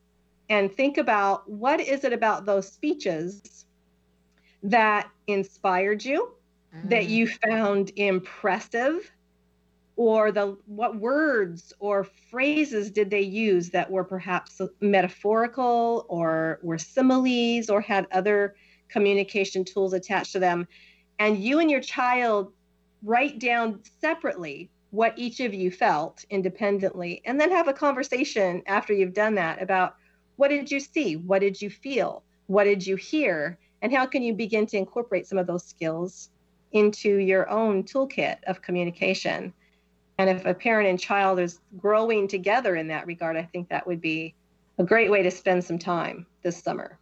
and 0.49 0.71
think 0.71 0.97
about 0.97 1.49
what 1.49 1.79
is 1.79 2.03
it 2.03 2.13
about 2.13 2.45
those 2.45 2.71
speeches 2.71 3.65
that 4.61 5.09
inspired 5.27 6.05
you, 6.05 6.33
mm. 6.75 6.89
that 6.89 7.07
you 7.07 7.27
found 7.27 7.91
impressive, 7.95 9.11
or 9.95 10.31
the 10.31 10.57
what 10.65 10.95
words 10.99 11.73
or 11.79 12.03
phrases 12.31 12.89
did 12.89 13.09
they 13.09 13.21
use 13.21 13.69
that 13.69 13.89
were 13.89 14.03
perhaps 14.03 14.59
metaphorical 14.81 16.05
or 16.09 16.59
were 16.63 16.79
similes 16.79 17.69
or 17.69 17.79
had 17.79 18.07
other 18.11 18.55
communication 18.89 19.63
tools 19.63 19.93
attached 19.93 20.31
to 20.31 20.39
them? 20.39 20.67
And 21.19 21.37
you 21.37 21.59
and 21.59 21.69
your 21.69 21.81
child 21.81 22.51
write 23.03 23.39
down 23.39 23.81
separately 24.01 24.69
what 24.89 25.13
each 25.17 25.39
of 25.39 25.53
you 25.53 25.71
felt 25.71 26.25
independently 26.29 27.21
and 27.25 27.39
then 27.39 27.51
have 27.51 27.67
a 27.67 27.73
conversation 27.73 28.61
after 28.67 28.93
you've 28.93 29.13
done 29.13 29.35
that 29.35 29.61
about 29.61 29.95
what 30.35 30.49
did 30.49 30.71
you 30.71 30.79
see? 30.79 31.15
What 31.15 31.39
did 31.39 31.61
you 31.61 31.69
feel? 31.69 32.23
What 32.47 32.63
did 32.63 32.85
you 32.85 32.95
hear? 32.95 33.59
And 33.81 33.93
how 33.93 34.05
can 34.05 34.23
you 34.23 34.33
begin 34.33 34.65
to 34.67 34.77
incorporate 34.77 35.27
some 35.27 35.37
of 35.37 35.47
those 35.47 35.63
skills 35.63 36.29
into 36.73 37.17
your 37.17 37.49
own 37.49 37.83
toolkit 37.83 38.43
of 38.45 38.61
communication. 38.61 39.53
And 40.17 40.29
if 40.29 40.45
a 40.45 40.53
parent 40.53 40.89
and 40.89 40.99
child 40.99 41.39
is 41.39 41.59
growing 41.77 42.27
together 42.27 42.75
in 42.75 42.87
that 42.87 43.07
regard 43.07 43.37
i 43.37 43.43
think 43.43 43.69
that 43.69 43.87
would 43.87 44.01
be 44.01 44.33
a 44.77 44.83
great 44.83 45.09
way 45.09 45.23
to 45.23 45.31
spend 45.31 45.63
some 45.63 45.79
time 45.79 46.25
this 46.41 46.57
summer. 46.57 46.97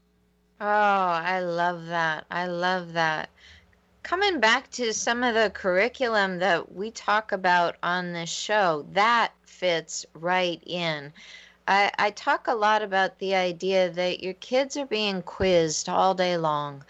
Oh 0.59 0.65
i 0.65 1.39
love 1.39 1.88
that. 1.88 2.26
I 2.30 2.47
love 2.47 2.93
that. 2.93 3.30
Coming 4.03 4.39
back 4.39 4.69
to 4.72 4.93
some 4.93 5.24
of 5.24 5.36
the 5.36 5.51
curriculum 5.53 6.39
that 6.39 6.74
we 6.74 6.91
talk 6.91 7.32
about 7.32 7.76
on 7.84 8.13
this 8.13 8.30
show 8.30 8.86
that 8.93 9.32
fits 9.45 10.05
right 10.13 10.61
in. 10.65 11.13
I, 11.67 11.91
I 11.99 12.09
talk 12.11 12.47
a 12.47 12.55
lot 12.55 12.82
about 12.82 13.19
the 13.19 13.36
idea 13.36 13.91
that 13.91 14.24
your 14.24 14.34
kids 14.34 14.76
are 14.76 14.88
being 14.88 15.22
quizzed 15.22 15.88
all 15.88 16.15
day 16.15 16.36
long. 16.36 16.84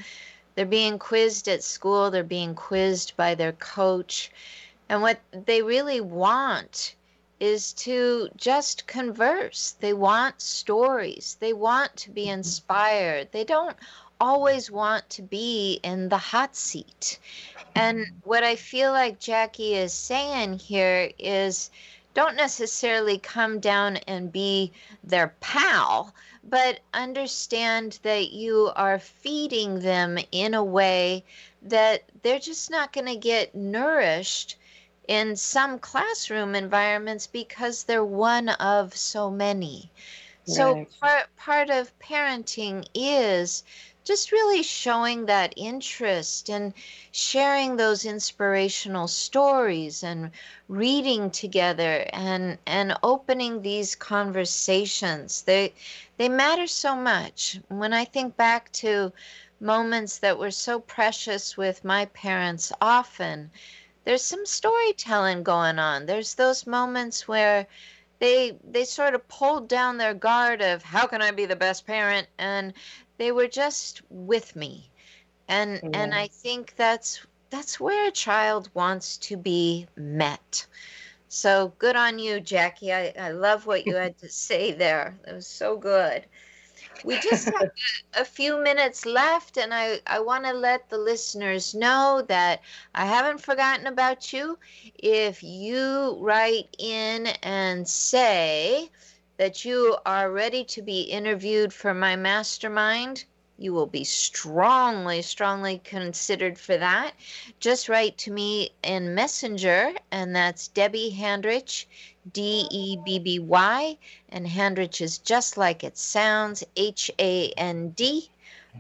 They're 0.55 0.65
being 0.65 0.99
quizzed 0.99 1.47
at 1.47 1.63
school, 1.63 2.11
they're 2.11 2.23
being 2.23 2.55
quizzed 2.55 3.15
by 3.15 3.35
their 3.35 3.53
coach. 3.53 4.31
And 4.89 5.01
what 5.01 5.19
they 5.31 5.61
really 5.61 6.01
want 6.01 6.95
is 7.39 7.73
to 7.73 8.29
just 8.35 8.85
converse. 8.85 9.75
They 9.79 9.93
want 9.93 10.41
stories, 10.41 11.37
they 11.39 11.53
want 11.53 11.95
to 11.97 12.11
be 12.11 12.27
inspired. 12.29 13.31
They 13.31 13.43
don't 13.43 13.75
always 14.19 14.69
want 14.69 15.09
to 15.09 15.23
be 15.23 15.79
in 15.83 16.09
the 16.09 16.17
hot 16.17 16.55
seat. 16.55 17.17
And 17.73 18.05
what 18.23 18.43
I 18.43 18.55
feel 18.55 18.91
like 18.91 19.19
Jackie 19.19 19.73
is 19.73 19.93
saying 19.93 20.59
here 20.59 21.11
is 21.17 21.71
don't 22.13 22.35
necessarily 22.35 23.17
come 23.17 23.59
down 23.59 23.97
and 24.07 24.31
be 24.31 24.71
their 25.03 25.33
pal, 25.39 26.13
but 26.43 26.79
understand 26.93 27.99
that 28.03 28.31
you 28.31 28.71
are 28.75 28.99
feeding 28.99 29.79
them 29.79 30.17
in 30.31 30.53
a 30.53 30.63
way 30.63 31.23
that 31.61 32.03
they're 32.23 32.39
just 32.39 32.71
not 32.71 32.93
going 32.93 33.07
to 33.07 33.15
get 33.15 33.53
nourished 33.55 34.57
in 35.07 35.35
some 35.35 35.77
classroom 35.79 36.55
environments 36.55 37.27
because 37.27 37.83
they're 37.83 38.03
one 38.03 38.49
of 38.49 38.95
so 38.95 39.29
many. 39.29 39.91
Right. 40.47 40.55
So 40.55 40.85
part 40.99 41.35
part 41.37 41.69
of 41.69 41.97
parenting 41.99 42.85
is 42.93 43.63
just 44.03 44.31
really 44.31 44.63
showing 44.63 45.25
that 45.25 45.53
interest 45.57 46.49
and 46.49 46.73
sharing 47.11 47.75
those 47.75 48.05
inspirational 48.05 49.07
stories 49.07 50.03
and 50.03 50.31
reading 50.67 51.29
together 51.31 52.07
and 52.13 52.57
and 52.65 52.97
opening 53.03 53.61
these 53.61 53.95
conversations. 53.95 55.43
They 55.43 55.73
they 56.17 56.29
matter 56.29 56.67
so 56.67 56.95
much. 56.95 57.59
When 57.69 57.93
i 57.93 58.05
think 58.05 58.35
back 58.37 58.71
to 58.73 59.11
moments 59.59 60.17
that 60.19 60.37
were 60.39 60.51
so 60.51 60.79
precious 60.79 61.55
with 61.55 61.85
my 61.85 62.05
parents 62.05 62.71
often 62.81 63.51
there's 64.03 64.23
some 64.23 64.45
storytelling 64.45 65.43
going 65.43 65.77
on. 65.77 66.05
There's 66.05 66.33
those 66.35 66.65
moments 66.65 67.27
where 67.27 67.67
they 68.19 68.57
they 68.63 68.83
sort 68.85 69.13
of 69.15 69.27
pulled 69.27 69.67
down 69.67 69.97
their 69.97 70.13
guard 70.13 70.61
of 70.61 70.83
how 70.83 71.07
can 71.07 71.21
I 71.21 71.31
be 71.31 71.45
the 71.45 71.55
best 71.55 71.85
parent? 71.85 72.27
And 72.37 72.73
they 73.22 73.32
were 73.32 73.47
just 73.47 74.01
with 74.09 74.55
me. 74.55 74.91
And 75.47 75.84
and 75.93 76.13
i 76.15 76.28
think 76.28 76.76
that's 76.78 77.26
that's 77.51 77.80
where 77.80 78.07
a 78.07 78.11
child 78.11 78.69
wants 78.74 79.17
to 79.17 79.38
be 79.38 79.88
met. 79.97 80.67
So 81.30 81.74
good 81.78 81.95
on 81.95 82.19
you 82.19 82.39
jackie. 82.41 82.93
I, 82.93 83.13
I 83.19 83.32
love 83.32 83.67
what 83.67 83.86
you 83.86 83.95
had 83.95 84.17
to 84.19 84.30
say 84.47 84.72
there. 84.74 85.19
It 85.28 85.34
was 85.34 85.47
so 85.47 85.78
good. 85.78 86.26
We 87.03 87.19
just 87.19 87.47
have 87.47 87.69
a, 88.17 88.22
a 88.22 88.26
few 88.26 88.63
minutes 88.63 89.05
left 89.05 89.57
and 89.57 89.74
i 89.74 89.99
i 90.07 90.19
want 90.19 90.45
to 90.45 90.53
let 90.53 90.89
the 90.89 90.97
listeners 90.97 91.76
know 91.76 92.24
that 92.28 92.61
i 92.95 93.05
haven't 93.05 93.41
forgotten 93.41 93.88
about 93.88 94.34
you. 94.34 94.57
If 94.95 95.43
you 95.43 96.17
write 96.19 96.76
in 96.80 97.28
and 97.43 97.88
say 97.88 98.89
that 99.41 99.65
you 99.65 99.97
are 100.05 100.29
ready 100.29 100.63
to 100.63 100.83
be 100.83 101.01
interviewed 101.01 101.73
for 101.73 101.95
my 101.95 102.15
mastermind, 102.15 103.25
you 103.57 103.73
will 103.73 103.87
be 103.87 104.03
strongly, 104.03 105.19
strongly 105.23 105.81
considered 105.83 106.59
for 106.59 106.77
that. 106.77 107.13
Just 107.59 107.89
write 107.89 108.15
to 108.19 108.29
me 108.29 108.69
in 108.83 109.15
Messenger, 109.15 109.93
and 110.11 110.35
that's 110.35 110.67
Debby 110.67 111.17
Handrich, 111.19 111.87
D 112.31 112.67
E 112.69 112.97
B 113.03 113.17
B 113.17 113.39
Y, 113.39 113.97
and 114.29 114.45
Handrich 114.45 115.01
is 115.01 115.17
just 115.17 115.57
like 115.57 115.83
it 115.83 115.97
sounds 115.97 116.63
H 116.75 117.09
A 117.17 117.49
N 117.57 117.89
D 117.89 118.29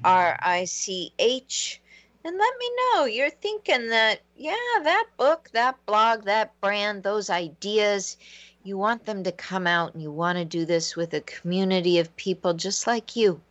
R 0.03 0.37
I 0.43 0.65
C 0.65 1.11
H. 1.17 1.81
And 2.23 2.37
let 2.37 2.53
me 2.59 2.71
know 2.77 3.05
you're 3.05 3.31
thinking 3.31 3.89
that, 3.89 4.21
yeah, 4.37 4.53
that 4.83 5.07
book, 5.17 5.49
that 5.53 5.83
blog, 5.87 6.25
that 6.25 6.51
brand, 6.61 7.01
those 7.01 7.31
ideas 7.31 8.15
you 8.63 8.77
want 8.77 9.05
them 9.05 9.23
to 9.23 9.31
come 9.31 9.67
out 9.67 9.93
and 9.93 10.01
you 10.01 10.11
want 10.11 10.37
to 10.37 10.45
do 10.45 10.65
this 10.65 10.95
with 10.95 11.13
a 11.13 11.21
community 11.21 11.99
of 11.99 12.15
people 12.15 12.53
just 12.53 12.87
like 12.87 13.15
you. 13.15 13.41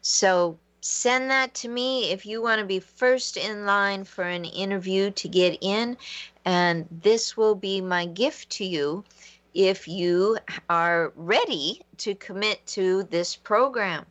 So 0.00 0.58
send 0.80 1.30
that 1.30 1.54
to 1.54 1.68
me 1.68 2.10
if 2.10 2.26
you 2.26 2.42
want 2.42 2.60
to 2.60 2.66
be 2.66 2.80
first 2.80 3.36
in 3.36 3.66
line 3.66 4.04
for 4.04 4.24
an 4.24 4.44
interview 4.44 5.10
to 5.12 5.28
get 5.28 5.58
in. 5.60 5.96
And 6.44 6.86
this 6.90 7.36
will 7.36 7.54
be 7.54 7.80
my 7.80 8.06
gift 8.06 8.50
to 8.50 8.64
you 8.64 9.04
if 9.54 9.86
you 9.86 10.38
are 10.68 11.12
ready 11.16 11.80
to 11.98 12.14
commit 12.14 12.66
to 12.66 13.04
this 13.04 13.36
program. 13.36 14.04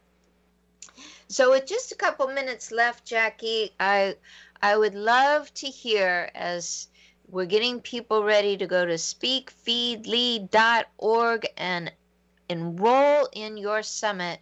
So 1.28 1.52
with 1.52 1.66
just 1.66 1.92
a 1.92 1.96
couple 1.96 2.28
minutes 2.28 2.72
left, 2.72 3.06
Jackie, 3.06 3.72
I 3.80 4.16
I 4.62 4.78
would 4.78 4.96
love 4.96 5.54
to 5.56 5.68
hear 5.68 6.32
as 6.34 6.88
we're 7.28 7.46
getting 7.46 7.82
people 7.82 8.24
ready 8.24 8.56
to 8.58 8.68
go 8.68 8.86
to 8.86 8.94
speakfeedlead.org 8.94 11.48
and 11.58 11.92
enroll 12.50 13.28
in 13.34 13.58
your 13.58 13.84
summit. 13.84 14.40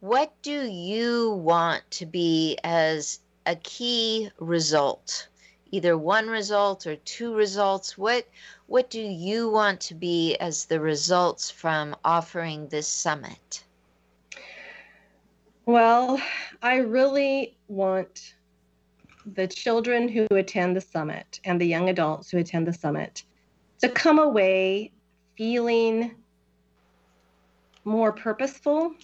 What 0.00 0.32
do 0.42 0.62
you 0.62 1.32
want 1.32 1.82
to 1.92 2.06
be 2.06 2.58
as 2.62 3.20
a 3.46 3.56
key 3.56 4.30
result? 4.38 5.28
either 5.72 5.96
one 5.96 6.28
result 6.28 6.86
or 6.86 6.96
two 6.96 7.34
results. 7.34 7.98
What 7.98 8.28
what 8.66 8.90
do 8.90 9.00
you 9.00 9.48
want 9.48 9.80
to 9.80 9.94
be 9.94 10.36
as 10.36 10.66
the 10.66 10.80
results 10.80 11.50
from 11.50 11.96
offering 12.04 12.68
this 12.68 12.86
summit? 12.86 13.64
Well, 15.66 16.20
I 16.62 16.76
really 16.76 17.56
want 17.68 18.34
the 19.26 19.46
children 19.46 20.08
who 20.08 20.26
attend 20.30 20.76
the 20.76 20.80
summit 20.80 21.40
and 21.44 21.60
the 21.60 21.66
young 21.66 21.88
adults 21.88 22.30
who 22.30 22.38
attend 22.38 22.66
the 22.66 22.72
summit 22.72 23.24
to 23.80 23.88
come 23.88 24.18
away 24.18 24.92
feeling 25.36 26.14
more 27.84 28.12
purposeful, 28.12 28.94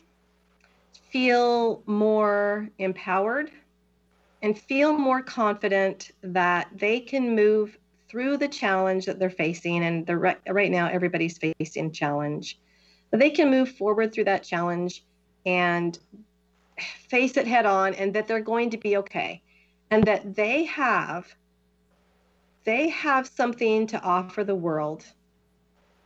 feel 1.10 1.82
more 1.86 2.68
empowered, 2.78 3.50
and 4.42 4.58
feel 4.58 4.92
more 4.92 5.22
confident 5.22 6.12
that 6.22 6.68
they 6.74 7.00
can 7.00 7.34
move 7.34 7.76
through 8.08 8.36
the 8.36 8.48
challenge 8.48 9.04
that 9.06 9.18
they're 9.18 9.30
facing. 9.30 9.82
And 9.84 10.06
they're 10.06 10.18
right, 10.18 10.38
right 10.48 10.70
now, 10.70 10.88
everybody's 10.88 11.38
facing 11.38 11.92
challenge. 11.92 12.58
But 13.10 13.20
they 13.20 13.30
can 13.30 13.50
move 13.50 13.70
forward 13.70 14.12
through 14.12 14.24
that 14.24 14.44
challenge 14.44 15.04
and 15.44 15.98
face 17.08 17.36
it 17.36 17.46
head 17.46 17.66
on, 17.66 17.94
and 17.94 18.14
that 18.14 18.28
they're 18.28 18.40
going 18.40 18.70
to 18.70 18.76
be 18.76 18.96
okay, 18.98 19.42
and 19.90 20.04
that 20.04 20.34
they 20.34 20.64
have 20.64 21.34
they 22.64 22.90
have 22.90 23.26
something 23.26 23.86
to 23.86 23.98
offer 24.02 24.44
the 24.44 24.54
world. 24.54 25.02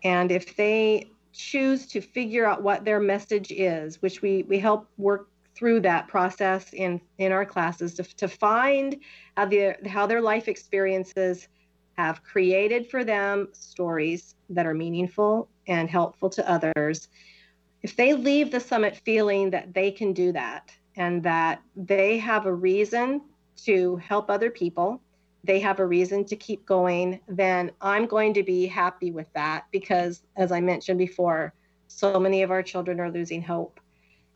And 0.05 0.31
if 0.31 0.55
they 0.55 1.11
choose 1.33 1.87
to 1.89 2.01
figure 2.01 2.47
out 2.47 2.63
what 2.63 2.85
their 2.85 3.01
message 3.01 3.51
is, 3.51 4.01
which 4.01 4.23
we, 4.23 4.45
we 4.45 4.61
help 4.61 4.87
work 4.97 5.29
through 5.57 5.81
that 5.81 6.07
process 6.07 6.73
in, 6.73 7.01
in 7.19 7.33
our 7.33 7.45
classes 7.45 7.95
to, 7.95 8.05
to 8.05 8.29
find 8.29 8.97
how 9.37 9.47
their, 9.47 9.77
how 9.87 10.07
their 10.07 10.21
life 10.21 10.47
experiences 10.47 11.49
have 11.99 12.23
created 12.23 12.89
for 12.89 13.03
them 13.03 13.49
stories 13.53 14.37
that 14.51 14.65
are 14.65 14.75
meaningful 14.75 15.49
and 15.67 15.91
helpful 15.91 16.31
to 16.31 16.49
others. 16.49 17.09
If 17.83 17.97
they 17.97 18.15
leave 18.15 18.53
the 18.53 18.61
summit 18.61 18.97
feeling 19.05 19.51
that 19.51 19.75
they 19.75 19.91
can 19.91 20.13
do 20.13 20.31
that 20.31 20.71
and 20.97 21.23
that 21.25 21.61
they 21.75 22.19
have 22.19 22.47
a 22.47 22.55
reason 22.55 23.23
to 23.65 23.97
help 23.97 24.31
other 24.31 24.51
people, 24.51 25.01
they 25.45 25.61
have 25.61 25.81
a 25.81 25.87
reason 25.87 26.25
to 26.27 26.37
keep 26.37 26.65
going, 26.67 27.21
then 27.29 27.73
I'm 27.81 28.07
going 28.07 28.35
to 28.35 28.43
be 28.43 28.67
happy 28.67 29.11
with 29.11 29.27
that 29.35 29.67
because, 29.73 30.23
as 30.37 30.53
I 30.53 30.61
mentioned 30.61 30.99
before, 30.99 31.53
so 31.89 32.19
many 32.19 32.43
of 32.43 32.51
our 32.51 32.63
children 32.63 33.01
are 33.01 33.11
losing 33.11 33.43
hope. 33.43 33.81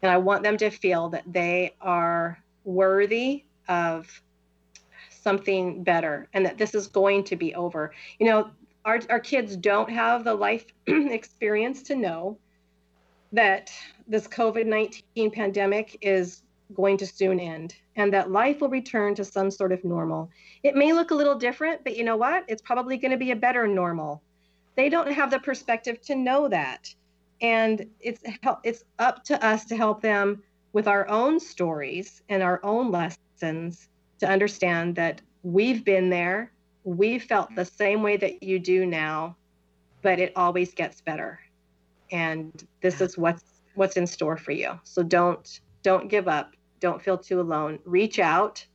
And 0.03 0.11
I 0.11 0.19
want 0.19 0.43
them 0.43 0.57
to 0.59 0.71
feel 0.71 1.09
that 1.11 1.25
they 1.27 1.75
are 1.81 2.43
worthy 2.65 3.45
of 3.69 4.23
something 5.11 5.83
better 5.83 6.29
and 6.35 6.45
that 6.45 6.59
this 6.59 6.75
is 6.75 6.87
going 6.87 7.25
to 7.25 7.37
be 7.37 7.55
over. 7.55 7.93
You 8.19 8.27
know, 8.27 8.51
our, 8.85 9.01
our 9.11 9.21
kids 9.21 9.57
don't 9.57 9.91
have 9.91 10.25
the 10.25 10.35
life 10.35 10.67
experience 10.87 11.83
to 11.85 11.97
know 11.97 12.39
that 13.33 13.73
this 14.07 14.29
COVID 14.29 14.67
19 14.67 15.31
pandemic 15.31 15.99
is 16.01 16.43
going 16.75 16.97
to 16.99 17.07
soon 17.07 17.39
end 17.39 17.75
and 17.97 18.13
that 18.13 18.31
life 18.31 18.61
will 18.61 18.69
return 18.69 19.15
to 19.15 19.25
some 19.25 19.51
sort 19.51 19.73
of 19.73 19.85
normal. 19.85 20.31
It 20.63 20.75
may 20.75 20.93
look 20.93 21.11
a 21.11 21.15
little 21.15 21.35
different, 21.35 21.85
but 21.85 21.97
you 21.97 22.05
know 22.05 22.17
what? 22.17 22.45
It's 22.49 22.63
probably 22.63 22.97
going 22.97 23.13
to 23.13 23.17
be 23.17 23.31
a 23.31 23.37
better 23.37 23.67
normal. 23.67 24.23
They 24.75 24.89
don't 24.89 25.11
have 25.11 25.31
the 25.31 25.39
perspective 25.39 26.01
to 26.03 26.15
know 26.15 26.49
that. 26.49 26.95
And 27.41 27.87
it's 28.01 28.23
it's 28.65 28.85
up 28.99 29.25
to 29.25 29.45
us 29.45 29.65
to 29.67 29.77
help 29.77 30.01
them 30.01 30.43
with 30.73 30.89
our 30.89 31.09
own 31.09 31.39
stories 31.41 32.23
and 32.29 32.43
our 32.43 32.61
own 32.63 32.91
lessons 32.91 33.89
to 34.21 34.29
understand 34.29 34.95
that 34.97 35.21
we've 35.43 35.85
been 35.85 36.11
there, 36.11 36.53
we 36.85 37.19
felt 37.19 37.55
the 37.55 37.65
same 37.65 38.03
way 38.03 38.17
that 38.17 38.43
you 38.43 38.59
do 38.59 38.87
now, 38.87 39.37
but 40.03 40.19
it 40.19 40.33
always 40.37 40.75
gets 40.75 41.01
better. 41.01 41.41
And 42.11 42.67
this 42.81 43.01
is 43.01 43.17
what's 43.17 43.45
what's 43.75 43.97
in 43.97 44.07
store 44.07 44.37
for 44.37 44.53
you. 44.53 44.79
So 44.85 45.03
don't 45.03 45.61
don't 45.87 46.09
give 46.09 46.27
up. 46.27 46.57
Don't 46.81 47.01
feel 47.01 47.17
too 47.17 47.41
alone. 47.41 47.79
Reach 47.85 48.19
out, 48.19 48.67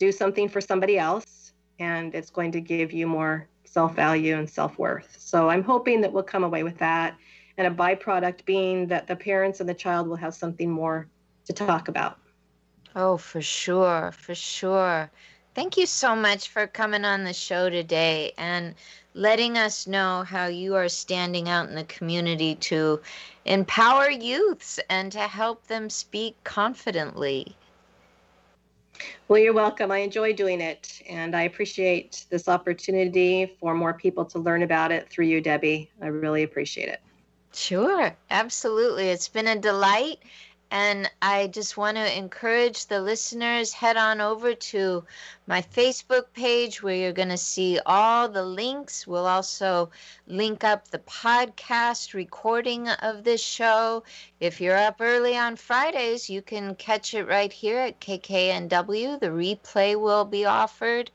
do 0.00 0.10
something 0.10 0.48
for 0.48 0.60
somebody 0.60 0.98
else, 0.98 1.52
and 1.78 2.12
it's 2.16 2.30
going 2.30 2.50
to 2.50 2.60
give 2.60 2.92
you 2.92 3.06
more 3.06 3.48
self 3.64 3.94
value 3.94 4.36
and 4.36 4.50
self 4.50 4.76
worth. 4.76 5.16
So 5.20 5.48
I'm 5.48 5.62
hoping 5.62 6.00
that 6.00 6.12
we'll 6.12 6.24
come 6.24 6.42
away 6.42 6.64
with 6.64 6.76
that. 6.78 7.16
And 7.58 7.68
a 7.68 7.70
byproduct 7.70 8.44
being 8.44 8.88
that 8.88 9.06
the 9.06 9.14
parents 9.14 9.60
and 9.60 9.68
the 9.68 9.74
child 9.74 10.08
will 10.08 10.16
have 10.16 10.34
something 10.34 10.68
more 10.68 11.06
to 11.44 11.52
talk 11.52 11.86
about. 11.86 12.18
Oh, 12.96 13.18
for 13.18 13.40
sure, 13.40 14.10
for 14.10 14.34
sure. 14.34 15.12
Thank 15.58 15.76
you 15.76 15.86
so 15.86 16.14
much 16.14 16.50
for 16.50 16.68
coming 16.68 17.04
on 17.04 17.24
the 17.24 17.32
show 17.32 17.68
today 17.68 18.32
and 18.38 18.76
letting 19.14 19.58
us 19.58 19.88
know 19.88 20.22
how 20.22 20.46
you 20.46 20.76
are 20.76 20.88
standing 20.88 21.48
out 21.48 21.68
in 21.68 21.74
the 21.74 21.82
community 21.82 22.54
to 22.54 23.00
empower 23.44 24.08
youths 24.08 24.78
and 24.88 25.10
to 25.10 25.18
help 25.18 25.66
them 25.66 25.90
speak 25.90 26.36
confidently. 26.44 27.56
Well, 29.26 29.40
you're 29.40 29.52
welcome. 29.52 29.90
I 29.90 29.98
enjoy 29.98 30.32
doing 30.32 30.60
it, 30.60 31.02
and 31.08 31.34
I 31.34 31.42
appreciate 31.42 32.26
this 32.30 32.46
opportunity 32.46 33.56
for 33.58 33.74
more 33.74 33.94
people 33.94 34.24
to 34.26 34.38
learn 34.38 34.62
about 34.62 34.92
it 34.92 35.10
through 35.10 35.26
you, 35.26 35.40
Debby. 35.40 35.90
I 36.00 36.06
really 36.06 36.44
appreciate 36.44 36.88
it. 36.88 37.00
Sure, 37.52 38.16
absolutely. 38.30 39.08
It's 39.08 39.28
been 39.28 39.48
a 39.48 39.58
delight. 39.58 40.18
And 40.70 41.10
I 41.22 41.46
just 41.46 41.78
want 41.78 41.96
to 41.96 42.18
encourage 42.18 42.86
the 42.86 43.00
listeners 43.00 43.72
head 43.72 43.96
on 43.96 44.20
over 44.20 44.54
to 44.54 45.04
my 45.46 45.62
Facebook 45.62 46.26
page 46.34 46.82
where 46.82 46.94
you're 46.94 47.12
going 47.12 47.30
to 47.30 47.38
see 47.38 47.80
all 47.86 48.28
the 48.28 48.44
links. 48.44 49.06
We'll 49.06 49.26
also 49.26 49.90
link 50.26 50.64
up 50.64 50.88
the 50.88 50.98
podcast 50.98 52.12
recording 52.12 52.88
of 52.88 53.24
this 53.24 53.42
show. 53.42 54.04
If 54.40 54.60
you're 54.60 54.76
up 54.76 54.96
early 55.00 55.38
on 55.38 55.56
Fridays, 55.56 56.28
you 56.28 56.42
can 56.42 56.74
catch 56.74 57.14
it 57.14 57.24
right 57.24 57.52
here 57.52 57.78
at 57.78 58.00
KKNW. 58.00 59.20
The 59.20 59.28
replay 59.28 59.98
will 59.98 60.26
be 60.26 60.44
offered. 60.44 61.10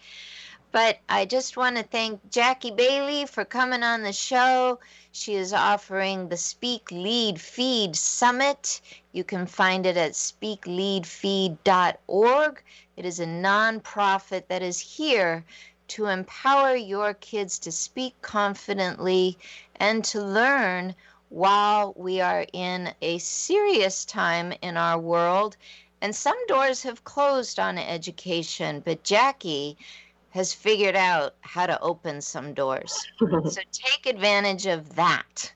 But 0.71 0.97
I 1.07 1.25
just 1.25 1.55
want 1.55 1.77
to 1.77 1.83
thank 1.83 2.31
Jackie 2.31 2.71
Bailey 2.71 3.27
for 3.27 3.45
coming 3.45 3.83
on 3.83 4.01
the 4.01 4.11
show. 4.11 4.79
She 5.15 5.35
is 5.35 5.53
offering 5.53 6.29
the 6.29 6.37
Speak 6.37 6.91
Lead 6.91 7.39
Feed 7.39 7.95
Summit. 7.95 8.81
You 9.11 9.23
can 9.23 9.45
find 9.45 9.85
it 9.85 9.95
at 9.95 10.13
speakleadfeed.org. 10.13 12.63
It 12.97 13.05
is 13.05 13.19
a 13.19 13.27
nonprofit 13.27 14.47
that 14.47 14.63
is 14.63 14.79
here 14.79 15.45
to 15.89 16.07
empower 16.07 16.75
your 16.75 17.13
kids 17.13 17.59
to 17.59 17.71
speak 17.71 18.19
confidently 18.23 19.37
and 19.75 20.03
to 20.05 20.19
learn 20.19 20.95
while 21.29 21.93
we 21.95 22.19
are 22.19 22.47
in 22.51 22.91
a 23.03 23.19
serious 23.19 24.05
time 24.05 24.51
in 24.63 24.77
our 24.77 24.97
world. 24.97 25.57
And 26.01 26.15
some 26.15 26.43
doors 26.47 26.81
have 26.81 27.03
closed 27.03 27.59
on 27.59 27.77
education, 27.77 28.79
but 28.79 29.03
Jackie 29.03 29.77
has 30.33 30.51
figured 30.51 30.95
out 30.95 31.35
how 31.41 31.67
to 31.67 31.79
open 31.79 32.19
some 32.19 32.55
doors. 32.55 33.05
so 33.19 33.61
take 33.71 34.07
advantage 34.07 34.65
of 34.65 34.95
that. 34.95 35.53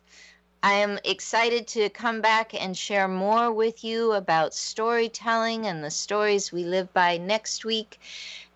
I 0.62 0.74
am 0.74 1.00
excited 1.04 1.68
to 1.70 1.90
come 1.90 2.22
back 2.22 2.54
and 2.54 2.78
share 2.78 3.08
more 3.08 3.52
with 3.52 3.84
you 3.84 4.12
about 4.14 4.54
storytelling 4.54 5.66
and 5.66 5.84
the 5.84 5.90
stories 5.90 6.52
we 6.52 6.64
live 6.64 6.94
by 6.94 7.18
next 7.18 7.66
week. 7.66 8.00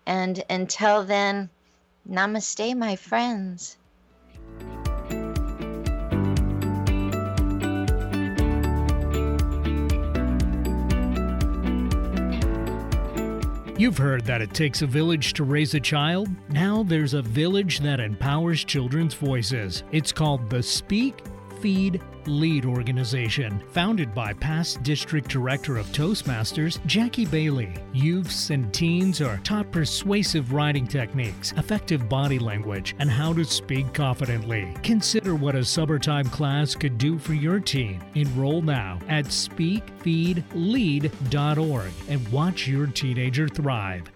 And 0.06 0.44
until 0.48 1.02
then, 1.02 1.50
namaste, 2.08 2.76
my 2.76 2.94
friends. 2.94 3.76
You've 13.82 13.98
heard 13.98 14.24
that 14.26 14.40
it 14.40 14.54
takes 14.54 14.82
a 14.82 14.86
village 14.86 15.32
to 15.32 15.42
raise 15.42 15.74
a 15.74 15.80
child. 15.80 16.28
Now 16.48 16.84
there's 16.84 17.14
a 17.14 17.22
village 17.22 17.80
that 17.80 17.98
empowers 17.98 18.62
children's 18.62 19.12
voices. 19.12 19.82
It's 19.90 20.12
called 20.12 20.48
the 20.48 20.62
Speak, 20.62 21.24
Feed, 21.62 22.02
Lead 22.26 22.64
organization, 22.64 23.62
founded 23.70 24.12
by 24.14 24.32
past 24.34 24.80
district 24.82 25.28
director 25.28 25.76
of 25.76 25.86
Toastmasters, 25.86 26.84
Jackie 26.86 27.26
Bailey. 27.26 27.74
Youths 27.92 28.50
and 28.50 28.72
teens 28.72 29.20
are 29.20 29.38
taught 29.38 29.72
persuasive 29.72 30.52
writing 30.52 30.86
techniques, 30.86 31.50
effective 31.56 32.08
body 32.08 32.38
language, 32.38 32.94
and 33.00 33.10
how 33.10 33.32
to 33.32 33.44
speak 33.44 33.92
confidently. 33.92 34.72
Consider 34.82 35.34
what 35.34 35.56
a 35.56 35.64
summertime 35.64 36.28
class 36.28 36.76
could 36.76 36.98
do 36.98 37.18
for 37.18 37.34
your 37.34 37.58
teen. 37.58 38.00
Enroll 38.14 38.62
now 38.62 39.00
at 39.08 39.24
speakfeedlead.org 39.24 41.92
and 42.08 42.28
watch 42.28 42.68
your 42.68 42.86
teenager 42.86 43.48
thrive. 43.48 44.11